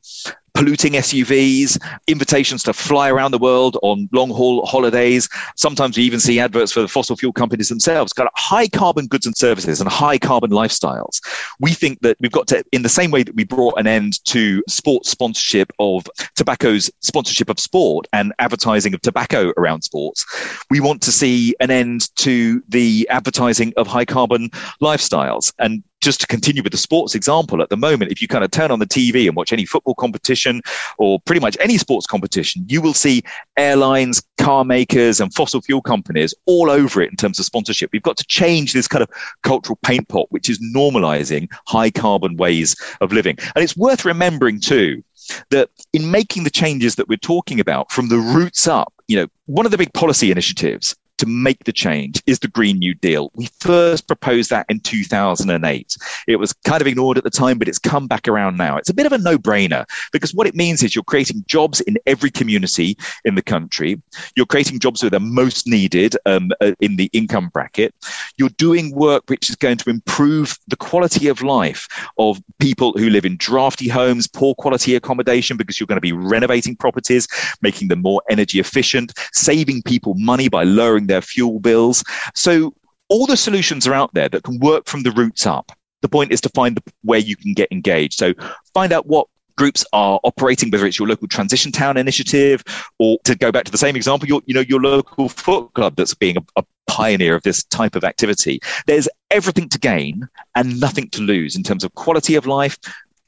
polluting 0.57 0.95
SUVs, 0.95 1.79
invitations 2.07 2.63
to 2.63 2.73
fly 2.73 3.11
around 3.11 3.31
the 3.31 3.39
world 3.39 3.77
on 3.83 4.09
long 4.13 4.31
haul 4.31 4.65
holidays. 4.65 5.29
Sometimes 5.55 5.99
we 5.99 6.05
even 6.05 6.19
see 6.19 6.41
adverts 6.41 6.73
for 6.73 6.81
the 6.81 6.89
fossil 6.89 7.15
fuel 7.15 7.33
companies 7.33 7.69
themselves, 7.69 8.15
kind 8.15 8.27
of 8.27 8.33
high 8.37 8.67
carbon 8.67 9.07
goods 9.07 9.27
and 9.27 9.37
services 9.37 9.81
and 9.81 9.91
high 9.91 10.17
carbon 10.17 10.51
lifestyles. 10.51 11.21
We 11.61 11.75
think 11.75 12.01
that 12.01 12.17
we've 12.21 12.33
got 12.33 12.47
to, 12.49 12.65
in 12.73 12.83
the 12.83 12.89
same 12.89 13.11
way 13.11 13.23
that 13.23 13.37
we 13.37 13.45
brought 13.45 13.79
an 13.79 13.87
end 13.87 14.25
to 14.27 14.63
sports 14.67 15.11
sponsorship 15.11 15.71
of 15.79 16.07
tobacco's 16.37 16.91
sponsorship 17.01 17.51
of 17.51 17.61
sport 17.61 18.07
and 18.15 18.33
advertising 18.39 18.95
of 18.95 19.03
tobacco 19.03 19.53
around 19.59 19.83
sports, 19.83 20.25
we 20.71 20.81
want 20.81 21.03
to 21.03 21.13
see 21.13 21.55
an 21.61 21.71
end 21.71 22.15
to 22.17 22.63
the 22.69 23.07
advertising 23.11 23.75
of 23.77 23.87
high 23.87 24.07
carbon 24.07 24.49
lifestyles. 24.81 25.53
And 25.59 25.83
just 26.01 26.21
to 26.21 26.27
continue 26.27 26.63
with 26.63 26.73
the 26.73 26.79
sports 26.79 27.15
example, 27.15 27.63
at 27.63 27.69
the 27.69 27.77
moment, 27.77 28.13
if 28.13 28.21
you 28.21 28.29
kind 28.29 28.45
of 28.45 28.51
turn 28.51 28.71
on 28.71 28.79
the 28.79 28.87
TV 28.87 29.27
and 29.27 29.37
watch 29.37 29.53
any 29.53 29.65
football 29.65 29.95
competition 29.95 30.63
or 30.99 31.21
pretty 31.21 31.41
much 31.41 31.57
any 31.61 31.79
sports 31.79 32.07
competition, 32.07 32.65
you 32.69 32.81
will 32.81 32.95
see 32.95 33.23
airlines, 33.57 34.23
car 34.39 34.65
makers, 34.65 35.21
and 35.21 35.33
fossil 35.35 35.61
fuel 35.61 35.83
companies 35.83 36.35
all 36.47 36.71
over 36.71 37.01
it 37.03 37.11
in 37.11 37.17
terms 37.17 37.39
of 37.39 37.45
sponsorship. 37.45 37.91
We've 37.93 38.03
got 38.03 38.17
to 38.19 38.27
change 38.27 38.73
this 38.73 38.89
kind 38.89 39.03
of 39.03 39.11
cultural 39.43 39.79
paint 39.83 40.09
pot, 40.09 40.27
which 40.31 40.51
is 40.51 40.61
normalizing 40.75 41.49
high 41.67 41.91
carbon 41.91 42.37
ways 42.37 42.77
of 43.01 43.13
living. 43.13 43.37
And 43.55 43.63
it's 43.63 43.77
worth 43.77 44.05
remembering 44.05 44.61
too 44.61 45.03
that 45.51 45.71
in 45.93 46.11
making 46.11 46.45
the 46.45 46.51
changes 46.51 46.95
that 46.97 47.09
we're 47.09 47.17
talking 47.17 47.59
about 47.59 47.91
from 47.91 48.09
the 48.09 48.19
roots 48.19 48.69
up, 48.69 48.93
you 49.09 49.17
know, 49.17 49.27
one 49.47 49.67
of 49.67 49.73
the 49.73 49.79
big 49.79 49.93
policy 49.93 50.31
initiatives 50.31 50.95
to 51.19 51.27
make 51.27 51.65
the 51.65 51.73
change 51.73 52.23
is 52.27 52.39
the 52.39 52.49
Green 52.49 52.79
New 52.79 52.95
Deal. 52.95 53.31
We 53.35 53.49
first 53.61 54.07
proposed 54.07 54.51
that 54.51 54.67
in 54.69 54.81
2008. 54.81 55.97
It 56.27 56.37
was 56.37 56.53
kind 56.53 56.81
of 56.81 56.87
ignored 56.87 57.19
at 57.19 57.25
the 57.25 57.31
time, 57.31 57.59
but 57.59 57.69
it's 57.69 57.79
come 57.79 58.07
back 58.07 58.29
around 58.29 58.57
now. 58.57 58.77
It's 58.77 58.91
a 58.91 58.95
bit 58.95 59.07
of 59.07 59.13
a 59.13 59.19
no 59.19 59.39
brainer 59.39 59.85
because 60.13 60.35
what 60.35 60.47
it 60.47 60.55
means 60.55 60.83
is 60.83 60.95
you're 60.95 61.05
creating 61.05 61.45
jobs 61.47 61.81
in 61.83 61.97
every 62.07 62.31
community 62.31 62.97
in 63.25 63.35
the 63.35 63.43
country. 63.43 64.01
You're 64.35 64.47
creating 64.47 64.81
jobs 64.81 65.01
that 65.01 65.15
are 65.15 65.21
most 65.21 65.67
needed 65.67 66.17
um, 66.27 66.51
uh, 66.61 66.73
in 66.81 66.97
the 66.97 67.11
income 67.13 67.51
bracket. 67.53 67.95
You're 68.37 68.51
doing 68.51 68.95
work 68.95 69.25
which 69.29 69.49
is 69.49 69.57
going 69.57 69.79
to 69.79 69.91
improve 69.91 70.59
the 70.69 70.77
quality 70.77 71.29
of 71.29 71.43
life 71.43 71.89
of 72.19 72.41
people 72.59 72.93
who 72.97 73.11
live 73.11 73.25
in 73.25 73.37
drafty 73.37 73.89
homes, 73.89 74.27
poor 74.27 74.55
quality 74.55 74.95
accommodation, 74.95 75.57
because 75.57 75.79
you're 75.79 75.87
going 75.87 75.97
to 75.97 76.01
be 76.01 76.13
renovating 76.13 76.77
properties, 76.77 77.29
making 77.63 77.89
them 77.89 78.03
more 78.03 78.23
energy 78.29 78.59
efficient, 78.59 79.13
saving 79.33 79.83
people 79.83 80.15
money 80.15 80.49
by 80.49 80.65
lowering 80.65 81.06
their 81.07 81.23
fuel 81.23 81.61
bills. 81.61 82.05
So 82.35 82.75
all 83.09 83.27
the 83.27 83.37
solutions 83.37 83.87
are 83.87 83.95
out 83.95 84.15
there 84.15 84.29
that 84.29 84.43
can 84.43 84.59
work 84.59 84.87
from 84.87 85.03
the 85.03 85.13
roots 85.13 85.47
up. 85.47 85.73
The 86.03 86.09
point 86.09 86.33
is 86.33 86.41
to 86.43 86.49
find 86.51 86.77
the, 86.77 86.83
where 87.03 87.19
you 87.19 87.37
can 87.37 87.55
get 87.55 87.71
engaged. 87.73 88.19
So 88.19 88.35
find 88.75 88.93
out 88.93 89.07
what 89.07 89.29
groups 89.57 89.85
are 89.93 90.21
operating, 90.23 90.71
whether 90.71 90.87
it's 90.87 90.99
your 90.99 91.09
local 91.09 91.29
transition 91.29 91.73
town 91.73 91.97
initiative, 91.97 92.63
or 92.99 93.19
to 93.25 93.35
go 93.35 93.51
back 93.51 93.65
to 93.65 93.73
the 93.73 93.79
same 93.79 93.97
example, 93.97 94.29
your 94.29 94.43
you 94.47 94.55
know 94.55 94.61
your 94.61 94.81
local 94.81 95.29
foot 95.29 95.73
club 95.75 95.97
that's 95.97 96.15
being 96.15 96.37
a, 96.37 96.43
a 96.57 96.65
pioneer 96.87 97.35
of 97.35 97.43
this 97.43 97.65
type 97.65 97.97
of 97.97 98.05
activity. 98.05 98.61
There's 98.87 99.09
everything 99.31 99.69
to 99.71 99.79
gain 99.79 100.29
and 100.55 100.81
nothing 100.81 101.09
to 101.11 101.23
lose 101.23 101.57
in 101.57 101.63
terms 101.63 101.85
of 101.85 101.95
quality 101.95 102.35
of 102.35 102.47
life, 102.47 102.79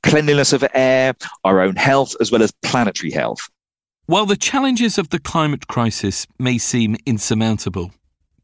cleanliness 0.03 0.53
of 0.53 0.65
air, 0.75 1.15
our 1.45 1.61
own 1.61 1.77
health, 1.77 2.15
as 2.21 2.31
well 2.31 2.43
as 2.43 2.53
planetary 2.63 3.11
health. 3.11 3.41
While 4.09 4.25
the 4.25 4.39
challenges 4.39 4.97
of 4.97 5.11
the 5.11 5.19
climate 5.19 5.67
crisis 5.67 6.27
may 6.39 6.57
seem 6.57 6.97
insurmountable, 7.05 7.93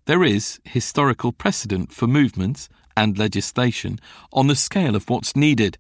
there 0.04 0.22
is 0.22 0.60
historical 0.64 1.32
precedent 1.32 1.90
for 1.90 2.06
movements 2.06 2.68
and 2.94 3.16
legislation 3.16 3.98
on 4.30 4.46
the 4.46 4.56
scale 4.56 4.94
of 4.94 5.08
what's 5.08 5.34
needed. 5.34 5.78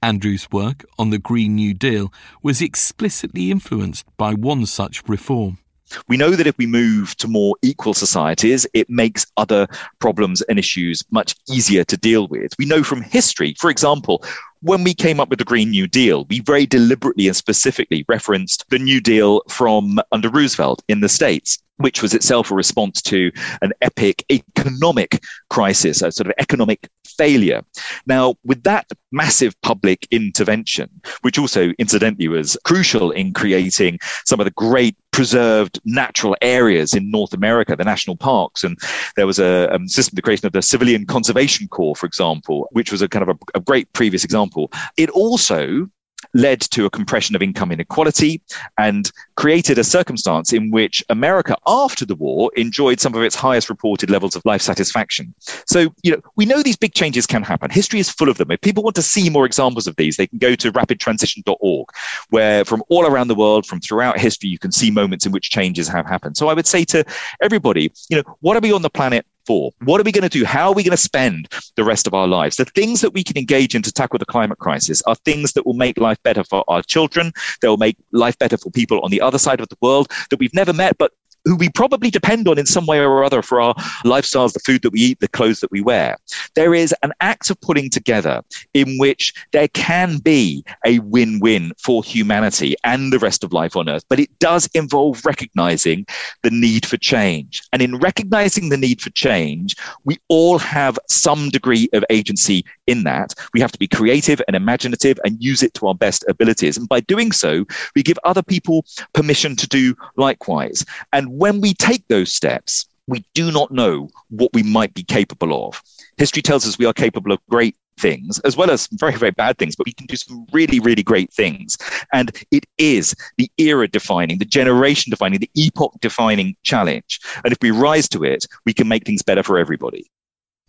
Andrew's 0.00 0.48
work 0.52 0.84
on 1.00 1.10
the 1.10 1.18
Green 1.18 1.56
New 1.56 1.74
Deal 1.74 2.12
was 2.44 2.62
explicitly 2.62 3.50
influenced 3.50 4.06
by 4.16 4.34
one 4.34 4.66
such 4.66 5.02
reform. 5.08 5.58
We 6.06 6.16
know 6.16 6.30
that 6.30 6.46
if 6.46 6.56
we 6.56 6.66
move 6.66 7.16
to 7.16 7.26
more 7.26 7.56
equal 7.62 7.94
societies, 7.94 8.68
it 8.72 8.88
makes 8.88 9.26
other 9.36 9.66
problems 9.98 10.42
and 10.42 10.60
issues 10.60 11.02
much 11.10 11.34
easier 11.48 11.82
to 11.84 11.96
deal 11.96 12.28
with. 12.28 12.52
We 12.56 12.66
know 12.66 12.84
from 12.84 13.02
history, 13.02 13.56
for 13.58 13.68
example, 13.68 14.22
when 14.60 14.84
we 14.84 14.94
came 14.94 15.20
up 15.20 15.28
with 15.28 15.38
the 15.38 15.44
Green 15.44 15.70
New 15.70 15.86
Deal, 15.86 16.24
we 16.28 16.40
very 16.40 16.66
deliberately 16.66 17.26
and 17.28 17.36
specifically 17.36 18.04
referenced 18.08 18.64
the 18.70 18.78
New 18.78 19.00
Deal 19.00 19.42
from 19.48 19.98
under 20.12 20.28
Roosevelt 20.28 20.82
in 20.88 21.00
the 21.00 21.08
States, 21.08 21.58
which 21.76 22.02
was 22.02 22.12
itself 22.12 22.50
a 22.50 22.54
response 22.54 23.00
to 23.02 23.30
an 23.62 23.72
epic 23.82 24.24
economic 24.30 25.22
crisis, 25.48 26.02
a 26.02 26.10
sort 26.10 26.26
of 26.26 26.34
economic 26.38 26.88
failure. 27.06 27.62
Now, 28.06 28.34
with 28.44 28.62
that 28.64 28.86
massive 29.12 29.60
public 29.62 30.06
intervention, 30.10 30.88
which 31.22 31.38
also 31.38 31.70
incidentally 31.78 32.28
was 32.28 32.56
crucial 32.64 33.10
in 33.10 33.32
creating 33.32 33.98
some 34.24 34.40
of 34.40 34.44
the 34.44 34.50
great 34.52 34.96
preserved 35.18 35.80
natural 35.84 36.36
areas 36.42 36.94
in 36.94 37.10
North 37.10 37.34
America, 37.34 37.74
the 37.74 37.82
national 37.82 38.16
parks. 38.16 38.62
And 38.62 38.78
there 39.16 39.26
was 39.26 39.40
a 39.40 39.68
um, 39.74 39.88
system, 39.88 40.14
the 40.14 40.22
creation 40.22 40.46
of 40.46 40.52
the 40.52 40.62
Civilian 40.62 41.06
Conservation 41.06 41.66
Corps, 41.66 41.96
for 41.96 42.06
example, 42.06 42.68
which 42.70 42.92
was 42.92 43.02
a 43.02 43.08
kind 43.08 43.28
of 43.28 43.36
a, 43.36 43.58
a 43.58 43.60
great 43.60 43.92
previous 43.94 44.22
example. 44.22 44.47
It 44.96 45.10
also 45.10 45.88
led 46.34 46.60
to 46.60 46.84
a 46.84 46.90
compression 46.90 47.36
of 47.36 47.42
income 47.42 47.72
inequality 47.72 48.42
and 48.78 49.10
created 49.36 49.78
a 49.78 49.84
circumstance 49.84 50.52
in 50.52 50.70
which 50.70 51.02
America, 51.08 51.56
after 51.66 52.04
the 52.04 52.14
war, 52.16 52.50
enjoyed 52.56 53.00
some 53.00 53.14
of 53.14 53.22
its 53.22 53.34
highest 53.34 53.70
reported 53.70 54.10
levels 54.10 54.34
of 54.34 54.44
life 54.44 54.60
satisfaction. 54.60 55.32
So, 55.66 55.94
you 56.02 56.12
know, 56.12 56.20
we 56.36 56.44
know 56.44 56.62
these 56.62 56.76
big 56.76 56.94
changes 56.94 57.26
can 57.26 57.42
happen. 57.42 57.70
History 57.70 58.00
is 58.00 58.10
full 58.10 58.28
of 58.28 58.36
them. 58.36 58.50
If 58.50 58.60
people 58.60 58.82
want 58.82 58.96
to 58.96 59.02
see 59.02 59.30
more 59.30 59.46
examples 59.46 59.86
of 59.86 59.96
these, 59.96 60.16
they 60.16 60.26
can 60.26 60.38
go 60.38 60.54
to 60.56 60.72
rapidtransition.org, 60.72 61.88
where 62.30 62.64
from 62.64 62.82
all 62.88 63.06
around 63.06 63.28
the 63.28 63.34
world, 63.34 63.66
from 63.66 63.80
throughout 63.80 64.18
history, 64.18 64.48
you 64.48 64.58
can 64.58 64.72
see 64.72 64.90
moments 64.90 65.24
in 65.24 65.32
which 65.32 65.50
changes 65.50 65.88
have 65.88 66.06
happened. 66.06 66.36
So 66.36 66.48
I 66.48 66.54
would 66.54 66.66
say 66.66 66.84
to 66.86 67.04
everybody, 67.40 67.92
you 68.08 68.16
know, 68.16 68.36
what 68.40 68.56
are 68.56 68.60
we 68.60 68.72
on 68.72 68.82
the 68.82 68.90
planet 68.90 69.24
for? 69.48 69.72
What 69.82 69.98
are 69.98 70.04
we 70.04 70.12
going 70.12 70.28
to 70.28 70.38
do? 70.38 70.44
How 70.44 70.68
are 70.68 70.74
we 70.74 70.82
going 70.82 70.90
to 70.90 71.08
spend 71.10 71.48
the 71.76 71.82
rest 71.82 72.06
of 72.06 72.12
our 72.12 72.28
lives? 72.28 72.56
The 72.56 72.66
things 72.66 73.00
that 73.00 73.14
we 73.14 73.24
can 73.24 73.38
engage 73.38 73.74
in 73.74 73.80
to 73.80 73.90
tackle 73.90 74.18
the 74.18 74.26
climate 74.26 74.58
crisis 74.58 75.00
are 75.06 75.14
things 75.14 75.54
that 75.54 75.64
will 75.64 75.72
make 75.72 75.96
life 75.96 76.22
better 76.22 76.44
for 76.44 76.64
our 76.68 76.82
children. 76.82 77.32
They 77.62 77.68
will 77.68 77.78
make 77.78 77.96
life 78.12 78.38
better 78.38 78.58
for 78.58 78.70
people 78.70 79.00
on 79.00 79.10
the 79.10 79.22
other 79.22 79.38
side 79.38 79.60
of 79.60 79.70
the 79.70 79.78
world 79.80 80.12
that 80.28 80.38
we've 80.38 80.52
never 80.52 80.74
met, 80.74 80.98
but 80.98 81.12
who 81.44 81.56
we 81.56 81.68
probably 81.70 82.10
depend 82.10 82.48
on 82.48 82.58
in 82.58 82.66
some 82.66 82.86
way 82.86 82.98
or 82.98 83.24
other 83.24 83.42
for 83.42 83.60
our 83.60 83.74
lifestyles, 84.04 84.52
the 84.52 84.60
food 84.60 84.82
that 84.82 84.90
we 84.90 85.00
eat, 85.00 85.20
the 85.20 85.28
clothes 85.28 85.60
that 85.60 85.70
we 85.70 85.80
wear. 85.80 86.16
There 86.54 86.74
is 86.74 86.94
an 87.02 87.12
act 87.20 87.50
of 87.50 87.60
putting 87.60 87.90
together 87.90 88.42
in 88.74 88.96
which 88.98 89.32
there 89.52 89.68
can 89.68 90.18
be 90.18 90.64
a 90.84 90.98
win 91.00 91.40
win 91.40 91.72
for 91.78 92.02
humanity 92.02 92.74
and 92.84 93.12
the 93.12 93.18
rest 93.18 93.44
of 93.44 93.52
life 93.52 93.76
on 93.76 93.88
Earth, 93.88 94.04
but 94.08 94.20
it 94.20 94.38
does 94.38 94.68
involve 94.74 95.24
recognizing 95.24 96.06
the 96.42 96.50
need 96.50 96.84
for 96.86 96.96
change. 96.96 97.62
And 97.72 97.82
in 97.82 97.98
recognizing 97.98 98.68
the 98.68 98.76
need 98.76 99.00
for 99.00 99.10
change, 99.10 99.76
we 100.04 100.18
all 100.28 100.58
have 100.58 100.98
some 101.08 101.50
degree 101.50 101.88
of 101.92 102.04
agency 102.10 102.64
in 102.86 103.04
that. 103.04 103.34
We 103.54 103.60
have 103.60 103.72
to 103.72 103.78
be 103.78 103.86
creative 103.86 104.40
and 104.46 104.56
imaginative 104.56 105.18
and 105.24 105.42
use 105.42 105.62
it 105.62 105.74
to 105.74 105.86
our 105.86 105.94
best 105.94 106.24
abilities. 106.28 106.76
And 106.76 106.88
by 106.88 107.00
doing 107.00 107.32
so, 107.32 107.64
we 107.94 108.02
give 108.02 108.18
other 108.24 108.42
people 108.42 108.84
permission 109.12 109.56
to 109.56 109.66
do 109.66 109.94
likewise. 110.16 110.84
And 111.12 111.27
when 111.28 111.60
we 111.60 111.74
take 111.74 112.06
those 112.08 112.32
steps, 112.32 112.86
we 113.06 113.24
do 113.34 113.50
not 113.50 113.70
know 113.70 114.10
what 114.30 114.50
we 114.52 114.62
might 114.62 114.94
be 114.94 115.02
capable 115.02 115.66
of. 115.66 115.82
History 116.18 116.42
tells 116.42 116.66
us 116.66 116.78
we 116.78 116.86
are 116.86 116.92
capable 116.92 117.32
of 117.32 117.40
great 117.48 117.74
things 117.98 118.38
as 118.40 118.56
well 118.56 118.70
as 118.70 118.88
very, 118.92 119.16
very 119.16 119.32
bad 119.32 119.58
things, 119.58 119.76
but 119.76 119.86
we 119.86 119.92
can 119.92 120.06
do 120.06 120.16
some 120.16 120.46
really, 120.52 120.80
really 120.80 121.02
great 121.02 121.32
things. 121.32 121.76
And 122.12 122.30
it 122.50 122.64
is 122.78 123.14
the 123.36 123.50
era 123.58 123.88
defining, 123.88 124.38
the 124.38 124.44
generation 124.44 125.10
defining, 125.10 125.40
the 125.40 125.50
epoch 125.54 125.94
defining 126.00 126.56
challenge. 126.62 127.18
And 127.44 127.52
if 127.52 127.58
we 127.60 127.70
rise 127.70 128.08
to 128.10 128.24
it, 128.24 128.46
we 128.64 128.72
can 128.72 128.88
make 128.88 129.04
things 129.04 129.22
better 129.22 129.42
for 129.42 129.58
everybody. 129.58 130.10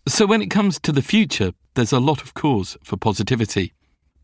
So, 0.08 0.26
when 0.26 0.42
it 0.42 0.50
comes 0.50 0.80
to 0.80 0.92
the 0.92 1.02
future, 1.02 1.52
there's 1.74 1.92
a 1.92 2.00
lot 2.00 2.22
of 2.22 2.34
cause 2.34 2.76
for 2.82 2.96
positivity. 2.96 3.74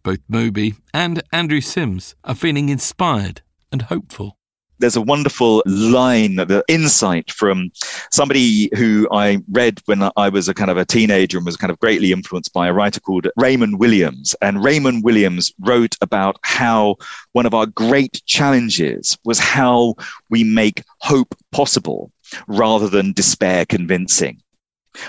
Both 0.03 0.20
Moby 0.28 0.74
and 0.95 1.22
Andrew 1.32 1.61
Simms 1.61 2.14
are 2.24 2.34
feeling 2.34 2.68
inspired 2.68 3.43
and 3.70 3.82
hopeful 3.82 4.39
there's 4.78 4.96
a 4.96 5.00
wonderful 5.00 5.62
line, 5.66 6.36
the 6.36 6.64
insight 6.68 7.30
from 7.30 7.70
somebody 8.10 8.70
who 8.76 9.08
I 9.12 9.42
read 9.50 9.80
when 9.86 10.08
I 10.16 10.28
was 10.28 10.48
a 10.48 10.54
kind 10.54 10.70
of 10.70 10.76
a 10.76 10.84
teenager 10.84 11.38
and 11.38 11.46
was 11.46 11.56
kind 11.56 11.70
of 11.70 11.78
greatly 11.78 12.12
influenced 12.12 12.52
by 12.52 12.68
a 12.68 12.72
writer 12.72 13.00
called 13.00 13.28
Raymond 13.36 13.78
Williams. 13.78 14.34
And 14.42 14.62
Raymond 14.62 15.04
Williams 15.04 15.52
wrote 15.60 15.96
about 16.00 16.36
how 16.42 16.96
one 17.32 17.46
of 17.46 17.54
our 17.54 17.66
great 17.66 18.22
challenges 18.26 19.16
was 19.24 19.38
how 19.38 19.94
we 20.30 20.44
make 20.44 20.82
hope 21.00 21.34
possible 21.52 22.12
rather 22.46 22.88
than 22.88 23.12
despair 23.12 23.64
convincing. 23.64 24.42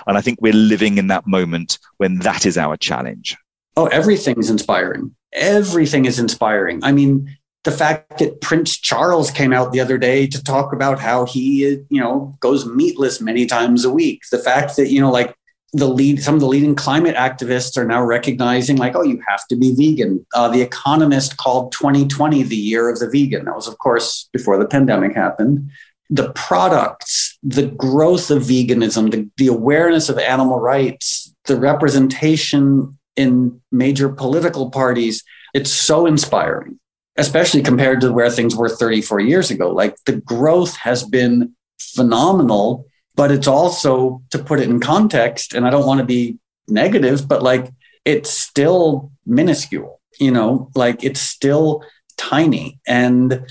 And 0.05 0.17
I 0.17 0.21
think 0.21 0.39
we're 0.41 0.53
living 0.53 0.97
in 0.97 1.07
that 1.07 1.27
moment 1.27 1.79
when 1.97 2.19
that 2.19 2.45
is 2.45 2.57
our 2.57 2.77
challenge. 2.77 3.37
Oh, 3.75 3.87
everything's 3.87 4.49
inspiring. 4.49 5.15
Everything 5.33 6.05
is 6.05 6.19
inspiring. 6.19 6.83
I 6.83 6.91
mean, 6.91 7.36
the 7.63 7.71
fact 7.71 8.19
that 8.19 8.39
Prince 8.41 8.77
Charles 8.77 9.29
came 9.31 9.51
out 9.51 9.71
the 9.71 9.79
other 9.79 9.97
day 9.97 10.27
to 10.27 10.43
talk 10.43 10.73
about 10.73 10.99
how 10.99 11.25
he, 11.25 11.83
you 11.89 11.99
know, 11.99 12.35
goes 12.39 12.65
meatless 12.65 13.19
many 13.19 13.45
times 13.45 13.83
a 13.83 13.89
week. 13.89 14.21
The 14.31 14.37
fact 14.37 14.77
that, 14.77 14.89
you 14.89 15.01
know, 15.01 15.11
like 15.11 15.35
the 15.73 15.87
lead, 15.87 16.23
some 16.23 16.35
of 16.35 16.39
the 16.39 16.47
leading 16.47 16.75
climate 16.75 17.15
activists 17.15 17.77
are 17.77 17.85
now 17.85 18.01
recognizing, 18.03 18.77
like, 18.77 18.95
oh, 18.95 19.03
you 19.03 19.21
have 19.27 19.45
to 19.47 19.57
be 19.57 19.73
vegan. 19.75 20.25
Uh, 20.33 20.47
the 20.47 20.61
Economist 20.61 21.37
called 21.37 21.73
2020 21.73 22.43
the 22.43 22.55
year 22.55 22.89
of 22.89 22.99
the 22.99 23.09
vegan. 23.09 23.45
That 23.45 23.55
was, 23.55 23.67
of 23.67 23.77
course, 23.79 24.29
before 24.31 24.57
the 24.57 24.67
pandemic 24.67 25.13
happened. 25.13 25.69
The 26.09 26.31
products, 26.33 27.37
the 27.43 27.67
growth 27.67 28.31
of 28.31 28.43
veganism, 28.43 29.11
the, 29.11 29.29
the 29.35 29.47
awareness 29.47 30.07
of 30.07 30.17
animal 30.17 30.59
rights, 30.59 31.33
the 31.45 31.57
representation 31.57 32.97
in 33.17 33.59
major 33.73 34.07
political 34.07 34.69
parties, 34.69 35.21
it's 35.53 35.71
so 35.71 36.05
inspiring 36.05 36.79
especially 37.17 37.61
compared 37.63 38.01
to 38.01 38.11
where 38.13 38.29
things 38.29 38.55
were 38.55 38.69
34 38.69 39.19
years 39.21 39.51
ago. 39.51 39.71
Like 39.71 39.95
the 40.05 40.17
growth 40.17 40.75
has 40.77 41.03
been 41.03 41.55
phenomenal, 41.79 42.85
but 43.15 43.31
it's 43.31 43.47
also, 43.47 44.21
to 44.29 44.39
put 44.39 44.59
it 44.59 44.69
in 44.69 44.79
context, 44.79 45.53
and 45.53 45.65
I 45.65 45.69
don't 45.69 45.87
want 45.87 45.99
to 45.99 46.05
be 46.05 46.37
negative, 46.67 47.27
but 47.27 47.41
like 47.41 47.71
it's 48.05 48.29
still 48.29 49.11
minuscule, 49.25 49.99
you 50.19 50.31
know, 50.31 50.69
like 50.75 51.03
it's 51.03 51.19
still 51.19 51.83
tiny. 52.17 52.79
And 52.87 53.45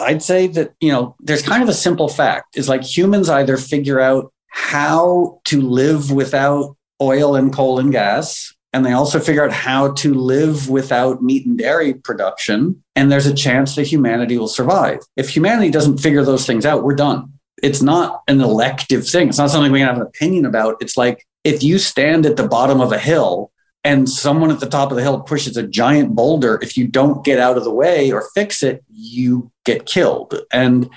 I'd 0.00 0.22
say 0.22 0.48
that, 0.48 0.74
you 0.80 0.92
know, 0.92 1.16
there's 1.20 1.42
kind 1.42 1.62
of 1.62 1.68
a 1.68 1.74
simple 1.74 2.08
fact 2.08 2.56
is 2.56 2.68
like 2.68 2.82
humans 2.82 3.28
either 3.28 3.56
figure 3.56 4.00
out 4.00 4.32
how 4.48 5.40
to 5.44 5.60
live 5.60 6.10
without 6.10 6.76
oil 7.00 7.36
and 7.36 7.52
coal 7.52 7.78
and 7.78 7.92
gas 7.92 8.54
and 8.72 8.84
they 8.84 8.92
also 8.92 9.18
figure 9.18 9.44
out 9.44 9.52
how 9.52 9.92
to 9.92 10.12
live 10.12 10.68
without 10.68 11.22
meat 11.22 11.46
and 11.46 11.56
dairy 11.56 11.94
production. 11.94 12.82
And 12.94 13.10
there's 13.10 13.26
a 13.26 13.34
chance 13.34 13.74
that 13.76 13.86
humanity 13.86 14.36
will 14.36 14.48
survive. 14.48 14.98
If 15.16 15.30
humanity 15.30 15.70
doesn't 15.70 15.98
figure 15.98 16.24
those 16.24 16.46
things 16.46 16.66
out, 16.66 16.82
we're 16.82 16.94
done. 16.94 17.32
It's 17.62 17.80
not 17.80 18.22
an 18.28 18.40
elective 18.40 19.08
thing. 19.08 19.28
It's 19.28 19.38
not 19.38 19.50
something 19.50 19.72
we 19.72 19.78
can 19.78 19.88
have 19.88 19.96
an 19.96 20.02
opinion 20.02 20.44
about. 20.44 20.76
It's 20.80 20.96
like 20.96 21.26
if 21.42 21.62
you 21.62 21.78
stand 21.78 22.26
at 22.26 22.36
the 22.36 22.48
bottom 22.48 22.80
of 22.80 22.92
a 22.92 22.98
hill 22.98 23.50
and 23.82 24.08
someone 24.08 24.50
at 24.50 24.60
the 24.60 24.68
top 24.68 24.90
of 24.90 24.96
the 24.96 25.02
hill 25.02 25.20
pushes 25.20 25.56
a 25.56 25.66
giant 25.66 26.14
boulder, 26.14 26.58
if 26.60 26.76
you 26.76 26.86
don't 26.86 27.24
get 27.24 27.38
out 27.38 27.56
of 27.56 27.64
the 27.64 27.72
way 27.72 28.10
or 28.10 28.28
fix 28.34 28.62
it, 28.62 28.84
you 28.90 29.50
get 29.64 29.86
killed. 29.86 30.38
And 30.52 30.90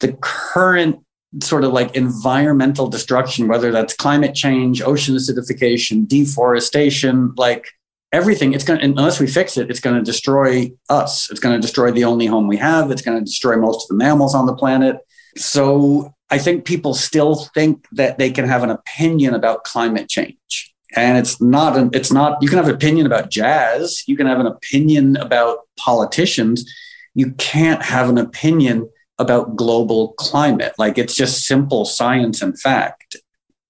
the 0.00 0.14
current 0.20 1.04
sort 1.42 1.64
of 1.64 1.72
like 1.72 1.94
environmental 1.94 2.88
destruction, 2.88 3.46
whether 3.46 3.70
that's 3.70 3.94
climate 3.94 4.34
change, 4.34 4.82
ocean 4.82 5.14
acidification, 5.14 6.06
deforestation, 6.08 7.32
like 7.36 7.68
everything, 8.12 8.52
it's 8.52 8.64
going 8.64 8.80
to, 8.80 8.84
unless 8.84 9.20
we 9.20 9.26
fix 9.26 9.56
it, 9.56 9.70
it's 9.70 9.80
going 9.80 9.96
to 9.96 10.02
destroy 10.02 10.70
us. 10.88 11.30
It's 11.30 11.40
going 11.40 11.54
to 11.54 11.60
destroy 11.60 11.92
the 11.92 12.04
only 12.04 12.26
home 12.26 12.48
we 12.48 12.56
have. 12.56 12.90
It's 12.90 13.02
going 13.02 13.18
to 13.18 13.24
destroy 13.24 13.56
most 13.56 13.84
of 13.84 13.88
the 13.88 13.94
mammals 13.94 14.34
on 14.34 14.46
the 14.46 14.54
planet. 14.54 14.96
So 15.36 16.12
I 16.30 16.38
think 16.38 16.64
people 16.64 16.94
still 16.94 17.36
think 17.54 17.86
that 17.92 18.18
they 18.18 18.30
can 18.30 18.46
have 18.46 18.64
an 18.64 18.70
opinion 18.70 19.34
about 19.34 19.64
climate 19.64 20.08
change. 20.08 20.74
And 20.96 21.16
it's 21.16 21.40
not, 21.40 21.76
an, 21.76 21.90
it's 21.92 22.10
not, 22.10 22.42
you 22.42 22.48
can 22.48 22.58
have 22.58 22.68
an 22.68 22.74
opinion 22.74 23.06
about 23.06 23.30
jazz. 23.30 24.02
You 24.08 24.16
can 24.16 24.26
have 24.26 24.40
an 24.40 24.46
opinion 24.46 25.16
about 25.16 25.58
politicians. 25.76 26.68
You 27.14 27.30
can't 27.32 27.82
have 27.82 28.08
an 28.08 28.18
opinion 28.18 28.90
about 29.20 29.54
global 29.54 30.14
climate. 30.14 30.72
Like 30.78 30.98
it's 30.98 31.14
just 31.14 31.46
simple 31.46 31.84
science 31.84 32.42
and 32.42 32.58
fact. 32.58 33.16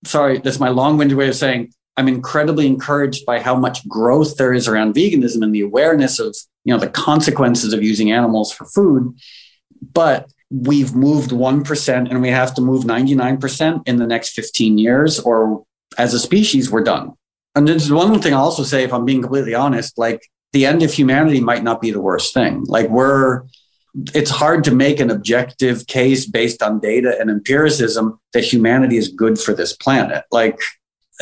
Sorry, 0.06 0.38
that's 0.38 0.60
my 0.60 0.70
long 0.70 0.96
winded 0.96 1.18
way 1.18 1.28
of 1.28 1.36
saying 1.36 1.72
I'm 1.96 2.08
incredibly 2.08 2.66
encouraged 2.66 3.26
by 3.26 3.40
how 3.40 3.56
much 3.56 3.86
growth 3.86 4.36
there 4.36 4.54
is 4.54 4.68
around 4.68 4.94
veganism 4.94 5.42
and 5.42 5.54
the 5.54 5.60
awareness 5.60 6.18
of 6.18 6.34
you 6.64 6.72
know 6.72 6.80
the 6.80 6.88
consequences 6.88 7.74
of 7.74 7.82
using 7.82 8.12
animals 8.12 8.52
for 8.52 8.64
food. 8.64 9.14
But 9.92 10.30
we've 10.50 10.94
moved 10.94 11.30
1% 11.30 12.10
and 12.10 12.22
we 12.22 12.28
have 12.28 12.54
to 12.54 12.60
move 12.60 12.84
99% 12.84 13.82
in 13.86 13.96
the 13.96 14.06
next 14.06 14.30
15 14.30 14.78
years, 14.78 15.20
or 15.20 15.64
as 15.98 16.14
a 16.14 16.18
species, 16.18 16.70
we're 16.70 16.82
done. 16.82 17.12
And 17.54 17.66
there's 17.66 17.92
one 17.92 18.20
thing 18.20 18.34
I'll 18.34 18.44
also 18.44 18.62
say, 18.62 18.84
if 18.84 18.92
I'm 18.92 19.04
being 19.04 19.22
completely 19.22 19.54
honest, 19.54 19.96
like 19.98 20.22
the 20.52 20.66
end 20.66 20.82
of 20.82 20.92
humanity 20.92 21.40
might 21.40 21.62
not 21.62 21.80
be 21.80 21.90
the 21.90 22.00
worst 22.00 22.34
thing. 22.34 22.64
Like 22.66 22.88
we're 22.88 23.44
it's 24.14 24.30
hard 24.30 24.64
to 24.64 24.74
make 24.74 25.00
an 25.00 25.10
objective 25.10 25.86
case 25.86 26.26
based 26.26 26.62
on 26.62 26.80
data 26.80 27.16
and 27.20 27.30
empiricism 27.30 28.20
that 28.32 28.44
humanity 28.44 28.96
is 28.96 29.08
good 29.08 29.38
for 29.38 29.52
this 29.52 29.72
planet. 29.72 30.24
Like 30.30 30.58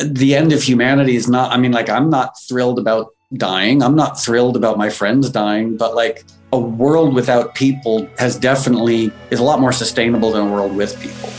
the 0.03 0.35
end 0.35 0.53
of 0.53 0.61
humanity 0.61 1.15
is 1.15 1.27
not, 1.27 1.51
I 1.51 1.57
mean, 1.57 1.71
like, 1.71 1.89
I'm 1.89 2.09
not 2.09 2.33
thrilled 2.47 2.79
about 2.79 3.07
dying. 3.33 3.83
I'm 3.83 3.95
not 3.95 4.19
thrilled 4.19 4.55
about 4.55 4.77
my 4.77 4.89
friends 4.89 5.29
dying, 5.29 5.77
but 5.77 5.95
like 5.95 6.23
a 6.51 6.59
world 6.59 7.13
without 7.13 7.53
people 7.53 8.07
has 8.17 8.35
definitely 8.35 9.11
is 9.29 9.39
a 9.39 9.43
lot 9.43 9.59
more 9.59 9.71
sustainable 9.71 10.31
than 10.31 10.47
a 10.47 10.51
world 10.51 10.75
with 10.75 10.99
people. 10.99 11.29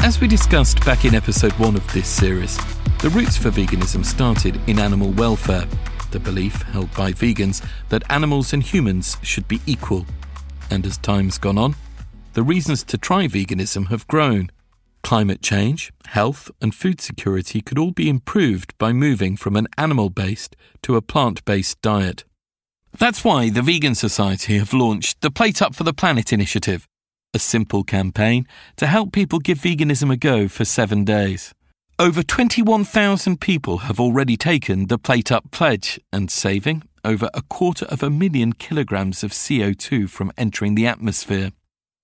As 0.00 0.20
we 0.20 0.28
discussed 0.28 0.84
back 0.84 1.04
in 1.04 1.14
episode 1.14 1.52
one 1.52 1.76
of 1.76 1.92
this 1.92 2.06
series, 2.06 2.56
the 3.00 3.10
roots 3.10 3.36
for 3.36 3.50
veganism 3.50 4.04
started 4.04 4.60
in 4.68 4.78
animal 4.78 5.10
welfare 5.12 5.66
the 6.10 6.20
belief 6.20 6.62
held 6.62 6.92
by 6.94 7.12
vegans 7.12 7.64
that 7.88 8.02
animals 8.10 8.52
and 8.52 8.62
humans 8.62 9.16
should 9.22 9.46
be 9.48 9.60
equal. 9.66 10.06
And 10.70 10.84
as 10.86 10.98
time's 10.98 11.38
gone 11.38 11.58
on, 11.58 11.76
the 12.34 12.42
reasons 12.42 12.84
to 12.84 12.98
try 12.98 13.26
veganism 13.26 13.88
have 13.88 14.06
grown. 14.06 14.50
Climate 15.02 15.42
change, 15.42 15.92
health, 16.06 16.50
and 16.60 16.74
food 16.74 17.00
security 17.00 17.60
could 17.60 17.78
all 17.78 17.92
be 17.92 18.08
improved 18.08 18.76
by 18.78 18.92
moving 18.92 19.36
from 19.36 19.56
an 19.56 19.68
animal 19.76 20.10
based 20.10 20.56
to 20.82 20.96
a 20.96 21.02
plant 21.02 21.44
based 21.44 21.80
diet. 21.82 22.24
That's 22.98 23.24
why 23.24 23.50
the 23.50 23.62
Vegan 23.62 23.94
Society 23.94 24.58
have 24.58 24.72
launched 24.72 25.20
the 25.20 25.30
Plate 25.30 25.62
Up 25.62 25.74
for 25.74 25.84
the 25.84 25.92
Planet 25.92 26.32
initiative, 26.32 26.88
a 27.32 27.38
simple 27.38 27.84
campaign 27.84 28.46
to 28.76 28.86
help 28.86 29.12
people 29.12 29.38
give 29.38 29.58
veganism 29.58 30.12
a 30.12 30.16
go 30.16 30.48
for 30.48 30.64
seven 30.64 31.04
days. 31.04 31.54
Over 32.00 32.22
21,000 32.22 33.40
people 33.40 33.78
have 33.78 33.98
already 33.98 34.36
taken 34.36 34.86
the 34.86 34.98
Plate 34.98 35.32
Up 35.32 35.50
pledge 35.50 35.98
and 36.12 36.30
saving 36.30 36.84
over 37.04 37.28
a 37.34 37.42
quarter 37.42 37.86
of 37.86 38.04
a 38.04 38.10
million 38.10 38.52
kilograms 38.52 39.24
of 39.24 39.32
CO2 39.32 40.08
from 40.08 40.30
entering 40.38 40.76
the 40.76 40.86
atmosphere. 40.86 41.50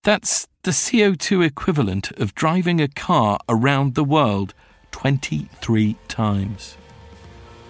That's 0.03 0.49
the 0.65 0.73
CO2 0.73 1.47
equivalent 1.47 2.11
of 2.19 2.35
driving 2.35 2.81
a 2.81 2.89
car 2.89 3.39
around 3.49 3.95
the 3.95 4.03
world 4.03 4.53
23 4.91 5.95
times. 6.09 6.77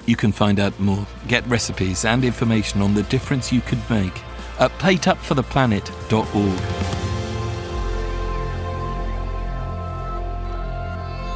You 0.07 0.17
can 0.17 0.33
find 0.33 0.59
out 0.59 0.81
more, 0.81 1.07
get 1.29 1.47
recipes 1.47 2.07
and 2.07 2.25
information 2.25 2.81
on 2.81 2.95
the 2.95 3.03
difference 3.03 3.53
you 3.53 3.61
could 3.61 3.83
make 3.91 4.19
at 4.59 4.71
plateupfortheplanet.org. 4.79 7.14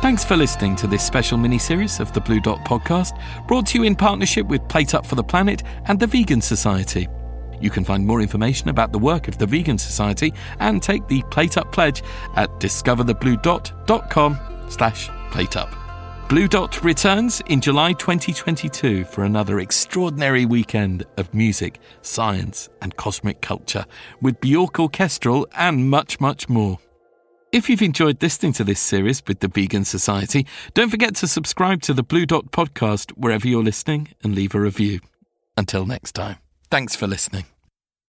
Thanks 0.01 0.25
for 0.25 0.37
listening 0.37 0.77
to 0.77 0.87
this 0.87 1.05
special 1.05 1.37
mini 1.37 1.59
series 1.59 1.99
of 1.99 2.13
the 2.13 2.21
Blue 2.21 2.41
Dot 2.41 2.65
podcast, 2.65 3.19
brought 3.49 3.67
to 3.67 3.79
you 3.79 3.85
in 3.85 3.97
partnership 3.97 4.47
with 4.47 4.67
Plate 4.69 4.95
Up 4.95 5.05
for 5.05 5.17
the 5.17 5.25
Planet 5.25 5.65
and 5.87 5.99
the 5.99 6.07
Vegan 6.07 6.41
Society. 6.41 7.09
You 7.61 7.69
can 7.69 7.85
find 7.85 8.07
more 8.07 8.21
information 8.21 8.69
about 8.69 8.93
the 8.93 8.99
work 8.99 9.27
of 9.27 9.39
the 9.39 9.47
Vegan 9.47 9.77
Society 9.77 10.33
and 10.61 10.81
take 10.81 11.09
the 11.09 11.23
Plate 11.33 11.59
Up 11.59 11.73
pledge 11.73 12.05
at 12.37 12.49
discoverthebluedot.com 12.61 14.39
slash 14.71 15.09
plateup. 15.31 15.77
Blue 16.29 16.47
Dot 16.47 16.85
returns 16.85 17.43
in 17.49 17.61
July 17.61 17.93
2022 17.95 19.05
for 19.05 19.25
another 19.25 19.59
extraordinary 19.59 20.47
weekend 20.47 21.05
of 21.17 21.35
music, 21.35 21.81
science 22.03 22.69
and 22.81 22.95
cosmic 22.97 23.41
culture 23.41 23.85
with 24.23 24.41
Bjork 24.41 24.79
Orchestral 24.79 25.49
and 25.57 25.91
much, 25.91 26.21
much 26.21 26.49
more. 26.49 26.79
If 27.51 27.71
you've 27.71 27.81
enjoyed 27.81 28.23
listening 28.23 28.53
to 28.55 28.65
this 28.65 28.79
series 28.79 29.23
with 29.27 29.41
the 29.41 29.49
Vegan 29.49 29.87
Society, 29.87 30.47
don't 30.75 30.91
forget 30.91 31.15
to 31.17 31.27
subscribe 31.27 31.81
to 31.83 31.95
the 31.95 32.03
Blue 32.03 32.27
Dot 32.27 32.51
podcast 32.51 33.13
wherever 33.13 33.49
you're 33.49 33.65
listening 33.65 34.09
and 34.23 34.35
leave 34.35 34.55
a 34.55 34.61
review. 34.61 35.01
Until 35.57 35.87
next 35.87 36.13
time, 36.13 36.37
thanks 36.71 36.95
for 36.95 37.07
listening. 37.07 37.47